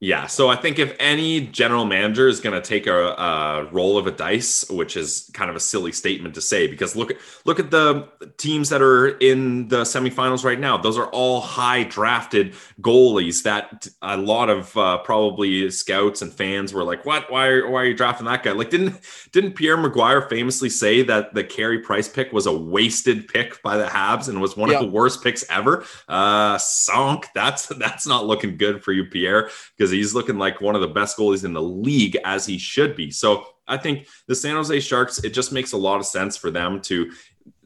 Yeah, 0.04 0.28
so 0.28 0.50
I 0.50 0.58
think 0.58 0.80
if 0.80 0.94
any 1.00 1.48
general 1.48 1.86
manager 1.86 2.28
is 2.28 2.42
going 2.42 2.62
to 2.62 2.68
take 2.68 2.88
a, 2.88 2.94
a, 2.94 3.70
roll 3.72 3.98
of 3.98 4.06
a 4.06 4.12
dice, 4.12 4.70
which 4.70 4.98
is 4.98 5.32
kind 5.34 5.50
of 5.50 5.56
a 5.56 5.62
silly 5.62 5.94
statement 5.94 6.36
to 6.36 6.42
say, 6.42 6.68
because 6.68 6.98
look 6.98 7.12
at 7.12 7.18
look 7.46 7.58
at 7.58 7.72
the 7.72 8.10
teams 8.38 8.68
that 8.68 8.82
are 8.82 9.18
in 9.20 9.70
the 9.70 9.84
semifinals 9.84 10.44
right 10.44 10.60
now. 10.60 10.76
Those 10.76 10.98
are 10.98 11.08
all 11.12 11.40
high 11.40 11.84
drafted 11.84 12.54
goalies 12.82 13.44
that 13.44 13.88
a 14.02 14.18
lot 14.18 14.50
of 14.50 14.76
uh, 14.76 14.98
probably 14.98 15.72
scouts 15.72 16.22
and 16.22 16.34
fans 16.34 16.74
were 16.74 16.84
like, 16.84 17.06
"What? 17.06 17.32
Why? 17.32 17.48
Are, 17.48 17.70
why 17.70 17.84
are 17.84 17.86
you 17.86 17.94
drafting 17.94 18.26
that 18.26 18.44
guy?" 18.44 18.52
Like, 18.52 18.72
didn't 18.72 19.00
didn't 19.32 19.54
Pierre 19.54 19.78
McGuire 19.78 20.30
famously 20.30 20.70
say 20.70 21.02
that 21.04 21.34
the 21.34 21.46
Carey 21.46 21.80
Price 21.80 22.10
pick 22.10 22.34
was 22.34 22.46
a 22.46 22.52
wasted 22.52 23.30
pick 23.30 23.64
by 23.64 23.78
the 23.78 23.86
Habs 23.86 24.28
and 24.28 24.42
was 24.42 24.58
one 24.58 24.70
yep. 24.70 24.82
of 24.82 24.86
the 24.86 24.92
worst 24.92 25.24
picks 25.24 25.50
ever? 25.50 25.86
Uh, 26.10 26.58
sunk. 26.58 27.28
That's 27.34 27.68
that's 27.68 28.06
not 28.06 28.26
looking 28.26 28.58
good 28.58 28.84
for 28.84 28.92
you, 28.92 29.06
Pierre, 29.06 29.50
because 29.78 29.93
he's 29.94 30.14
looking 30.14 30.38
like 30.38 30.62
one 30.62 30.76
of 30.76 30.82
the 30.82 30.88
best 30.88 31.18
goalies 31.18 31.46
in 31.46 31.54
the 31.54 31.62
league 31.62 32.18
as 32.26 32.46
he 32.46 32.58
should 32.58 32.96
be. 32.96 33.12
So 33.12 33.46
I 33.68 33.78
think 33.78 34.08
the 34.28 34.36
San 34.36 34.56
Jose 34.56 34.80
Sharks, 34.82 35.24
it 35.24 35.34
just 35.34 35.52
makes 35.52 35.72
a 35.72 35.78
lot 35.78 36.00
of 36.00 36.06
sense 36.06 36.38
for 36.38 36.52
them 36.52 36.82
to 36.82 37.12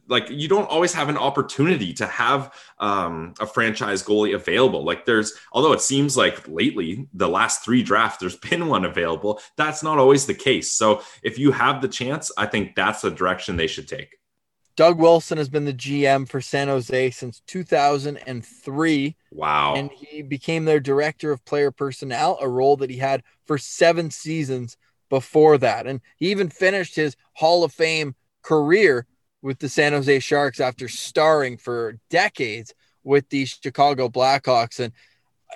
like 0.10 0.30
you 0.30 0.48
don't 0.48 0.70
always 0.70 0.94
have 0.94 1.10
an 1.10 1.18
opportunity 1.18 1.94
to 1.94 2.06
have 2.06 2.54
um, 2.80 3.34
a 3.40 3.46
franchise 3.46 4.04
goalie 4.04 4.36
available. 4.36 4.84
Like 4.84 5.06
there's, 5.06 5.34
although 5.52 5.74
it 5.74 5.82
seems 5.82 6.16
like 6.16 6.48
lately 6.48 7.08
the 7.14 7.28
last 7.28 7.64
three 7.64 7.84
drafts 7.84 8.20
there's 8.20 8.36
been 8.36 8.68
one 8.68 8.86
available. 8.86 9.42
That's 9.58 9.84
not 9.84 9.98
always 9.98 10.26
the 10.26 10.34
case. 10.34 10.72
So 10.72 11.02
if 11.24 11.38
you 11.38 11.52
have 11.52 11.82
the 11.82 11.88
chance, 11.88 12.32
I 12.38 12.46
think 12.46 12.76
that's 12.76 13.02
the 13.02 13.12
direction 13.12 13.58
they 13.58 13.68
should 13.68 13.88
take. 13.88 14.18
Doug 14.78 15.00
Wilson 15.00 15.40
has 15.40 15.50
been 15.50 15.66
the 15.66 15.74
GM 15.74 16.30
for 16.30 16.40
San 16.40 16.68
Jose 16.68 17.10
since 17.10 17.42
2003. 17.48 19.16
Wow. 19.32 19.74
And 19.76 19.92
he 19.92 20.22
became 20.22 20.66
their 20.66 20.80
director 20.80 21.32
of 21.32 21.44
player 21.46 21.72
personnel, 21.72 22.38
a 22.40 22.48
role 22.48 22.78
that 22.78 22.92
he 22.92 22.98
had 22.98 23.24
for 23.46 23.58
seven 23.58 24.12
seasons 24.12 24.78
before 25.10 25.58
that. 25.58 25.88
And 25.88 26.00
he 26.18 26.30
even 26.30 26.50
finished 26.50 26.96
his 26.96 27.18
Hall 27.34 27.64
of 27.64 27.74
Fame 27.74 28.16
career 28.44 29.08
with 29.42 29.58
the 29.58 29.68
San 29.68 29.94
Jose 29.94 30.20
Sharks 30.20 30.60
after 30.60 30.88
starring 30.88 31.58
for 31.58 31.98
decades 32.12 32.74
with 33.04 33.28
the 33.30 33.46
Chicago 33.46 34.10
Blackhawks. 34.10 34.80
And 34.80 34.94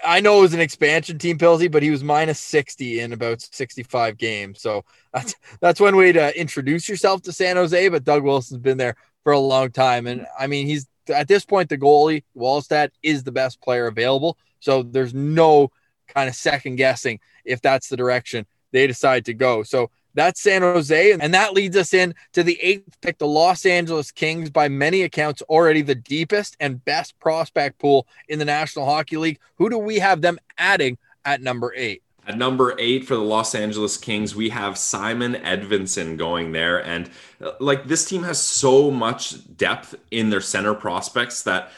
I 0.04 0.20
know 0.20 0.40
it 0.40 0.42
was 0.42 0.54
an 0.54 0.62
expansion 0.62 1.20
team, 1.20 1.38
Pilsy, 1.38 1.70
but 1.70 1.84
he 1.84 1.92
was 1.92 2.04
minus 2.04 2.40
60 2.40 3.02
in 3.02 3.14
about 3.14 3.42
65 3.42 4.18
games. 4.18 4.62
So 4.62 4.84
that's 5.14 5.36
that's 5.60 5.80
one 5.80 5.96
way 5.96 6.12
to 6.12 6.40
introduce 6.40 6.90
yourself 6.90 7.22
to 7.24 7.32
San 7.32 7.58
Jose. 7.58 7.90
But 7.90 8.04
Doug 8.04 8.24
Wilson's 8.24 8.62
been 8.62 8.78
there 8.78 8.96
for 9.24 9.34
a 9.34 9.40
long 9.40 9.72
time. 9.72 10.08
And 10.08 10.26
I 10.40 10.48
mean, 10.48 10.68
he's 10.68 10.88
at 11.10 11.28
this 11.28 11.46
point, 11.46 11.70
the 11.70 11.78
goalie, 11.78 12.24
Wallstedt, 12.36 12.92
is 13.04 13.24
the 13.24 13.32
best 13.32 13.62
player 13.62 13.88
available. 13.88 14.38
So 14.60 14.84
there's 14.84 15.14
no 15.14 15.72
kind 16.08 16.30
of 16.30 16.36
second 16.36 16.76
guessing 16.76 17.20
if 17.46 17.62
that's 17.62 17.90
the 17.90 17.98
direction 17.98 18.46
they 18.72 18.88
decide 18.88 19.26
to 19.26 19.34
go. 19.34 19.64
So 19.64 19.90
that's 20.14 20.42
San 20.42 20.62
Jose. 20.62 21.12
And 21.14 21.34
that 21.34 21.54
leads 21.54 21.78
us 21.78 21.94
in 21.94 22.14
to 22.34 22.44
the 22.44 22.60
eighth 22.62 23.00
pick, 23.02 23.18
the 23.18 23.28
Los 23.28 23.66
Angeles 23.66 24.12
Kings, 24.12 24.50
by 24.50 24.68
many 24.68 25.04
accounts, 25.04 25.42
already 25.44 25.82
the 25.82 25.96
deepest 25.96 26.58
and 26.60 26.84
best 26.84 27.18
prospect 27.20 27.80
pool 27.80 28.08
in 28.28 28.40
the 28.40 28.46
National 28.46 28.86
Hockey 28.86 29.18
League. 29.18 29.40
Who 29.56 29.70
do 29.70 29.78
we 29.78 30.00
have 30.00 30.22
them 30.22 30.38
adding 30.58 30.98
at 31.26 31.42
number 31.42 31.74
eight? 31.76 32.04
At 32.28 32.38
number 32.38 32.76
eight 32.78 33.06
for 33.06 33.16
the 33.16 33.22
Los 33.22 33.56
Angeles 33.56 33.98
Kings, 33.98 34.36
we 34.36 34.50
have 34.50 34.78
Simon 34.78 35.34
Edvinsson 35.34 36.18
going 36.18 36.52
there. 36.52 36.84
And 36.86 37.10
uh, 37.44 37.54
like 37.60 37.88
this 37.88 38.06
team 38.06 38.24
has 38.24 38.40
so 38.40 38.92
much 38.92 39.58
depth 39.58 39.96
in 40.12 40.30
their 40.30 40.42
center 40.42 40.76
prospects 40.76 41.42
that 41.44 41.72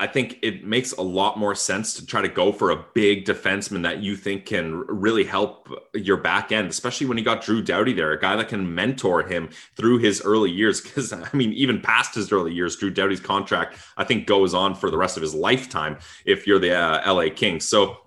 I 0.00 0.08
think 0.08 0.38
it 0.42 0.64
makes 0.64 0.92
a 0.92 1.02
lot 1.02 1.38
more 1.38 1.54
sense 1.54 1.94
to 1.94 2.06
try 2.06 2.20
to 2.20 2.28
go 2.28 2.52
for 2.52 2.70
a 2.70 2.84
big 2.94 3.24
defenseman 3.24 3.84
that 3.84 4.02
you 4.02 4.16
think 4.16 4.44
can 4.44 4.80
really 4.88 5.22
help 5.22 5.68
your 5.94 6.16
back 6.16 6.50
end, 6.50 6.68
especially 6.68 7.06
when 7.06 7.16
you 7.16 7.24
got 7.24 7.42
Drew 7.42 7.62
Doughty 7.62 7.92
there, 7.92 8.10
a 8.10 8.20
guy 8.20 8.34
that 8.36 8.48
can 8.48 8.74
mentor 8.74 9.22
him 9.22 9.50
through 9.76 9.98
his 9.98 10.20
early 10.22 10.50
years. 10.50 10.80
Because, 10.94 11.12
I 11.12 11.28
mean, 11.32 11.52
even 11.54 11.80
past 11.80 12.14
his 12.14 12.30
early 12.30 12.52
years, 12.52 12.76
Drew 12.76 12.90
Doughty's 12.90 13.20
contract, 13.20 13.78
I 13.96 14.04
think, 14.04 14.26
goes 14.26 14.54
on 14.54 14.74
for 14.74 14.90
the 14.90 14.98
rest 14.98 15.16
of 15.16 15.22
his 15.22 15.34
lifetime 15.34 15.98
if 16.24 16.46
you're 16.46 16.58
the 16.58 16.76
uh, 16.76 17.12
LA 17.12 17.30
Kings. 17.34 17.66
So, 17.66 17.98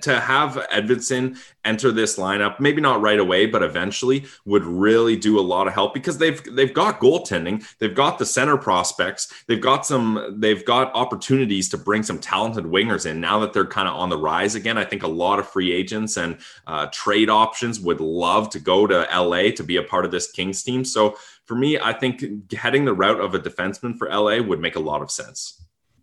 to 0.00 0.20
have 0.20 0.54
Edvinsson 0.72 1.38
enter 1.64 1.90
this 1.90 2.16
lineup, 2.16 2.60
maybe 2.60 2.80
not 2.80 3.00
right 3.00 3.18
away, 3.18 3.46
but 3.46 3.62
eventually 3.62 4.24
would 4.44 4.64
really 4.64 5.16
do 5.16 5.38
a 5.38 5.42
lot 5.42 5.66
of 5.66 5.72
help 5.72 5.92
because 5.92 6.18
they've 6.18 6.42
they've 6.54 6.72
got 6.72 7.00
goaltending, 7.00 7.64
they've 7.78 7.94
got 7.94 8.18
the 8.18 8.26
center 8.26 8.56
prospects, 8.56 9.44
they've 9.48 9.60
got 9.60 9.84
some 9.84 10.36
they've 10.38 10.64
got 10.64 10.94
opportunities 10.94 11.68
to 11.70 11.78
bring 11.78 12.02
some 12.02 12.18
talented 12.18 12.64
wingers 12.64 13.06
in 13.06 13.20
now 13.20 13.40
that 13.40 13.52
they're 13.52 13.66
kind 13.66 13.88
of 13.88 13.94
on 13.94 14.08
the 14.08 14.18
rise 14.18 14.54
again. 14.54 14.78
I 14.78 14.84
think 14.84 15.02
a 15.02 15.08
lot 15.08 15.40
of 15.40 15.48
free 15.48 15.72
agents 15.72 16.16
and 16.16 16.38
uh, 16.66 16.86
trade 16.92 17.28
options 17.28 17.80
would 17.80 18.00
love 18.00 18.50
to 18.50 18.60
go 18.60 18.86
to 18.86 19.08
LA 19.12 19.50
to 19.50 19.64
be 19.64 19.76
a 19.76 19.82
part 19.82 20.04
of 20.04 20.12
this 20.12 20.30
Kings 20.30 20.62
team. 20.62 20.84
So 20.84 21.16
for 21.44 21.56
me, 21.56 21.78
I 21.78 21.92
think 21.92 22.52
heading 22.52 22.84
the 22.84 22.94
route 22.94 23.20
of 23.20 23.34
a 23.34 23.40
defenseman 23.40 23.98
for 23.98 24.08
LA 24.08 24.40
would 24.40 24.60
make 24.60 24.76
a 24.76 24.80
lot 24.80 25.02
of 25.02 25.10
sense. 25.10 25.62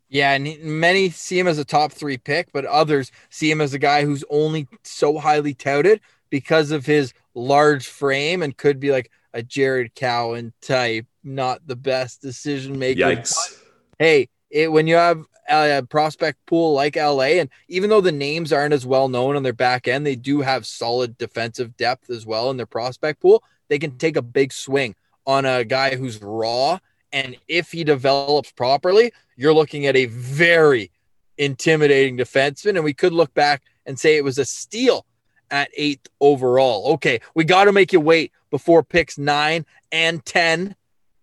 Yeah, 0.09 0.33
and 0.33 0.59
many 0.63 1.11
see 1.11 1.37
him 1.37 1.47
as 1.47 1.59
a 1.59 1.65
top 1.65 1.91
three 1.91 2.17
pick, 2.17 2.51
but 2.51 2.65
others 2.65 3.11
see 3.29 3.49
him 3.49 3.61
as 3.61 3.73
a 3.73 3.79
guy 3.79 4.03
who's 4.03 4.23
only 4.29 4.67
so 4.83 5.19
highly 5.19 5.53
touted 5.53 6.01
because 6.29 6.71
of 6.71 6.85
his 6.85 7.13
large 7.35 7.87
frame 7.87 8.41
and 8.41 8.57
could 8.57 8.79
be 8.79 8.91
like 8.91 9.11
a 9.33 9.43
Jared 9.43 9.93
Cowen 9.93 10.53
type 10.61 11.05
not 11.23 11.65
the 11.67 11.75
best 11.75 12.21
decision 12.21 12.79
maker. 12.79 13.01
Yikes. 13.01 13.61
Hey, 13.97 14.29
it, 14.49 14.71
when 14.71 14.87
you 14.87 14.95
have 14.95 15.23
a 15.49 15.83
prospect 15.83 16.45
pool 16.45 16.73
like 16.73 16.95
LA, 16.95 17.39
and 17.39 17.49
even 17.67 17.89
though 17.89 18.01
the 18.01 18.11
names 18.11 18.53
aren't 18.53 18.73
as 18.73 18.85
well 18.85 19.09
known 19.09 19.35
on 19.35 19.43
their 19.43 19.53
back 19.53 19.87
end, 19.87 20.05
they 20.05 20.15
do 20.15 20.41
have 20.41 20.65
solid 20.65 21.17
defensive 21.17 21.75
depth 21.77 22.09
as 22.09 22.25
well 22.25 22.49
in 22.49 22.57
their 22.57 22.65
prospect 22.65 23.21
pool. 23.21 23.43
They 23.67 23.79
can 23.79 23.97
take 23.97 24.15
a 24.15 24.21
big 24.21 24.53
swing 24.53 24.95
on 25.25 25.45
a 25.45 25.63
guy 25.63 25.95
who's 25.95 26.21
raw. 26.21 26.79
And 27.11 27.37
if 27.47 27.71
he 27.71 27.83
develops 27.83 28.51
properly, 28.51 29.11
you're 29.35 29.53
looking 29.53 29.85
at 29.85 29.95
a 29.95 30.05
very 30.05 30.91
intimidating 31.37 32.17
defenseman. 32.17 32.75
And 32.75 32.83
we 32.83 32.93
could 32.93 33.13
look 33.13 33.33
back 33.33 33.63
and 33.85 33.99
say 33.99 34.17
it 34.17 34.23
was 34.23 34.37
a 34.37 34.45
steal 34.45 35.05
at 35.49 35.69
eighth 35.75 36.07
overall. 36.19 36.93
Okay, 36.93 37.21
we 37.33 37.43
got 37.43 37.65
to 37.65 37.71
make 37.71 37.91
you 37.93 37.99
wait 37.99 38.31
before 38.51 38.83
picks 38.83 39.17
nine 39.17 39.65
and 39.91 40.23
10 40.25 40.75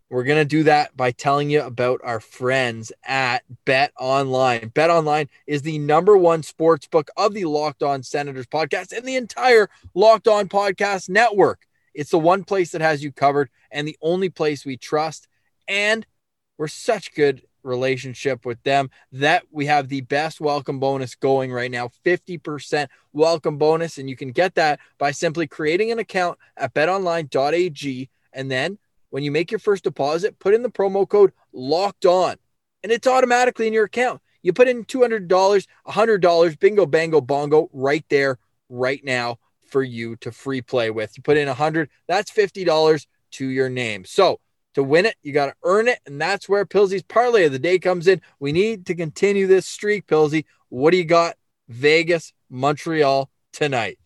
we're 0.08 0.22
going 0.22 0.38
to 0.38 0.44
do 0.44 0.62
that 0.64 0.96
by 0.96 1.10
telling 1.10 1.50
you 1.50 1.62
about 1.62 2.00
our 2.04 2.20
friends 2.20 2.92
at 3.04 3.42
Bet 3.64 3.92
Online. 3.98 4.68
Bet 4.68 4.88
Online 4.88 5.28
is 5.48 5.62
the 5.62 5.80
number 5.80 6.16
one 6.16 6.44
sports 6.44 6.86
book 6.86 7.08
of 7.16 7.34
the 7.34 7.44
Locked 7.46 7.82
On 7.82 8.04
Senators 8.04 8.46
podcast 8.46 8.96
and 8.96 9.04
the 9.04 9.16
entire 9.16 9.68
Locked 9.94 10.28
On 10.28 10.48
podcast 10.48 11.08
network. 11.08 11.66
It's 11.92 12.10
the 12.10 12.20
one 12.20 12.44
place 12.44 12.70
that 12.70 12.82
has 12.82 13.02
you 13.02 13.10
covered 13.10 13.50
and 13.72 13.88
the 13.88 13.98
only 14.00 14.28
place 14.28 14.64
we 14.64 14.76
trust. 14.76 15.26
And 15.68 16.06
we're 16.58 16.68
such 16.68 17.14
good 17.14 17.42
relationship 17.62 18.46
with 18.46 18.62
them 18.62 18.90
that 19.12 19.42
we 19.50 19.66
have 19.66 19.88
the 19.88 20.00
best 20.02 20.40
welcome 20.40 20.78
bonus 20.78 21.16
going 21.16 21.52
right 21.52 21.70
now 21.70 21.90
50% 22.04 22.86
welcome 23.12 23.58
bonus 23.58 23.98
and 23.98 24.08
you 24.08 24.14
can 24.14 24.30
get 24.30 24.54
that 24.54 24.78
by 24.98 25.10
simply 25.10 25.48
creating 25.48 25.90
an 25.90 25.98
account 25.98 26.38
at 26.56 26.72
betonline.ag 26.74 28.08
and 28.32 28.50
then 28.50 28.78
when 29.10 29.22
you 29.22 29.30
make 29.30 29.50
your 29.50 29.58
first 29.58 29.84
deposit, 29.84 30.38
put 30.38 30.54
in 30.54 30.62
the 30.62 30.70
promo 30.70 31.08
code 31.08 31.32
locked 31.52 32.06
on 32.06 32.36
and 32.82 32.92
it's 32.92 33.06
automatically 33.06 33.66
in 33.66 33.72
your 33.72 33.84
account. 33.84 34.20
You 34.42 34.52
put 34.52 34.68
in 34.68 34.84
$200, 34.84 35.66
$100, 35.88 36.58
bingo, 36.60 36.86
bango, 36.86 37.20
bongo 37.20 37.68
right 37.72 38.04
there, 38.08 38.38
right 38.68 39.02
now 39.04 39.38
for 39.68 39.82
you 39.82 40.16
to 40.16 40.30
free 40.30 40.62
play 40.62 40.90
with. 40.90 41.16
You 41.16 41.22
put 41.22 41.36
in 41.36 41.48
100, 41.48 41.88
that's 42.06 42.30
$50 42.30 43.06
to 43.32 43.48
your 43.48 43.68
name. 43.68 44.04
So 44.04 44.38
to 44.76 44.82
win 44.82 45.06
it, 45.06 45.16
you 45.22 45.32
got 45.32 45.46
to 45.46 45.54
earn 45.64 45.88
it. 45.88 45.98
And 46.04 46.20
that's 46.20 46.50
where 46.50 46.66
Pilsy's 46.66 47.02
parlay 47.02 47.46
of 47.46 47.52
the 47.52 47.58
day 47.58 47.78
comes 47.78 48.06
in. 48.06 48.20
We 48.40 48.52
need 48.52 48.84
to 48.86 48.94
continue 48.94 49.46
this 49.46 49.66
streak, 49.66 50.06
Pilsy. 50.06 50.44
What 50.68 50.90
do 50.90 50.98
you 50.98 51.04
got? 51.04 51.36
Vegas, 51.68 52.34
Montreal 52.50 53.30
tonight. 53.54 53.98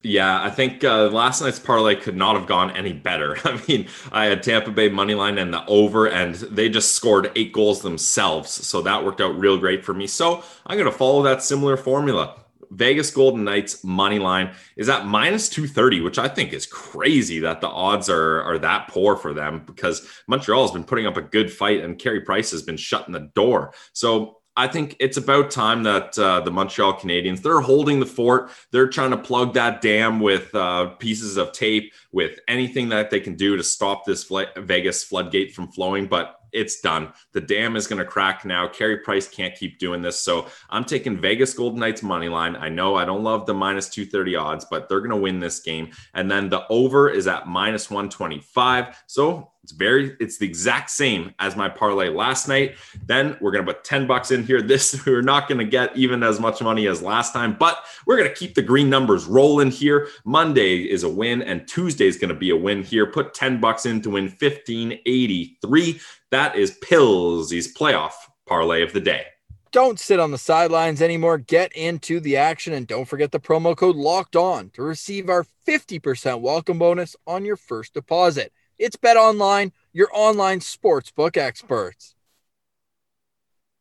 Yeah, 0.00 0.42
I 0.42 0.48
think 0.48 0.82
uh, 0.82 1.08
last 1.08 1.42
night's 1.42 1.58
parlay 1.58 1.96
could 1.96 2.16
not 2.16 2.34
have 2.34 2.46
gone 2.46 2.70
any 2.70 2.94
better. 2.94 3.36
I 3.44 3.60
mean, 3.68 3.88
I 4.10 4.24
had 4.24 4.42
Tampa 4.42 4.70
Bay 4.70 4.88
money 4.88 5.14
line 5.14 5.36
and 5.36 5.52
the 5.52 5.66
over, 5.66 6.08
and 6.08 6.34
they 6.34 6.70
just 6.70 6.92
scored 6.92 7.30
eight 7.36 7.52
goals 7.52 7.82
themselves. 7.82 8.50
So 8.50 8.80
that 8.82 9.04
worked 9.04 9.20
out 9.20 9.38
real 9.38 9.58
great 9.58 9.84
for 9.84 9.92
me. 9.92 10.06
So 10.06 10.42
I'm 10.66 10.78
going 10.78 10.90
to 10.90 10.96
follow 10.96 11.24
that 11.24 11.42
similar 11.42 11.76
formula. 11.76 12.36
Vegas 12.70 13.10
Golden 13.10 13.44
Knights 13.44 13.84
money 13.84 14.18
line 14.18 14.54
is 14.76 14.88
at 14.88 15.06
minus 15.06 15.48
230, 15.48 16.00
which 16.00 16.18
I 16.18 16.28
think 16.28 16.52
is 16.52 16.66
crazy 16.66 17.40
that 17.40 17.60
the 17.60 17.68
odds 17.68 18.08
are, 18.08 18.42
are 18.42 18.58
that 18.58 18.88
poor 18.88 19.16
for 19.16 19.32
them 19.32 19.62
because 19.66 20.08
Montreal 20.26 20.62
has 20.62 20.72
been 20.72 20.84
putting 20.84 21.06
up 21.06 21.16
a 21.16 21.22
good 21.22 21.52
fight 21.52 21.82
and 21.82 21.98
Carey 21.98 22.20
Price 22.20 22.50
has 22.50 22.62
been 22.62 22.76
shutting 22.76 23.12
the 23.12 23.30
door. 23.34 23.72
So 23.92 24.38
I 24.58 24.66
think 24.68 24.96
it's 25.00 25.18
about 25.18 25.50
time 25.50 25.82
that 25.82 26.18
uh, 26.18 26.40
the 26.40 26.50
Montreal 26.50 26.94
Canadiens 26.94 27.42
they're 27.42 27.60
holding 27.60 28.00
the 28.00 28.06
fort. 28.06 28.50
They're 28.72 28.88
trying 28.88 29.10
to 29.10 29.18
plug 29.18 29.52
that 29.54 29.82
dam 29.82 30.18
with 30.18 30.54
uh, 30.54 30.86
pieces 30.98 31.36
of 31.36 31.52
tape, 31.52 31.92
with 32.10 32.40
anything 32.48 32.88
that 32.88 33.10
they 33.10 33.20
can 33.20 33.34
do 33.34 33.56
to 33.56 33.62
stop 33.62 34.06
this 34.06 34.30
Vegas 34.56 35.04
floodgate 35.04 35.54
from 35.54 35.70
flowing. 35.70 36.06
But 36.06 36.40
it's 36.56 36.80
done. 36.80 37.12
The 37.32 37.40
dam 37.40 37.76
is 37.76 37.86
going 37.86 37.98
to 37.98 38.04
crack 38.04 38.44
now. 38.44 38.66
Carey 38.66 38.96
Price 38.98 39.28
can't 39.28 39.54
keep 39.54 39.78
doing 39.78 40.00
this. 40.00 40.18
So 40.18 40.46
I'm 40.70 40.84
taking 40.84 41.20
Vegas 41.20 41.52
Golden 41.52 41.78
Knights 41.80 42.02
money 42.02 42.28
line. 42.28 42.56
I 42.56 42.70
know 42.70 42.96
I 42.96 43.04
don't 43.04 43.22
love 43.22 43.44
the 43.44 43.54
minus 43.54 43.90
230 43.90 44.36
odds, 44.36 44.64
but 44.64 44.88
they're 44.88 45.00
going 45.00 45.10
to 45.10 45.16
win 45.16 45.38
this 45.38 45.60
game. 45.60 45.90
And 46.14 46.30
then 46.30 46.48
the 46.48 46.66
over 46.68 47.10
is 47.10 47.26
at 47.28 47.46
minus 47.46 47.90
125. 47.90 49.04
So 49.06 49.52
it's 49.66 49.72
very, 49.72 50.16
it's 50.20 50.38
the 50.38 50.46
exact 50.46 50.90
same 50.90 51.34
as 51.40 51.56
my 51.56 51.68
parlay 51.68 52.08
last 52.08 52.46
night. 52.46 52.76
Then 53.04 53.36
we're 53.40 53.50
going 53.50 53.66
to 53.66 53.72
put 53.72 53.82
10 53.82 54.06
bucks 54.06 54.30
in 54.30 54.44
here. 54.44 54.62
This, 54.76 55.06
we're 55.06 55.22
not 55.22 55.48
going 55.48 55.58
to 55.58 55.64
get 55.64 55.96
even 55.96 56.22
as 56.22 56.38
much 56.38 56.60
money 56.60 56.86
as 56.86 57.00
last 57.00 57.32
time, 57.32 57.56
but 57.58 57.84
we're 58.06 58.16
going 58.16 58.28
to 58.28 58.34
keep 58.34 58.54
the 58.54 58.62
green 58.62 58.90
numbers 58.90 59.26
rolling 59.26 59.70
here. 59.70 60.08
Monday 60.24 60.82
is 60.82 61.02
a 61.02 61.08
win 61.08 61.42
and 61.42 61.66
Tuesday 61.66 62.06
is 62.06 62.16
going 62.16 62.28
to 62.28 62.34
be 62.34 62.50
a 62.50 62.56
win 62.56 62.82
here. 62.82 63.06
Put 63.06 63.34
10 63.34 63.60
bucks 63.60 63.86
in 63.86 64.00
to 64.02 64.10
win 64.10 64.24
1583. 64.24 66.00
That 66.32 66.56
is 66.56 66.76
Pillsy's 66.82 67.72
playoff 67.72 68.12
parlay 68.46 68.82
of 68.82 68.92
the 68.92 69.00
day. 69.00 69.26
Don't 69.70 70.00
sit 70.00 70.18
on 70.18 70.30
the 70.32 70.38
sidelines 70.38 71.00
anymore. 71.00 71.38
Get 71.38 71.72
into 71.74 72.18
the 72.18 72.36
action 72.36 72.72
and 72.72 72.86
don't 72.86 73.04
forget 73.04 73.30
the 73.30 73.38
promo 73.38 73.76
code 73.76 73.94
locked 73.94 74.34
on 74.34 74.70
to 74.70 74.82
receive 74.82 75.28
our 75.28 75.46
50% 75.66 76.40
welcome 76.40 76.78
bonus 76.78 77.14
on 77.26 77.44
your 77.44 77.56
first 77.56 77.94
deposit. 77.94 78.52
It's 78.78 78.96
Bet 78.96 79.16
Online, 79.16 79.72
your 79.92 80.08
online 80.12 80.60
sportsbook 80.60 81.36
experts. 81.36 82.14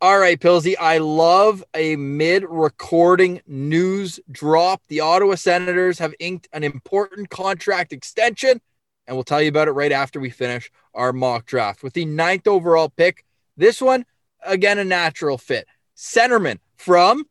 All 0.01 0.19
right, 0.19 0.39
Pillsy, 0.39 0.75
I 0.79 0.99
love 0.99 1.63
a 1.73 1.95
mid 1.95 2.43
recording 2.47 3.41
news 3.47 4.19
drop. 4.29 4.83
The 4.87 4.99
Ottawa 4.99 5.35
Senators 5.35 5.97
have 5.97 6.13
inked 6.19 6.47
an 6.53 6.63
important 6.63 7.29
contract 7.29 7.91
extension 7.91 8.61
and 9.07 9.15
we'll 9.15 9.23
tell 9.23 9.41
you 9.41 9.49
about 9.49 9.67
it 9.67 9.71
right 9.71 9.91
after 9.91 10.19
we 10.19 10.29
finish 10.29 10.71
our 10.93 11.13
mock 11.13 11.45
draft. 11.45 11.83
With 11.83 11.93
the 11.93 12.05
ninth 12.05 12.47
overall 12.47 12.89
pick, 12.89 13.25
this 13.57 13.81
one, 13.81 14.05
again, 14.45 14.79
a 14.79 14.85
natural 14.85 15.37
fit. 15.37 15.67
Centerman 15.95 16.59
from 16.77 17.25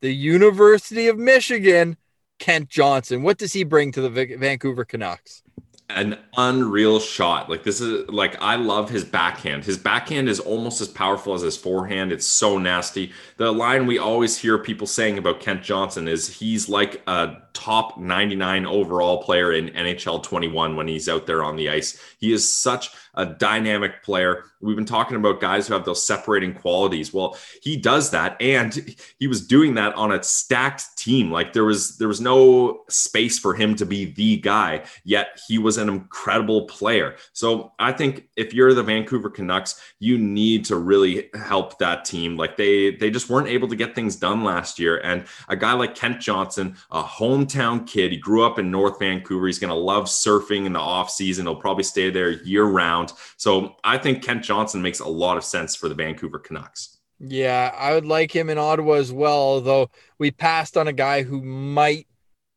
the 0.00 0.14
University 0.14 1.08
of 1.08 1.18
Michigan, 1.18 1.96
Kent 2.38 2.68
Johnson. 2.68 3.22
What 3.22 3.38
does 3.38 3.52
he 3.52 3.64
bring 3.64 3.92
to 3.92 4.00
the 4.00 4.36
Vancouver 4.38 4.84
Canucks? 4.84 5.42
an 5.90 6.18
unreal 6.36 7.00
shot. 7.00 7.48
Like 7.48 7.62
this 7.62 7.80
is 7.80 8.08
like 8.08 8.40
I 8.42 8.56
love 8.56 8.90
his 8.90 9.04
backhand. 9.04 9.64
His 9.64 9.78
backhand 9.78 10.28
is 10.28 10.38
almost 10.38 10.80
as 10.80 10.88
powerful 10.88 11.34
as 11.34 11.42
his 11.42 11.56
forehand. 11.56 12.12
It's 12.12 12.26
so 12.26 12.58
nasty. 12.58 13.12
The 13.38 13.52
line 13.52 13.86
we 13.86 13.98
always 13.98 14.36
hear 14.36 14.58
people 14.58 14.88
saying 14.88 15.16
about 15.16 15.38
Kent 15.38 15.62
Johnson 15.62 16.08
is 16.08 16.28
he's 16.28 16.68
like 16.68 17.00
a 17.06 17.36
top 17.52 17.98
99 17.98 18.66
overall 18.66 19.22
player 19.22 19.52
in 19.52 19.68
NHL 19.68 20.22
21 20.22 20.74
when 20.74 20.88
he's 20.88 21.08
out 21.08 21.26
there 21.26 21.44
on 21.44 21.54
the 21.54 21.70
ice. 21.70 22.00
He 22.18 22.32
is 22.32 22.52
such 22.52 22.90
a 23.14 23.26
dynamic 23.26 24.02
player. 24.04 24.44
We've 24.60 24.76
been 24.76 24.84
talking 24.84 25.16
about 25.16 25.40
guys 25.40 25.66
who 25.66 25.74
have 25.74 25.84
those 25.84 26.06
separating 26.06 26.54
qualities. 26.54 27.12
Well, 27.12 27.36
he 27.62 27.76
does 27.76 28.10
that 28.10 28.40
and 28.40 28.96
he 29.18 29.26
was 29.26 29.46
doing 29.46 29.74
that 29.74 29.94
on 29.94 30.12
a 30.12 30.22
stacked 30.22 30.96
team. 30.96 31.30
Like 31.30 31.52
there 31.52 31.64
was 31.64 31.96
there 31.98 32.08
was 32.08 32.20
no 32.20 32.84
space 32.88 33.38
for 33.38 33.54
him 33.54 33.74
to 33.76 33.86
be 33.86 34.06
the 34.06 34.36
guy, 34.36 34.84
yet 35.04 35.40
he 35.48 35.58
was 35.58 35.78
an 35.78 35.88
incredible 35.88 36.66
player. 36.66 37.16
So, 37.32 37.72
I 37.78 37.92
think 37.92 38.28
if 38.36 38.54
you're 38.54 38.74
the 38.74 38.82
Vancouver 38.82 39.30
Canucks, 39.30 39.80
you 39.98 40.16
need 40.18 40.64
to 40.66 40.76
really 40.76 41.30
help 41.34 41.78
that 41.78 42.04
team. 42.04 42.36
Like 42.36 42.56
they 42.56 42.92
they 42.92 43.10
just 43.10 43.27
weren't 43.28 43.48
able 43.48 43.68
to 43.68 43.76
get 43.76 43.94
things 43.94 44.16
done 44.16 44.44
last 44.44 44.78
year 44.78 44.98
and 44.98 45.24
a 45.48 45.56
guy 45.56 45.72
like 45.72 45.94
Kent 45.94 46.20
Johnson, 46.20 46.76
a 46.90 47.02
hometown 47.02 47.86
kid, 47.86 48.12
he 48.12 48.18
grew 48.18 48.44
up 48.44 48.58
in 48.58 48.70
North 48.70 48.98
Vancouver. 48.98 49.46
He's 49.46 49.58
going 49.58 49.70
to 49.70 49.76
love 49.76 50.04
surfing 50.04 50.66
in 50.66 50.72
the 50.72 50.80
off 50.80 51.10
season. 51.10 51.46
He'll 51.46 51.56
probably 51.56 51.84
stay 51.84 52.10
there 52.10 52.30
year 52.30 52.64
round. 52.64 53.12
So 53.36 53.76
I 53.84 53.98
think 53.98 54.22
Kent 54.22 54.44
Johnson 54.44 54.82
makes 54.82 55.00
a 55.00 55.08
lot 55.08 55.36
of 55.36 55.44
sense 55.44 55.76
for 55.76 55.88
the 55.88 55.94
Vancouver 55.94 56.38
Canucks. 56.38 56.98
Yeah, 57.20 57.74
I 57.76 57.94
would 57.94 58.06
like 58.06 58.34
him 58.34 58.48
in 58.48 58.58
Ottawa 58.58 58.94
as 58.94 59.12
well, 59.12 59.38
although 59.38 59.90
we 60.18 60.30
passed 60.30 60.76
on 60.76 60.86
a 60.86 60.92
guy 60.92 61.22
who 61.22 61.42
might 61.42 62.06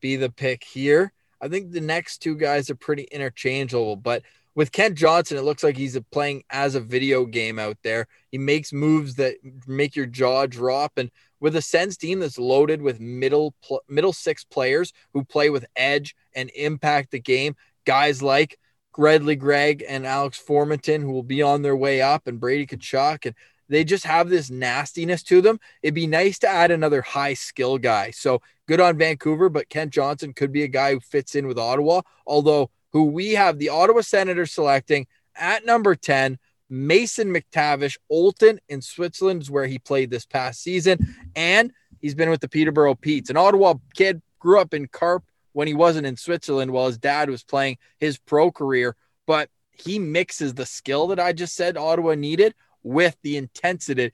be 0.02 0.18
the 0.18 0.30
pick 0.30 0.64
here. 0.64 1.14
I 1.42 1.48
think 1.48 1.72
the 1.72 1.82
next 1.82 2.20
two 2.20 2.36
guys 2.36 2.70
are 2.70 2.76
pretty 2.76 3.04
interchangeable, 3.04 3.96
but 3.96 4.22
with 4.56 4.72
Kent 4.72 4.96
Johnson, 4.96 5.38
it 5.38 5.44
looks 5.44 5.64
like 5.64 5.78
he's 5.78 5.98
playing 6.12 6.44
as 6.50 6.76
a 6.76 6.82
video 6.82 7.26
game 7.26 7.58
out 7.58 7.78
there. 7.84 8.08
He 8.32 8.38
makes 8.38 8.74
moves 8.74 9.16
that 9.16 9.36
make 9.68 9.96
your 9.96 10.06
jaw 10.06 10.46
drop. 10.46 10.94
And 10.98 11.10
with 11.40 11.56
a 11.56 11.62
Sens 11.62 11.98
team 11.98 12.20
that's 12.20 12.38
loaded 12.38 12.82
with 12.82 13.00
middle 13.00 13.54
middle 13.88 14.14
six 14.14 14.44
players 14.44 14.92
who 15.14 15.24
play 15.24 15.50
with 15.50 15.66
edge 15.76 16.16
and 16.36 16.52
impact 16.56 17.12
the 17.12 17.20
game, 17.20 17.56
guys 17.86 18.22
like 18.22 18.58
Gredley 18.94 19.40
Greig 19.40 19.86
and 19.88 20.06
Alex 20.06 20.42
Formenton, 20.46 21.02
who 21.02 21.12
will 21.12 21.24
be 21.24 21.42
on 21.42 21.62
their 21.62 21.76
way 21.76 22.02
up, 22.02 22.28
and 22.28 22.40
Brady 22.40 22.68
Tkachuk, 22.68 23.26
and 23.26 23.36
they 23.70 23.86
just 23.86 24.04
have 24.04 24.30
this 24.30 24.50
nastiness 24.50 25.24
to 25.24 25.42
them. 25.42 25.60
It'd 25.82 25.96
be 25.96 26.08
nice 26.08 26.40
to 26.40 26.50
add 26.50 26.72
another 26.72 27.02
high 27.02 27.36
skill 27.36 27.78
guy. 27.78 28.12
So 28.12 28.42
good 28.68 28.82
on 28.82 28.98
Vancouver, 28.98 29.48
but 29.48 29.70
Kent 29.70 29.94
Johnson 29.94 30.34
could 30.34 30.52
be 30.52 30.64
a 30.64 30.68
guy 30.68 30.92
who 30.94 31.00
fits 31.00 31.36
in 31.36 31.48
with 31.48 31.58
Ottawa. 31.58 32.02
Although 32.28 32.70
who 32.92 33.06
we 33.06 33.32
have 33.32 33.58
the 33.58 33.70
Ottawa 33.70 34.02
Senators 34.02 34.52
selecting 34.52 35.08
at 35.36 35.66
number 35.66 35.96
10, 35.96 36.38
Mason 36.70 37.34
McTavish, 37.34 37.98
Olten 38.12 38.60
in 38.70 38.82
Switzerland 38.82 39.42
is 39.42 39.52
where 39.52 39.66
he 39.66 39.80
played 39.80 40.10
this 40.10 40.26
past 40.26 40.62
season. 40.62 41.16
And 41.36 41.72
he's 42.00 42.16
been 42.16 42.30
with 42.30 42.42
the 42.42 42.50
Peterborough 42.50 42.96
Petes, 42.96 43.30
an 43.30 43.38
Ottawa 43.38 43.76
kid, 43.94 44.22
grew 44.40 44.60
up 44.60 44.74
in 44.74 44.88
Carp 44.88 45.24
when 45.54 45.68
he 45.68 45.74
wasn't 45.74 46.08
in 46.08 46.18
Switzerland 46.18 46.72
while 46.72 46.88
his 46.88 46.98
dad 46.98 47.30
was 47.30 47.44
playing 47.44 47.78
his 48.00 48.18
pro 48.18 48.52
career. 48.52 48.96
But 49.28 49.50
he 49.72 50.00
mixes 50.00 50.54
the 50.54 50.66
skill 50.66 51.08
that 51.08 51.20
I 51.20 51.34
just 51.34 51.56
said 51.56 51.78
Ottawa 51.78 52.16
needed 52.16 52.56
with 52.84 53.16
the 53.22 53.38
intensity 53.38 54.12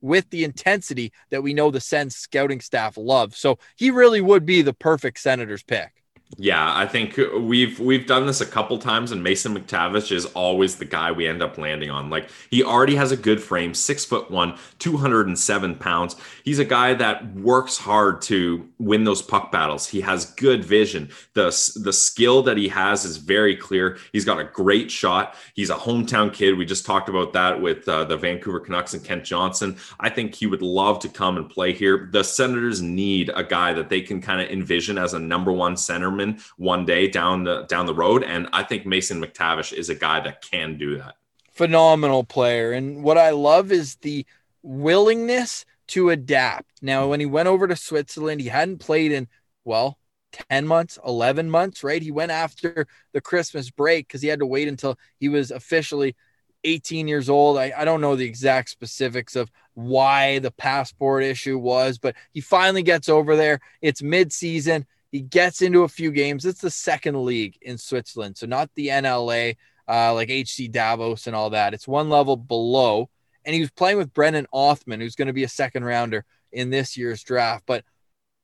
with 0.00 0.28
the 0.28 0.44
intensity 0.44 1.10
that 1.30 1.42
we 1.42 1.54
know 1.54 1.70
the 1.70 1.80
Sens 1.80 2.14
scouting 2.14 2.60
staff 2.60 2.98
love. 2.98 3.34
So 3.34 3.58
he 3.74 3.90
really 3.90 4.20
would 4.20 4.44
be 4.44 4.60
the 4.60 4.74
perfect 4.74 5.18
Senators 5.18 5.62
pick. 5.62 6.03
Yeah, 6.36 6.76
I 6.76 6.86
think 6.86 7.20
we've 7.38 7.78
we've 7.78 8.06
done 8.06 8.26
this 8.26 8.40
a 8.40 8.46
couple 8.46 8.76
times, 8.78 9.12
and 9.12 9.22
Mason 9.22 9.56
McTavish 9.56 10.10
is 10.10 10.24
always 10.26 10.74
the 10.74 10.84
guy 10.84 11.12
we 11.12 11.28
end 11.28 11.42
up 11.42 11.58
landing 11.58 11.90
on. 11.90 12.10
Like 12.10 12.28
he 12.50 12.64
already 12.64 12.96
has 12.96 13.12
a 13.12 13.16
good 13.16 13.40
frame, 13.40 13.72
six 13.72 14.04
foot 14.04 14.32
one, 14.32 14.58
two 14.80 14.96
hundred 14.96 15.28
and 15.28 15.38
seven 15.38 15.76
pounds. 15.76 16.16
He's 16.42 16.58
a 16.58 16.64
guy 16.64 16.94
that 16.94 17.32
works 17.36 17.76
hard 17.76 18.20
to 18.22 18.68
win 18.80 19.04
those 19.04 19.22
puck 19.22 19.52
battles. 19.52 19.86
He 19.86 20.00
has 20.00 20.32
good 20.32 20.64
vision. 20.64 21.10
the 21.34 21.44
The 21.76 21.92
skill 21.92 22.42
that 22.42 22.56
he 22.56 22.66
has 22.66 23.04
is 23.04 23.18
very 23.18 23.54
clear. 23.54 23.98
He's 24.12 24.24
got 24.24 24.40
a 24.40 24.44
great 24.44 24.90
shot. 24.90 25.36
He's 25.54 25.70
a 25.70 25.76
hometown 25.76 26.32
kid. 26.32 26.58
We 26.58 26.64
just 26.64 26.84
talked 26.84 27.08
about 27.08 27.32
that 27.34 27.62
with 27.62 27.88
uh, 27.88 28.04
the 28.04 28.16
Vancouver 28.16 28.58
Canucks 28.58 28.92
and 28.92 29.04
Kent 29.04 29.22
Johnson. 29.24 29.76
I 30.00 30.08
think 30.10 30.34
he 30.34 30.48
would 30.48 30.62
love 30.62 30.98
to 31.00 31.08
come 31.08 31.36
and 31.36 31.48
play 31.48 31.72
here. 31.72 32.08
The 32.10 32.24
Senators 32.24 32.82
need 32.82 33.30
a 33.36 33.44
guy 33.44 33.72
that 33.74 33.88
they 33.88 34.00
can 34.00 34.20
kind 34.20 34.40
of 34.40 34.48
envision 34.48 34.98
as 34.98 35.14
a 35.14 35.18
number 35.20 35.52
one 35.52 35.76
one 36.56 36.84
day 36.84 37.08
down 37.08 37.44
the 37.44 37.62
down 37.62 37.86
the 37.86 37.94
road. 37.94 38.22
And 38.22 38.48
I 38.52 38.62
think 38.62 38.86
Mason 38.86 39.20
McTavish 39.22 39.72
is 39.72 39.88
a 39.88 39.94
guy 39.94 40.20
that 40.20 40.42
can 40.42 40.78
do 40.78 40.98
that. 40.98 41.16
Phenomenal 41.52 42.24
player. 42.24 42.72
And 42.72 43.02
what 43.02 43.18
I 43.18 43.30
love 43.30 43.70
is 43.70 43.96
the 43.96 44.26
willingness 44.62 45.64
to 45.88 46.10
adapt. 46.10 46.82
Now, 46.82 47.08
when 47.08 47.20
he 47.20 47.26
went 47.26 47.48
over 47.48 47.68
to 47.68 47.76
Switzerland, 47.76 48.40
he 48.40 48.48
hadn't 48.48 48.78
played 48.78 49.12
in, 49.12 49.28
well, 49.64 49.98
10 50.50 50.66
months, 50.66 50.98
11 51.06 51.50
months, 51.50 51.84
right? 51.84 52.02
He 52.02 52.10
went 52.10 52.32
after 52.32 52.86
the 53.12 53.20
Christmas 53.20 53.70
break 53.70 54.08
because 54.08 54.22
he 54.22 54.28
had 54.28 54.40
to 54.40 54.46
wait 54.46 54.68
until 54.68 54.98
he 55.20 55.28
was 55.28 55.50
officially 55.50 56.16
18 56.64 57.06
years 57.06 57.28
old. 57.28 57.58
I, 57.58 57.72
I 57.76 57.84
don't 57.84 58.00
know 58.00 58.16
the 58.16 58.24
exact 58.24 58.70
specifics 58.70 59.36
of 59.36 59.50
why 59.74 60.38
the 60.38 60.50
passport 60.50 61.22
issue 61.22 61.58
was, 61.58 61.98
but 61.98 62.16
he 62.32 62.40
finally 62.40 62.82
gets 62.82 63.08
over 63.08 63.36
there. 63.36 63.60
It's 63.82 64.02
mid 64.02 64.32
season. 64.32 64.86
He 65.14 65.20
gets 65.20 65.62
into 65.62 65.84
a 65.84 65.88
few 65.88 66.10
games. 66.10 66.44
It's 66.44 66.60
the 66.60 66.72
second 66.72 67.24
league 67.24 67.56
in 67.62 67.78
Switzerland, 67.78 68.36
so 68.36 68.46
not 68.46 68.68
the 68.74 68.88
NLA 68.88 69.54
uh, 69.88 70.12
like 70.12 70.28
HC 70.28 70.72
Davos 70.72 71.28
and 71.28 71.36
all 71.36 71.50
that. 71.50 71.72
It's 71.72 71.86
one 71.86 72.10
level 72.10 72.36
below. 72.36 73.08
And 73.44 73.54
he 73.54 73.60
was 73.60 73.70
playing 73.70 73.96
with 73.98 74.12
Brennan 74.12 74.48
Othman, 74.52 74.98
who's 74.98 75.14
going 75.14 75.28
to 75.28 75.32
be 75.32 75.44
a 75.44 75.48
second 75.48 75.84
rounder 75.84 76.24
in 76.50 76.70
this 76.70 76.96
year's 76.96 77.22
draft. 77.22 77.62
But 77.64 77.84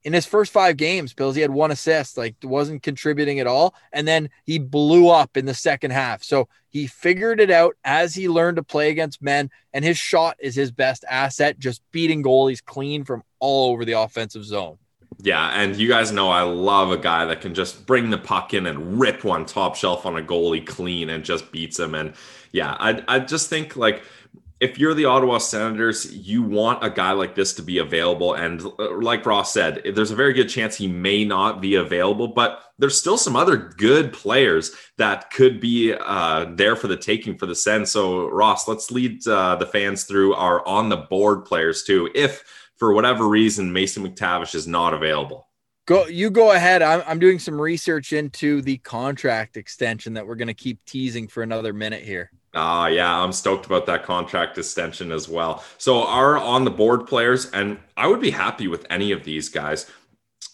in 0.05 0.13
his 0.13 0.27
first 0.27 0.53
five 0.53 0.77
games, 0.77 1.13
Bills, 1.13 1.35
he 1.35 1.41
had 1.41 1.51
one 1.51 1.73
assist, 1.73 2.17
like 2.17 2.37
wasn't 2.45 2.85
contributing 2.85 3.41
at 3.41 3.49
all. 3.49 3.75
And 3.93 4.07
then 4.07 4.31
he 4.45 4.61
blew 4.61 5.09
up 5.09 5.37
in 5.37 5.47
the 5.47 5.55
second 5.55 5.91
half. 5.91 6.23
So 6.23 6.49
he 6.69 6.87
figured 6.87 7.41
it 7.41 7.51
out 7.51 7.75
as 7.83 8.15
he 8.15 8.29
learned 8.29 8.59
to 8.59 8.63
play 8.63 8.91
against 8.91 9.21
men. 9.21 9.51
And 9.73 9.85
his 9.85 9.99
shot 9.99 10.37
is 10.39 10.55
his 10.55 10.71
best 10.71 11.05
asset, 11.11 11.59
just 11.59 11.83
beating 11.91 12.23
goalies 12.23 12.65
clean 12.65 13.03
from 13.03 13.25
all 13.41 13.73
over 13.73 13.85
the 13.85 13.99
offensive 13.99 14.45
zone. 14.45 14.79
Yeah, 15.23 15.49
and 15.51 15.77
you 15.77 15.89
guys 15.89 16.13
know 16.13 16.31
I 16.31 16.43
love 16.43 16.91
a 16.91 16.97
guy 16.97 17.27
that 17.27 17.41
can 17.41 17.55
just 17.55 17.85
bring 17.85 18.11
the 18.11 18.19
puck 18.19 18.55
in 18.55 18.67
and 18.67 18.99
rip 18.99 19.23
one 19.25 19.45
top 19.45 19.77
shelf 19.77 20.07
on 20.07 20.17
a 20.17 20.23
goalie 20.23 20.67
clean 20.67 21.11
and 21.11 21.25
just 21.25 21.53
beats 21.53 21.79
him. 21.79 21.95
And 21.95 22.15
yeah, 22.53 22.77
I 22.79 23.03
I 23.07 23.19
just 23.19 23.51
think 23.51 23.77
like 23.77 24.03
if 24.61 24.79
you're 24.79 24.95
the 24.95 25.07
Ottawa 25.07 25.39
Senators, 25.39 26.15
you 26.15 26.43
want 26.43 26.85
a 26.85 26.91
guy 26.91 27.13
like 27.13 27.35
this 27.35 27.55
to 27.55 27.63
be 27.63 27.79
available. 27.79 28.35
And 28.35 28.63
uh, 28.79 28.99
like 29.01 29.25
Ross 29.25 29.53
said, 29.53 29.83
there's 29.95 30.11
a 30.11 30.17
very 30.17 30.35
good 30.35 30.49
chance 30.49 30.77
he 30.77 30.87
may 30.87 31.25
not 31.25 31.63
be 31.63 31.77
available, 31.77 32.29
but 32.29 32.63
there's 32.79 32.97
still 32.97 33.17
some 33.17 33.37
other 33.37 33.57
good 33.57 34.13
players 34.13 34.75
that 34.99 35.31
could 35.31 35.61
be 35.61 35.95
uh, 35.95 36.47
there 36.55 36.77
for 36.77 36.89
the 36.89 36.97
taking 36.97 37.37
for 37.37 37.47
the 37.47 37.55
Sens. 37.55 37.91
So 37.91 38.29
Ross, 38.29 38.69
let's 38.69 38.91
lead 38.91 39.27
uh, 39.27 39.57
the 39.57 39.67
fans 39.67 40.05
through 40.05 40.35
our 40.35 40.67
on 40.69 40.91
the 40.91 40.99
board 40.99 41.47
players 41.47 41.83
too. 41.83 42.11
If 42.15 42.45
for 42.81 42.95
whatever 42.95 43.29
reason, 43.29 43.73
Mason 43.73 44.03
McTavish 44.03 44.57
is 44.57 44.67
not 44.67 44.95
available. 44.95 45.47
Go, 45.87 46.07
you 46.07 46.31
go 46.31 46.53
ahead. 46.53 46.83
I'm, 46.83 47.03
I'm 47.07 47.19
doing 47.19 47.39
some 47.39 47.61
research 47.61 48.13
into 48.13 48.63
the 48.63 48.79
contract 48.79 49.57
extension 49.57 50.15
that 50.15 50.27
we're 50.27 50.35
going 50.35 50.49
to 50.49 50.55
keep 50.55 50.85
teasing 50.87 51.29
for 51.29 51.43
another 51.43 51.73
minute 51.73 52.03
here. 52.03 52.31
Ah, 52.55 52.85
uh, 52.85 52.87
yeah, 52.87 53.23
I'm 53.23 53.33
stoked 53.33 53.67
about 53.67 53.87
that 53.87 54.05
contract 54.05 54.59
extension 54.59 55.13
as 55.13 55.29
well. 55.29 55.63
So, 55.79 56.05
our 56.05 56.37
on 56.37 56.65
the 56.65 56.71
board 56.71 57.07
players, 57.07 57.49
and 57.51 57.79
I 57.97 58.09
would 58.09 58.21
be 58.21 58.31
happy 58.31 58.67
with 58.67 58.87
any 58.91 59.13
of 59.13 59.23
these 59.23 59.49
guys. 59.49 59.87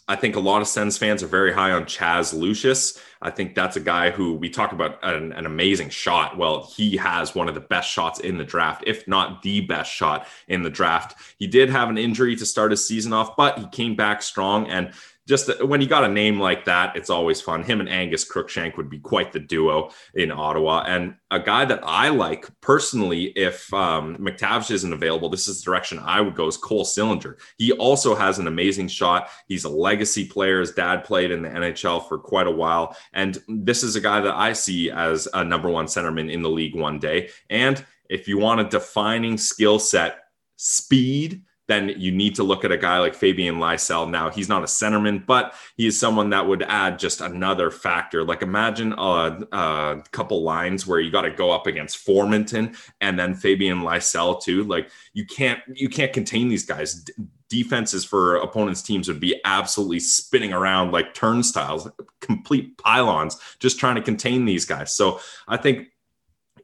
I 0.08 0.14
think 0.14 0.36
a 0.36 0.40
lot 0.40 0.62
of 0.62 0.68
Sens 0.68 0.96
fans 0.96 1.22
are 1.22 1.28
very 1.28 1.52
high 1.52 1.72
on 1.72 1.84
Chaz 1.84 2.32
Lucius. 2.32 3.00
I 3.22 3.30
think 3.30 3.54
that's 3.54 3.76
a 3.76 3.80
guy 3.80 4.10
who 4.10 4.34
we 4.34 4.48
talk 4.48 4.72
about 4.72 5.02
an, 5.02 5.32
an, 5.32 5.46
amazing 5.46 5.88
shot. 5.88 6.36
Well, 6.36 6.70
he 6.76 6.96
has 6.96 7.34
one 7.34 7.48
of 7.48 7.54
the 7.54 7.60
best 7.60 7.90
shots 7.90 8.20
in 8.20 8.38
the 8.38 8.44
draft, 8.44 8.84
if 8.86 9.08
not 9.08 9.42
the 9.42 9.62
best 9.62 9.90
shot 9.90 10.28
in 10.46 10.62
the 10.62 10.70
draft. 10.70 11.16
He 11.38 11.48
did 11.48 11.70
have 11.70 11.88
an 11.88 11.98
injury 11.98 12.36
to 12.36 12.46
start 12.46 12.70
his 12.70 12.86
season 12.86 13.12
off, 13.12 13.36
but 13.36 13.58
he 13.58 13.66
came 13.68 13.96
back 13.96 14.22
strong. 14.22 14.68
And 14.68 14.92
just 15.26 15.62
when 15.64 15.80
you 15.80 15.88
got 15.88 16.04
a 16.04 16.08
name 16.08 16.38
like 16.38 16.64
that, 16.66 16.94
it's 16.94 17.10
always 17.10 17.40
fun. 17.40 17.64
Him 17.64 17.80
and 17.80 17.88
Angus 17.88 18.24
Crookshank 18.24 18.76
would 18.76 18.88
be 18.88 19.00
quite 19.00 19.32
the 19.32 19.40
duo 19.40 19.90
in 20.14 20.30
Ottawa. 20.30 20.84
And 20.86 21.16
a 21.32 21.40
guy 21.40 21.64
that 21.64 21.80
I 21.82 22.10
like 22.10 22.48
personally, 22.60 23.24
if 23.36 23.72
um, 23.74 24.16
McTavish 24.18 24.70
isn't 24.70 24.92
available, 24.92 25.28
this 25.28 25.48
is 25.48 25.60
the 25.60 25.64
direction 25.64 25.98
I 25.98 26.20
would 26.20 26.36
go 26.36 26.46
is 26.46 26.56
Cole 26.56 26.84
Sillinger. 26.84 27.38
He 27.58 27.72
also 27.72 28.14
has 28.14 28.38
an 28.38 28.46
amazing 28.46 28.86
shot. 28.86 29.28
He's 29.48 29.64
a 29.64 29.68
legacy 29.68 30.26
player. 30.26 30.60
His 30.60 30.72
dad 30.72 31.02
played 31.02 31.32
in 31.32 31.42
the 31.42 31.48
NHL 31.48 32.06
for 32.08 32.18
quite 32.18 32.46
a 32.46 32.52
while. 32.52 32.96
And 33.12 33.42
this 33.48 33.82
is 33.82 33.96
a 33.96 34.00
guy 34.00 34.20
that 34.20 34.34
I 34.34 34.52
see 34.52 34.92
as 34.92 35.26
a 35.34 35.42
number 35.42 35.68
one 35.68 35.86
centerman 35.86 36.32
in 36.32 36.42
the 36.42 36.50
league 36.50 36.76
one 36.76 37.00
day. 37.00 37.30
And 37.50 37.84
if 38.08 38.28
you 38.28 38.38
want 38.38 38.60
a 38.60 38.64
defining 38.64 39.38
skill 39.38 39.80
set, 39.80 40.18
speed, 40.56 41.42
then 41.68 41.88
you 41.96 42.12
need 42.12 42.34
to 42.36 42.42
look 42.42 42.64
at 42.64 42.72
a 42.72 42.76
guy 42.76 42.98
like 42.98 43.14
Fabian 43.14 43.56
Lysell. 43.56 44.08
Now, 44.08 44.30
he's 44.30 44.48
not 44.48 44.62
a 44.62 44.66
centerman, 44.66 45.26
but 45.26 45.54
he 45.76 45.86
is 45.86 45.98
someone 45.98 46.30
that 46.30 46.46
would 46.46 46.62
add 46.62 46.98
just 46.98 47.20
another 47.20 47.70
factor. 47.70 48.24
Like 48.24 48.42
imagine 48.42 48.92
a, 48.92 49.38
a 49.52 50.02
couple 50.12 50.42
lines 50.42 50.86
where 50.86 51.00
you 51.00 51.10
got 51.10 51.22
to 51.22 51.30
go 51.30 51.50
up 51.50 51.66
against 51.66 52.06
Formenton 52.06 52.76
and 53.00 53.18
then 53.18 53.34
Fabian 53.34 53.80
Lysell 53.80 54.42
too. 54.42 54.64
Like 54.64 54.90
you 55.12 55.26
can't 55.26 55.60
you 55.72 55.88
can't 55.88 56.12
contain 56.12 56.48
these 56.48 56.64
guys. 56.64 56.94
D- 56.94 57.12
defenses 57.48 58.04
for 58.04 58.36
opponents' 58.36 58.82
teams 58.82 59.06
would 59.06 59.20
be 59.20 59.40
absolutely 59.44 60.00
spinning 60.00 60.52
around 60.52 60.90
like 60.90 61.14
turnstiles, 61.14 61.88
complete 62.20 62.76
pylons, 62.76 63.38
just 63.60 63.78
trying 63.78 63.94
to 63.94 64.02
contain 64.02 64.44
these 64.44 64.64
guys. 64.64 64.92
So 64.92 65.20
I 65.46 65.56
think 65.56 65.88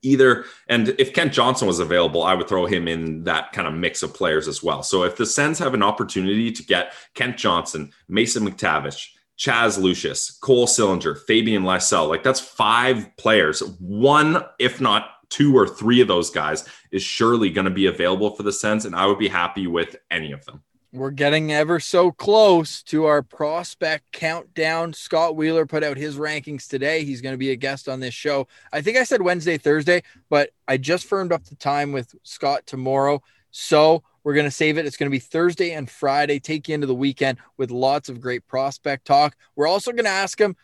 either. 0.02 0.44
And 0.68 0.90
if 0.98 1.14
Kent 1.14 1.32
Johnson 1.32 1.66
was 1.66 1.78
available, 1.78 2.22
I 2.22 2.34
would 2.34 2.48
throw 2.48 2.66
him 2.66 2.88
in 2.88 3.24
that 3.24 3.52
kind 3.52 3.66
of 3.66 3.74
mix 3.74 4.02
of 4.02 4.14
players 4.14 4.48
as 4.48 4.62
well. 4.62 4.82
So 4.82 5.04
if 5.04 5.16
the 5.16 5.26
Sens 5.26 5.58
have 5.58 5.74
an 5.74 5.82
opportunity 5.82 6.52
to 6.52 6.62
get 6.64 6.92
Kent 7.14 7.36
Johnson, 7.38 7.92
Mason 8.08 8.46
McTavish, 8.46 9.08
Chaz 9.38 9.78
Lucius, 9.78 10.30
Cole 10.30 10.66
Sillinger, 10.66 11.18
Fabian 11.26 11.62
Lysell, 11.62 12.08
like 12.08 12.22
that's 12.22 12.40
five 12.40 13.08
players. 13.16 13.60
One, 13.78 14.44
if 14.58 14.80
not 14.80 15.08
two 15.30 15.56
or 15.56 15.66
three 15.66 16.00
of 16.00 16.08
those 16.08 16.30
guys, 16.30 16.68
is 16.90 17.02
surely 17.02 17.50
going 17.50 17.64
to 17.64 17.70
be 17.70 17.86
available 17.86 18.36
for 18.36 18.42
the 18.42 18.52
Sens, 18.52 18.84
and 18.84 18.94
I 18.94 19.06
would 19.06 19.18
be 19.18 19.28
happy 19.28 19.66
with 19.66 19.96
any 20.10 20.32
of 20.32 20.44
them. 20.44 20.62
We're 20.94 21.10
getting 21.10 21.50
ever 21.50 21.80
so 21.80 22.12
close 22.12 22.82
to 22.82 23.06
our 23.06 23.22
prospect 23.22 24.12
countdown. 24.12 24.92
Scott 24.92 25.36
Wheeler 25.36 25.64
put 25.64 25.82
out 25.82 25.96
his 25.96 26.18
rankings 26.18 26.68
today. 26.68 27.02
He's 27.02 27.22
going 27.22 27.32
to 27.32 27.38
be 27.38 27.50
a 27.50 27.56
guest 27.56 27.88
on 27.88 28.00
this 28.00 28.12
show. 28.12 28.46
I 28.74 28.82
think 28.82 28.98
I 28.98 29.04
said 29.04 29.22
Wednesday, 29.22 29.56
Thursday, 29.56 30.02
but 30.28 30.50
I 30.68 30.76
just 30.76 31.06
firmed 31.06 31.32
up 31.32 31.44
the 31.44 31.54
time 31.54 31.92
with 31.92 32.14
Scott 32.24 32.66
tomorrow. 32.66 33.22
So 33.50 34.02
we're 34.22 34.34
going 34.34 34.44
to 34.44 34.50
save 34.50 34.76
it. 34.76 34.84
It's 34.84 34.98
going 34.98 35.10
to 35.10 35.14
be 35.14 35.18
Thursday 35.18 35.72
and 35.72 35.88
Friday. 35.88 36.38
Take 36.38 36.68
you 36.68 36.74
into 36.74 36.86
the 36.86 36.94
weekend 36.94 37.38
with 37.56 37.70
lots 37.70 38.10
of 38.10 38.20
great 38.20 38.46
prospect 38.46 39.06
talk. 39.06 39.34
We're 39.56 39.68
also 39.68 39.92
going 39.92 40.04
to 40.04 40.10
ask 40.10 40.38
him 40.38 40.56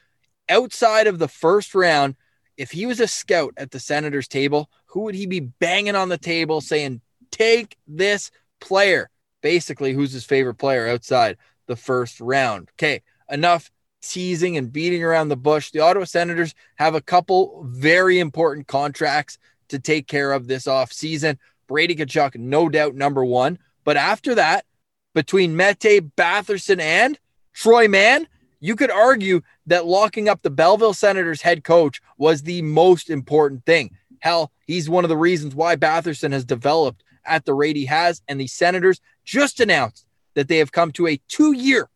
outside 0.51 1.07
of 1.07 1.19
the 1.19 1.29
first 1.29 1.75
round 1.75 2.17
if 2.59 2.71
he 2.71 2.85
was 2.85 3.01
a 3.01 3.09
scout 3.09 3.55
at 3.57 3.71
the 3.71 3.81
Senators 3.81 4.29
table, 4.29 4.69
who 4.89 5.05
would 5.05 5.15
he 5.15 5.25
be 5.25 5.41
banging 5.41 5.97
on 5.97 6.11
the 6.11 6.19
table 6.19 6.61
saying, 6.61 7.01
take 7.31 7.79
this 7.87 8.31
player? 8.61 9.09
Basically 9.49 9.95
who's 9.95 10.13
his 10.13 10.27
favorite 10.27 10.57
player 10.57 10.87
outside 10.87 11.39
the 11.69 11.75
first 11.75 12.21
round. 12.21 12.69
Okay, 12.75 13.01
enough 13.31 13.71
teasing 14.03 14.59
and 14.59 14.71
beating 14.71 15.03
around 15.03 15.29
the 15.29 15.39
bush. 15.39 15.71
The 15.71 15.81
Ottawa 15.81 16.05
Senators 16.05 16.55
have 16.77 16.95
a 16.95 17.01
couple 17.01 17.65
very 17.67 18.19
important 18.19 18.67
contracts 18.67 19.39
to 19.69 19.79
take 19.79 20.07
care 20.07 20.33
of 20.33 20.49
this 20.49 20.67
offseason. 20.67 21.39
Brady 21.67 21.97
Tkachuk, 21.97 22.37
no 22.37 22.69
doubt, 22.69 22.95
number 22.95 23.25
one. 23.25 23.59
But 23.85 23.97
after 23.97 24.35
that, 24.35 24.67
between 25.15 25.57
Mete, 25.57 26.15
Batherson, 26.15 26.79
and 26.79 27.19
Troy 27.55 27.89
Mann, 27.89 28.29
you 28.61 28.77
could 28.77 28.91
argue 28.91 29.41
that 29.67 29.87
locking 29.87 30.29
up 30.29 30.43
the 30.43 30.51
Belleville 30.51 30.93
Senators 30.93 31.41
head 31.41 31.65
coach 31.65 32.03
was 32.19 32.43
the 32.43 32.61
most 32.61 33.09
important 33.09 33.65
thing. 33.65 33.97
Hell, 34.21 34.53
he's 34.67 34.91
one 34.91 35.07
of 35.07 35.09
the 35.09 35.17
reasons 35.17 35.55
why 35.55 35.75
Batherson 35.75 36.33
has 36.33 36.45
developed 36.45 37.03
at 37.29 37.45
the 37.45 37.55
rate 37.55 37.77
he 37.77 37.87
has. 37.87 38.23
And 38.29 38.41
the 38.41 38.47
Senators 38.47 39.01
just 39.25 39.61
announced 39.61 40.07
that 40.35 40.49
they 40.49 40.59
have 40.59 40.73
come 40.73 40.93
to 40.93 41.07
a 41.07 41.21
two 41.29 41.53
year 41.53 41.89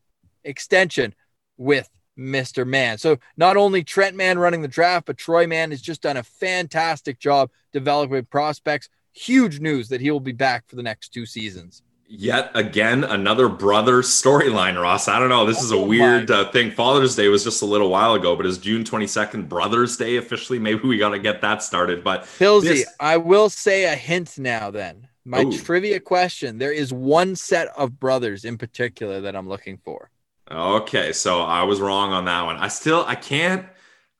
extension 0.44 1.14
with 1.56 1.88
Mr. 2.18 2.66
Mann. 2.66 2.98
So 2.98 3.18
not 3.36 3.56
only 3.56 3.82
Trent 3.82 4.16
Mann 4.16 4.38
running 4.38 4.62
the 4.62 4.68
draft, 4.68 5.06
but 5.06 5.16
Troy 5.16 5.46
Mann 5.46 5.70
has 5.70 5.80
just 5.80 6.02
done 6.02 6.16
a 6.16 6.22
fantastic 6.22 7.18
job 7.18 7.50
developing 7.72 8.24
prospects. 8.26 8.88
Huge 9.12 9.60
news 9.60 9.88
that 9.88 10.00
he 10.00 10.10
will 10.10 10.20
be 10.20 10.32
back 10.32 10.68
for 10.68 10.76
the 10.76 10.82
next 10.82 11.10
two 11.10 11.26
seasons. 11.26 11.82
Yet 12.14 12.50
again, 12.54 13.04
another 13.04 13.48
brother 13.48 14.02
storyline, 14.02 14.80
Ross. 14.80 15.08
I 15.08 15.18
don't 15.18 15.30
know. 15.30 15.46
This 15.46 15.62
is 15.62 15.72
a 15.72 15.76
Oh 15.76 15.86
weird 15.86 16.30
uh, 16.30 16.50
thing. 16.50 16.70
Father's 16.70 17.16
Day 17.16 17.28
was 17.28 17.42
just 17.42 17.62
a 17.62 17.66
little 17.66 17.88
while 17.88 18.12
ago, 18.12 18.36
but 18.36 18.44
is 18.44 18.58
June 18.58 18.84
22nd 18.84 19.48
Brothers 19.48 19.96
Day 19.96 20.16
officially? 20.16 20.58
Maybe 20.58 20.86
we 20.86 20.98
got 20.98 21.10
to 21.10 21.18
get 21.18 21.40
that 21.40 21.62
started. 21.62 22.04
But 22.04 22.24
Pilsy, 22.24 22.62
This- 22.64 22.94
I 23.00 23.16
will 23.16 23.48
say 23.48 23.84
a 23.84 23.94
hint 23.94 24.38
now 24.38 24.70
then. 24.70 25.08
My 25.24 25.42
Ooh. 25.42 25.52
trivia 25.52 26.00
question 26.00 26.58
there 26.58 26.72
is 26.72 26.92
one 26.92 27.36
set 27.36 27.68
of 27.76 28.00
brothers 28.00 28.44
in 28.44 28.58
particular 28.58 29.20
that 29.20 29.36
I'm 29.36 29.48
looking 29.48 29.78
for. 29.84 30.10
Okay, 30.50 31.12
so 31.12 31.42
I 31.42 31.62
was 31.62 31.80
wrong 31.80 32.12
on 32.12 32.24
that 32.26 32.42
one. 32.42 32.56
I 32.56 32.68
still 32.68 33.04
I 33.06 33.14
can't 33.14 33.66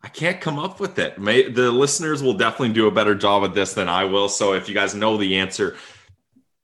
I 0.03 0.09
can't 0.09 0.41
come 0.41 0.59
up 0.59 0.81
with 0.81 0.99
it. 0.99 1.19
May, 1.19 1.49
the 1.49 1.71
listeners 1.71 2.23
will 2.23 2.35
definitely 2.35 2.75
do 2.75 2.87
a 2.87 2.91
better 2.91 3.15
job 3.15 3.45
at 3.45 3.55
this 3.55 3.75
than 3.75 3.89
I 3.89 4.05
will. 4.05 4.29
So 4.29 4.53
if 4.53 4.69
you 4.69 4.75
guys 4.75 4.95
know 4.95 5.17
the 5.17 5.37
answer, 5.37 5.77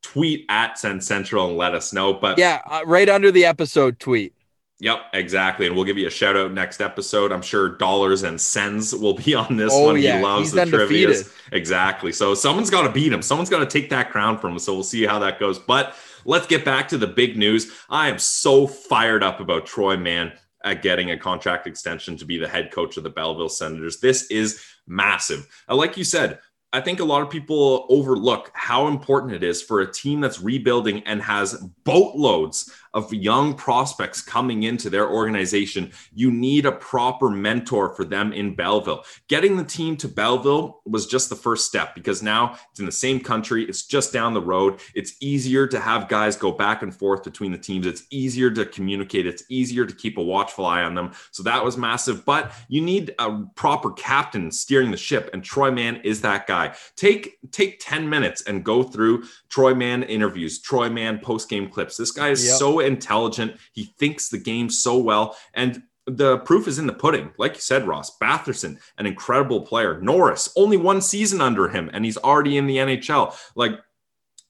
tweet 0.03 0.47
at 0.49 0.79
Sens 0.79 1.07
Central 1.07 1.49
and 1.49 1.57
let 1.57 1.75
us 1.75 1.93
know. 1.93 2.15
But 2.15 2.39
Yeah, 2.39 2.61
uh, 2.67 2.83
right 2.87 3.09
under 3.09 3.31
the 3.31 3.45
episode 3.45 3.99
tweet. 4.01 4.33
Yep, 4.81 5.01
exactly. 5.13 5.67
And 5.67 5.75
we'll 5.75 5.85
give 5.85 5.99
you 5.99 6.07
a 6.07 6.11
shout 6.11 6.37
out 6.37 6.53
next 6.53 6.81
episode. 6.81 7.33
I'm 7.33 7.43
sure 7.43 7.71
dollars 7.77 8.23
and 8.23 8.41
cents 8.41 8.93
will 8.95 9.15
be 9.15 9.35
on 9.35 9.57
this 9.57 9.73
Oh, 9.73 9.87
one. 9.87 10.01
yeah, 10.01 10.19
he 10.19 10.25
loves 10.25 10.53
he's 10.53 10.53
the 10.53 10.67
trivia. 10.67 11.15
Exactly. 11.53 12.13
So 12.13 12.35
someone's 12.35 12.71
got 12.71 12.83
to 12.83 12.93
beat 12.93 13.13
him. 13.13 13.23
Someone's 13.23 13.51
got 13.51 13.61
to 13.61 13.67
take 13.67 13.91
that 13.91 14.11
crown 14.11 14.39
from 14.39 14.53
him. 14.53 14.59
So 14.59 14.75
we'll 14.75 14.83
see 14.83 15.05
how 15.07 15.19
that 15.21 15.39
goes. 15.41 15.59
But 15.59 15.95
let's 16.25 16.47
get 16.47 16.65
back 16.65 16.89
to 16.89 16.99
the 16.99 17.07
big 17.07 17.37
news. 17.37 17.73
I 17.89 18.09
am 18.09 18.19
so 18.19 18.67
fired 18.67 19.23
up 19.23 19.41
about 19.41 19.67
Troy 19.67 19.97
Mann 19.97 20.33
at 20.65 20.83
getting 20.83 21.13
a 21.13 21.17
contract 21.17 21.67
extension 21.67 22.17
to 22.17 22.25
be 22.25 22.37
the 22.37 22.49
head 22.49 22.71
coach 22.73 22.97
of 22.97 23.05
the 23.05 23.11
Belleville 23.11 23.49
Senators. 23.49 24.01
This 24.01 24.29
is 24.31 24.63
massive. 24.87 25.47
Uh, 25.69 25.77
Like 25.77 25.97
you 25.97 26.03
said, 26.05 26.41
I 26.73 26.83
think 26.83 27.01
a 27.01 27.05
lot 27.05 27.23
of 27.23 27.31
people 27.31 27.87
overlook 27.89 28.51
how 28.53 28.89
important 28.89 29.33
it 29.33 29.43
is 29.43 29.63
for 29.63 29.81
a 29.81 29.91
team 29.91 30.21
that's 30.21 30.41
rebuilding 30.43 31.03
and 31.05 31.23
has 31.23 31.55
boatloads 31.85 32.71
of 32.99 33.15
young 33.15 33.55
prospects 33.55 34.21
coming 34.21 34.65
into 34.65 34.91
their 34.91 35.09
organization. 35.09 35.93
You 36.13 36.31
need 36.31 36.67
a 36.67 36.73
proper 36.73 37.31
mentor 37.31 37.95
for 37.95 38.05
them 38.05 38.33
in 38.33 38.55
Belleville. 38.55 39.05
Getting 39.29 39.57
the 39.57 39.65
team 39.65 39.97
to 39.99 40.09
Belleville 40.09 40.81
was 40.85 41.07
just 41.07 41.31
the 41.31 41.37
first 41.37 41.67
step 41.67 41.95
because 41.95 42.23
now 42.23 42.59
it's 42.71 42.81
in 42.81 42.87
the 42.87 42.93
same 42.93 43.21
country, 43.21 43.65
it's 43.65 43.85
just 43.87 44.13
down 44.13 44.35
the 44.35 44.41
road. 44.43 44.81
It's 44.95 45.15
easier 45.21 45.67
to 45.69 45.79
have 45.81 46.09
guys 46.09 46.37
go 46.37 46.53
back 46.53 46.83
and 46.83 46.95
forth 46.95 47.23
between 47.23 47.53
the 47.53 47.59
teams. 47.59 47.87
It's 47.87 48.03
easier 48.11 48.51
to 48.51 48.67
communicate, 48.67 49.27
it's 49.27 49.45
easier 49.49 49.87
to 49.87 49.95
keep 49.95 50.19
a 50.19 50.23
watchful 50.23 50.67
eye 50.67 50.83
on 50.83 50.95
them. 50.95 51.13
So 51.31 51.43
that 51.45 51.65
was 51.65 51.77
massive, 51.77 52.25
but 52.25 52.53
you 52.69 52.81
need 52.81 53.15
a 53.19 53.45
proper 53.55 53.93
captain 53.93 54.51
steering 54.51 54.91
the 54.91 54.97
ship 54.97 55.31
and 55.33 55.43
Troy 55.45 55.71
Mann 55.71 55.97
is 56.05 56.21
that 56.23 56.47
guy. 56.47 56.75
Take 56.97 57.39
take 57.53 57.79
10 57.81 58.09
minutes 58.09 58.43
and 58.43 58.65
go 58.65 58.83
through 58.83 59.25
Troy 59.49 59.75
Mann 59.75 60.03
interviews, 60.03 60.61
Troy 60.61 60.91
Mann 60.91 61.19
post-game 61.21 61.69
clips. 61.71 61.97
This 61.97 62.11
guy 62.11 62.31
is 62.31 62.45
Yep. 62.45 62.57
so 62.57 62.81
intelligent. 62.89 63.57
He 63.73 63.85
thinks 63.85 64.29
the 64.29 64.39
game 64.39 64.69
so 64.69 64.99
well 64.99 65.37
and 65.55 65.83
the 66.09 66.39
proof 66.39 66.67
is 66.67 66.79
in 66.79 66.87
the 66.87 66.93
pudding. 66.93 67.31
Like 67.39 67.55
you 67.55 67.61
said, 67.61 67.87
Ross, 67.87 68.17
Batherson, 68.19 68.79
an 68.97 69.07
incredible 69.07 69.61
player. 69.61 70.01
Norris, 70.01 70.51
only 70.57 70.77
one 70.77 71.03
season 71.03 71.41
under 71.41 71.69
him, 71.69 71.91
and 71.93 72.05
he's 72.05 72.17
already 72.17 72.57
in 72.57 72.67
the 72.67 72.79
NHL. 72.79 73.37
Like, 73.55 73.73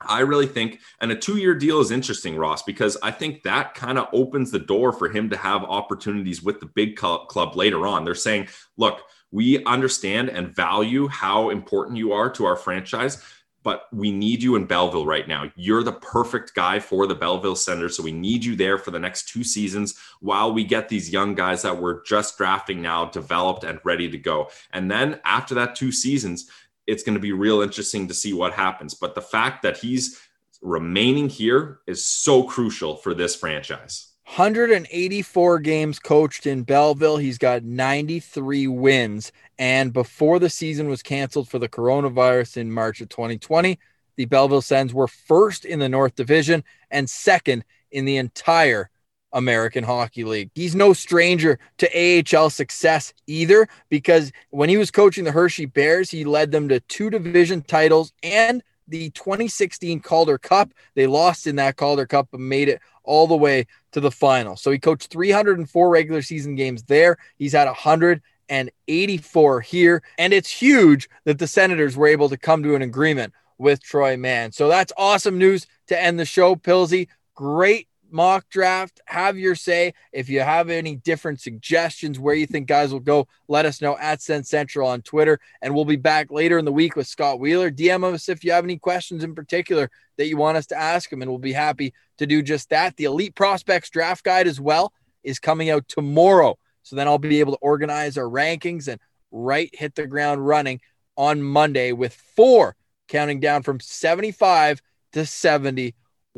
I 0.01 0.21
really 0.21 0.47
think, 0.47 0.81
and 1.01 1.11
a 1.11 1.17
two 1.17 1.39
year 1.39 1.55
deal 1.57 1.81
is 1.81 1.91
interesting, 1.91 2.37
Ross, 2.37 2.63
because 2.63 2.97
I 3.03 3.11
think 3.11 3.43
that 3.43 3.75
kind 3.75 3.99
of 3.99 4.07
opens 4.13 4.53
the 4.53 4.61
door 4.61 4.93
for 4.93 5.09
him 5.09 5.31
to 5.31 5.37
have 5.37 5.65
opportunities 5.65 6.43
with 6.43 6.61
the 6.61 6.67
big 6.67 6.97
club 6.97 7.57
later 7.57 7.87
on. 7.87 8.05
They're 8.05 8.15
saying, 8.15 8.49
look, 8.77 9.01
we 9.33 9.65
understand 9.65 10.31
and 10.31 10.55
value 10.55 11.09
how 11.09 11.51
important 11.51 11.99
you 11.99 12.13
are 12.13 12.31
to 12.31 12.47
our 12.47 12.57
franchise, 12.57 13.23
but 13.69 13.87
we 13.93 14.11
need 14.11 14.43
you 14.43 14.57
in 14.57 14.65
Belleville 14.65 15.05
right 15.05 15.29
now. 15.29 15.53
You're 15.55 15.83
the 15.83 15.93
perfect 15.93 16.55
guy 16.55 16.81
for 16.81 17.07
the 17.07 17.15
Belleville 17.15 17.55
Center. 17.55 17.91
So 17.91 18.03
we 18.03 18.13
need 18.13 18.43
you 18.43 18.57
there 18.57 18.79
for 18.79 18.93
the 18.93 18.99
next 18.99 19.29
two 19.29 19.45
seasons 19.45 19.95
while 20.21 20.55
we 20.55 20.65
get 20.65 20.89
these 20.89 21.13
young 21.13 21.35
guys 21.35 21.61
that 21.61 21.77
we're 21.77 22.03
just 22.05 22.39
drafting 22.39 22.81
now 22.81 23.05
developed 23.05 23.65
and 23.65 23.79
ready 23.85 24.09
to 24.09 24.17
go. 24.17 24.49
And 24.73 24.91
then 24.91 25.21
after 25.23 25.55
that 25.57 25.77
two 25.77 25.93
seasons, 25.93 26.51
it's 26.87 27.03
going 27.03 27.17
to 27.17 27.21
be 27.21 27.33
real 27.33 27.61
interesting 27.61 28.09
to 28.09 28.15
see 28.15 28.33
what 28.33 28.55
happens. 28.55 28.95
But 28.95 29.15
the 29.15 29.21
fact 29.21 29.61
that 29.65 29.77
he's 29.77 30.19
remaining 30.63 31.29
here 31.29 31.81
is 31.87 32.07
so 32.07 32.45
crucial 32.45 32.97
for 32.97 33.13
this 33.13 33.37
franchise. 33.37 34.15
184 34.29 35.59
games 35.59 35.99
coached 35.99 36.47
in 36.47 36.63
Belleville. 36.63 37.17
He's 37.17 37.39
got 37.39 37.65
93 37.65 38.67
wins. 38.67 39.33
And 39.59 39.93
before 39.93 40.39
the 40.39 40.51
season 40.51 40.89
was 40.89 41.03
canceled 41.03 41.49
for 41.49 41.59
the 41.59 41.69
coronavirus 41.69 42.59
in 42.59 42.71
March 42.71 43.01
of 43.01 43.09
2020, 43.09 43.79
the 44.17 44.27
Belleville 44.27 44.61
Sens 44.61 44.93
were 44.93 45.09
first 45.09 45.65
in 45.65 45.79
the 45.79 45.89
North 45.89 46.15
Division 46.15 46.63
and 46.91 47.09
second 47.09 47.65
in 47.91 48.05
the 48.05 48.19
entire 48.19 48.91
American 49.33 49.83
Hockey 49.83 50.25
League. 50.25 50.51
He's 50.55 50.75
no 50.75 50.93
stranger 50.93 51.59
to 51.79 52.23
AHL 52.37 52.51
success 52.51 53.15
either, 53.27 53.67
because 53.89 54.31
when 54.51 54.69
he 54.69 54.77
was 54.77 54.91
coaching 54.91 55.25
the 55.25 55.33
Hershey 55.33 55.67
Bears, 55.67 56.11
he 56.11 56.25
led 56.25 56.51
them 56.51 56.69
to 56.69 56.81
two 56.81 57.11
division 57.11 57.63
titles 57.63 58.13
and 58.23 58.63
the 58.89 59.11
2016 59.11 60.01
Calder 60.01 60.39
Cup. 60.39 60.73
They 60.95 61.07
lost 61.07 61.47
in 61.47 61.57
that 61.57 61.77
Calder 61.77 62.07
Cup, 62.07 62.29
but 62.31 62.41
made 62.41 62.69
it 62.69 62.81
all 63.05 63.27
the 63.27 63.37
way 63.37 63.67
to 63.93 64.01
the 64.01 64.11
final. 64.11 64.57
So 64.57 64.71
he 64.71 64.79
coached 64.79 65.11
304 65.11 65.89
regular 65.89 66.23
season 66.23 66.55
games 66.55 66.83
there. 66.85 67.17
He's 67.39 67.53
had 67.53 67.67
184 67.67 69.61
here. 69.61 70.03
And 70.19 70.33
it's 70.33 70.51
huge 70.51 71.09
that 71.25 71.39
the 71.39 71.47
Senators 71.47 71.97
were 71.97 72.09
able 72.09 72.29
to 72.29 72.37
come 72.37 72.63
to 72.63 72.75
an 72.75 72.83
agreement 72.83 73.33
with 73.59 73.83
Troy 73.83 74.17
Mann. 74.17 74.53
So 74.53 74.69
that's 74.69 74.93
awesome 74.97 75.39
news 75.39 75.67
to 75.89 76.01
end 76.01 76.19
the 76.19 76.25
show, 76.25 76.55
Pilsy. 76.55 77.09
Great 77.35 77.88
mock 78.11 78.49
draft. 78.49 79.01
Have 79.07 79.39
your 79.39 79.55
say. 79.55 79.95
If 80.13 80.29
you 80.29 80.41
have 80.41 80.71
any 80.71 80.97
different 80.97 81.41
suggestions 81.41 82.19
where 82.19 82.35
you 82.35 82.47
think 82.47 82.67
guys 82.67 82.93
will 82.93 83.01
go, 83.01 83.29
let 83.49 83.67
us 83.67 83.81
know 83.81 83.97
at 83.99 84.23
Sens 84.23 84.49
Central 84.49 84.89
on 84.89 85.03
Twitter. 85.03 85.39
And 85.63 85.75
we'll 85.75 85.85
be 85.85 85.97
back 85.97 86.31
later 86.31 86.59
in 86.59 86.65
the 86.65 86.73
week 86.73 86.97
with 86.97 87.07
Scott 87.07 87.41
Wheeler. 87.41 87.71
DM 87.71 88.05
us 88.05 88.29
if 88.29 88.45
you 88.45 88.53
have 88.53 88.65
any 88.65 88.79
questions 88.79 89.25
in 89.25 89.35
particular 89.35 89.91
that 90.17 90.27
you 90.27 90.37
want 90.37 90.57
us 90.57 90.67
to 90.67 90.77
ask 90.77 91.13
him, 91.13 91.23
and 91.23 91.31
we'll 91.31 91.39
be 91.39 91.53
happy 91.53 91.95
to 92.19 92.27
do 92.27 92.43
just 92.43 92.71
that. 92.71 92.97
The 92.97 93.05
Elite 93.05 93.35
Prospects 93.35 93.91
Draft 93.91 94.25
Guide 94.25 94.47
as 94.47 94.61
well 94.61 94.93
is 95.23 95.39
coming 95.39 95.71
out 95.71 95.89
tomorrow. 95.89 96.59
So 96.83 96.97
then 96.97 97.07
I'll 97.07 97.19
be 97.19 97.41
able 97.41 97.53
to 97.53 97.59
organize 97.59 98.17
our 98.17 98.25
rankings 98.25 98.89
and 98.89 99.01
right 99.31 99.71
hit 99.73 99.95
the 99.95 100.07
ground 100.07 100.47
running 100.47 100.81
on 101.17 101.43
Monday 101.43 101.93
with 101.93 102.15
four 102.15 102.77
counting 103.09 103.41
down 103.41 103.63
from 103.63 103.81
75 103.81 104.81
to 105.13 105.27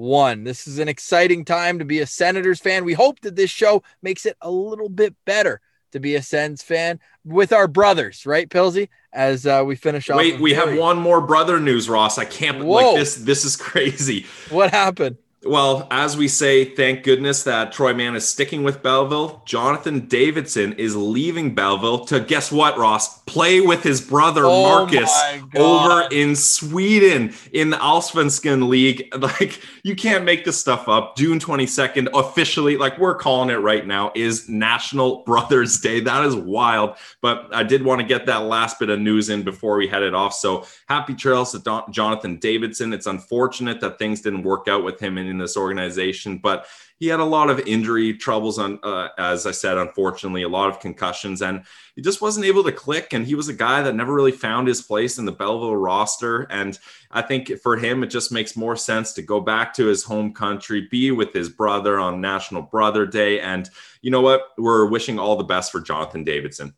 71. 0.00 0.44
This 0.44 0.66
is 0.66 0.78
an 0.78 0.88
exciting 0.88 1.44
time 1.44 1.78
to 1.78 1.84
be 1.84 2.00
a 2.00 2.06
Senators 2.06 2.58
fan. 2.58 2.84
We 2.84 2.94
hope 2.94 3.20
that 3.20 3.36
this 3.36 3.50
show 3.50 3.82
makes 4.02 4.24
it 4.24 4.36
a 4.40 4.50
little 4.50 4.88
bit 4.88 5.14
better 5.26 5.60
to 5.92 6.00
be 6.00 6.14
a 6.14 6.22
Sens 6.22 6.62
fan 6.62 6.98
with 7.24 7.52
our 7.52 7.68
brothers, 7.68 8.24
right, 8.24 8.48
Pilsy? 8.48 8.88
As 9.12 9.46
uh, 9.46 9.62
we 9.66 9.76
finish 9.76 10.08
off. 10.08 10.16
Wait, 10.16 10.40
we 10.40 10.54
have 10.54 10.76
one 10.78 10.98
more 10.98 11.20
brother 11.20 11.60
news, 11.60 11.88
Ross. 11.88 12.16
I 12.16 12.24
can't 12.24 12.64
Whoa. 12.64 12.92
like 12.92 12.96
this. 12.96 13.16
This 13.16 13.44
is 13.44 13.56
crazy. 13.70 14.26
What 14.48 14.70
happened? 14.70 15.18
Well, 15.42 15.88
as 15.90 16.18
we 16.18 16.28
say, 16.28 16.66
thank 16.66 17.02
goodness 17.02 17.44
that 17.44 17.72
Troy 17.72 17.94
Mann 17.94 18.14
is 18.14 18.28
sticking 18.28 18.62
with 18.62 18.82
Belleville. 18.82 19.42
Jonathan 19.46 20.02
Davidsson 20.02 20.78
is 20.78 20.94
leaving 20.94 21.54
Belleville 21.54 22.00
to 22.08 22.20
guess 22.20 22.52
what, 22.52 22.76
Ross? 22.76 23.20
Play 23.20 23.62
with 23.62 23.82
his 23.82 24.02
brother 24.02 24.42
Oh 24.44 24.62
Marcus 24.62 25.10
over 25.56 26.06
in 26.10 26.36
Sweden 26.36 27.32
in 27.54 27.70
the 27.70 27.78
Allsvenskan 27.78 28.68
League. 28.68 29.08
Like, 29.20 29.60
you 29.84 29.94
can't 29.94 30.24
make 30.24 30.44
this 30.44 30.58
stuff 30.58 30.88
up. 30.88 31.16
June 31.16 31.38
22nd, 31.38 32.08
officially, 32.14 32.76
like 32.76 32.98
we're 32.98 33.14
calling 33.14 33.50
it 33.50 33.60
right 33.60 33.86
now, 33.86 34.10
is 34.14 34.48
National 34.48 35.22
Brothers 35.24 35.78
Day. 35.78 36.00
That 36.00 36.24
is 36.24 36.34
wild. 36.34 36.96
But 37.20 37.48
I 37.54 37.62
did 37.62 37.84
want 37.84 38.00
to 38.00 38.06
get 38.06 38.26
that 38.26 38.44
last 38.44 38.78
bit 38.78 38.88
of 38.88 38.98
news 38.98 39.28
in 39.28 39.42
before 39.42 39.76
we 39.76 39.86
headed 39.86 40.14
off. 40.14 40.34
So 40.34 40.66
happy 40.88 41.14
trails 41.14 41.52
to 41.52 41.60
Don- 41.60 41.92
Jonathan 41.92 42.38
Davidsson. 42.38 42.92
It's 42.92 43.06
unfortunate 43.06 43.80
that 43.80 43.98
things 43.98 44.20
didn't 44.22 44.42
work 44.42 44.66
out 44.66 44.82
with 44.82 44.98
him 44.98 45.18
in, 45.18 45.29
in 45.30 45.38
this 45.38 45.56
organization, 45.56 46.38
but 46.38 46.66
he 46.98 47.06
had 47.06 47.20
a 47.20 47.24
lot 47.24 47.48
of 47.48 47.60
injury 47.60 48.12
troubles 48.12 48.58
on, 48.58 48.78
uh, 48.82 49.08
as 49.16 49.46
I 49.46 49.52
said, 49.52 49.78
unfortunately, 49.78 50.42
a 50.42 50.48
lot 50.50 50.68
of 50.68 50.80
concussions, 50.80 51.40
and 51.40 51.62
he 51.96 52.02
just 52.02 52.20
wasn't 52.20 52.44
able 52.44 52.62
to 52.64 52.72
click. 52.72 53.14
And 53.14 53.26
he 53.26 53.34
was 53.34 53.48
a 53.48 53.54
guy 53.54 53.80
that 53.80 53.94
never 53.94 54.12
really 54.12 54.32
found 54.32 54.68
his 54.68 54.82
place 54.82 55.18
in 55.18 55.24
the 55.24 55.32
Belleville 55.32 55.76
roster. 55.76 56.42
And 56.50 56.78
I 57.10 57.22
think 57.22 57.58
for 57.62 57.78
him, 57.78 58.02
it 58.02 58.08
just 58.08 58.30
makes 58.30 58.54
more 58.54 58.76
sense 58.76 59.14
to 59.14 59.22
go 59.22 59.40
back 59.40 59.72
to 59.74 59.86
his 59.86 60.04
home 60.04 60.34
country, 60.34 60.88
be 60.90 61.10
with 61.10 61.32
his 61.32 61.48
brother 61.48 61.98
on 61.98 62.20
National 62.20 62.60
Brother 62.60 63.06
Day. 63.06 63.40
And 63.40 63.70
you 64.02 64.10
know 64.10 64.20
what? 64.20 64.48
We're 64.58 64.84
wishing 64.84 65.18
all 65.18 65.36
the 65.36 65.44
best 65.44 65.72
for 65.72 65.80
Jonathan 65.80 66.22
Davidsson. 66.22 66.74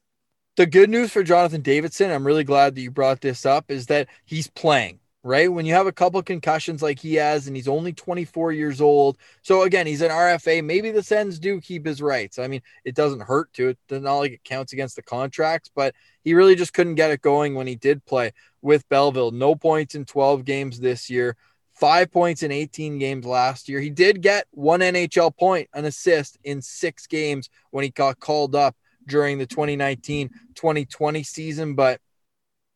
The 0.57 0.67
good 0.67 0.91
news 0.91 1.11
for 1.11 1.25
Jonathan 1.25 1.63
Davidsson, 1.63 2.15
I'm 2.15 2.27
really 2.27 2.45
glad 2.45 2.77
that 2.77 2.81
you 2.81 2.93
brought 2.93 3.23
this 3.23 3.45
up, 3.45 3.73
is 3.73 3.87
that 3.87 4.07
he's 4.25 4.47
playing. 4.47 5.01
Right? 5.25 5.53
When 5.53 5.67
you 5.67 5.75
have 5.75 5.87
a 5.87 5.93
couple 5.93 6.21
concussions 6.23 6.83
like 6.83 6.99
he 6.99 7.15
has, 7.15 7.47
and 7.47 7.55
he's 7.55 7.69
only 7.69 7.93
24 7.93 8.53
years 8.53 8.81
old. 8.81 9.19
So 9.43 9.63
again, 9.63 9.87
he's 9.87 10.03
an 10.03 10.11
RFA. 10.11 10.65
Maybe 10.65 10.91
the 10.91 11.03
Sens 11.03 11.39
do 11.39 11.61
keep 11.61 11.87
his 11.87 12.03
rights. 12.03 12.39
I 12.39 12.49
mean, 12.49 12.63
it 12.85 12.95
doesn't 12.95 13.23
hurt 13.23 13.53
to. 13.55 13.69
It. 13.69 13.79
It's 13.89 14.03
not 14.03 14.19
like 14.19 14.33
it 14.33 14.45
counts 14.45 14.73
against 14.73 14.97
the 14.97 15.03
contracts, 15.03 15.71
but 15.75 15.95
he 16.25 16.35
really 16.35 16.57
just 16.57 16.73
couldn't 16.73 16.97
get 16.97 17.11
it 17.11 17.23
going 17.23 17.55
when 17.55 17.67
he 17.67 17.77
did 17.77 18.05
play 18.05 18.33
with 18.63 18.89
Belleville. 18.89 19.31
No 19.31 19.55
points 19.55 19.95
in 19.95 20.05
12 20.05 20.45
games 20.45 20.81
this 20.81 21.09
year. 21.09 21.37
Five 21.75 22.11
points 22.11 22.43
in 22.43 22.53
18 22.53 22.99
games 22.99 23.25
last 23.25 23.69
year. 23.69 23.81
He 23.81 23.91
did 23.91 24.23
get 24.23 24.47
one 24.51 24.81
NHL 24.81 25.37
point, 25.37 25.69
an 25.73 25.85
assist 25.85 26.37
in 26.45 26.61
six 26.61 27.07
games 27.07 27.49
when 27.71 27.83
he 27.83 27.91
got 27.91 28.21
called 28.21 28.55
up 28.55 28.77
during 29.07 29.39
the 29.39 29.47
2019 29.47 30.29
2020 30.55 31.23
season. 31.23 31.75
But 31.75 32.01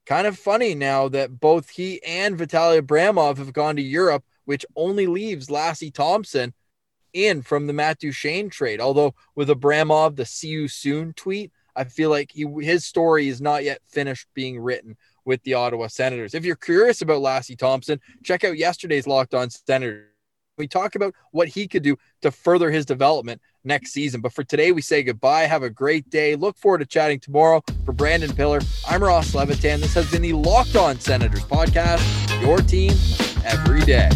kind 0.07 0.27
of 0.27 0.39
funny 0.39 0.75
now 0.75 1.09
that 1.09 1.41
both 1.41 1.69
he 1.69 2.03
and 2.05 2.39
Vitaly 2.39 2.81
Abramov 2.81 3.39
have 3.39 3.53
gone 3.53 3.77
to 3.77 3.83
Europe, 3.83 4.25
which 4.45 4.65
only 4.77 5.07
leaves 5.07 5.49
Lassi 5.49 5.93
Thomson 5.93 6.55
in 7.13 7.43
from 7.43 7.67
the 7.67 7.73
Matt 7.73 7.99
Duchene 7.99 8.49
trade. 8.49 8.81
Although 8.81 9.15
with 9.35 9.49
Abramov, 9.49 10.17
the 10.17 10.25
see 10.25 10.49
you 10.49 10.69
soon 10.69 11.13
tweet, 11.15 11.51
I 11.75 11.85
feel 11.85 12.11
like 12.11 12.31
he, 12.33 12.47
his 12.63 12.85
story 12.85 13.29
is 13.29 13.41
not 13.41 13.65
yet 13.65 13.81
finished 13.87 14.29
being 14.33 14.59
written 14.59 14.97
with 15.25 15.43
the 15.43 15.55
Ottawa 15.55 15.89
Senators. 15.89 16.35
If 16.35 16.45
you're 16.45 16.57
curious 16.57 17.03
about 17.03 17.21
Lassi 17.21 17.59
Thomson, 17.59 18.01
check 18.23 18.45
out 18.45 18.57
yesterday's 18.57 19.07
Locked 19.07 19.35
On 19.35 19.51
Senators. 19.51 20.16
We 20.59 20.67
talk 20.67 20.95
about 20.95 21.15
what 21.33 21.49
he 21.49 21.69
could 21.69 21.83
do 21.83 21.97
to 22.23 22.31
further 22.31 22.71
his 22.71 22.87
development 22.87 23.43
next 23.65 23.93
season. 23.93 24.21
But 24.23 24.33
for 24.33 24.43
today, 24.43 24.73
we 24.73 24.81
say 24.81 25.03
goodbye. 25.03 25.43
Have 25.43 25.63
a 25.63 25.71
great 25.71 26.09
day. 26.09 26.35
Look 26.35 26.57
forward 26.57 26.79
to 26.79 26.87
chatting 26.87 27.21
tomorrow. 27.21 27.63
For 27.85 27.93
Brandon 27.93 28.35
Pillar, 28.35 28.61
I'm 28.89 29.03
Ross 29.03 29.35
Levitan. 29.35 29.81
This 29.81 29.95
has 29.95 30.11
been 30.11 30.23
the 30.23 30.33
Locked 30.33 30.77
On 30.77 30.99
Senators 30.99 31.45
podcast, 31.45 32.01
your 32.41 32.59
team 32.59 32.93
every 33.45 33.83
day. 33.83 34.09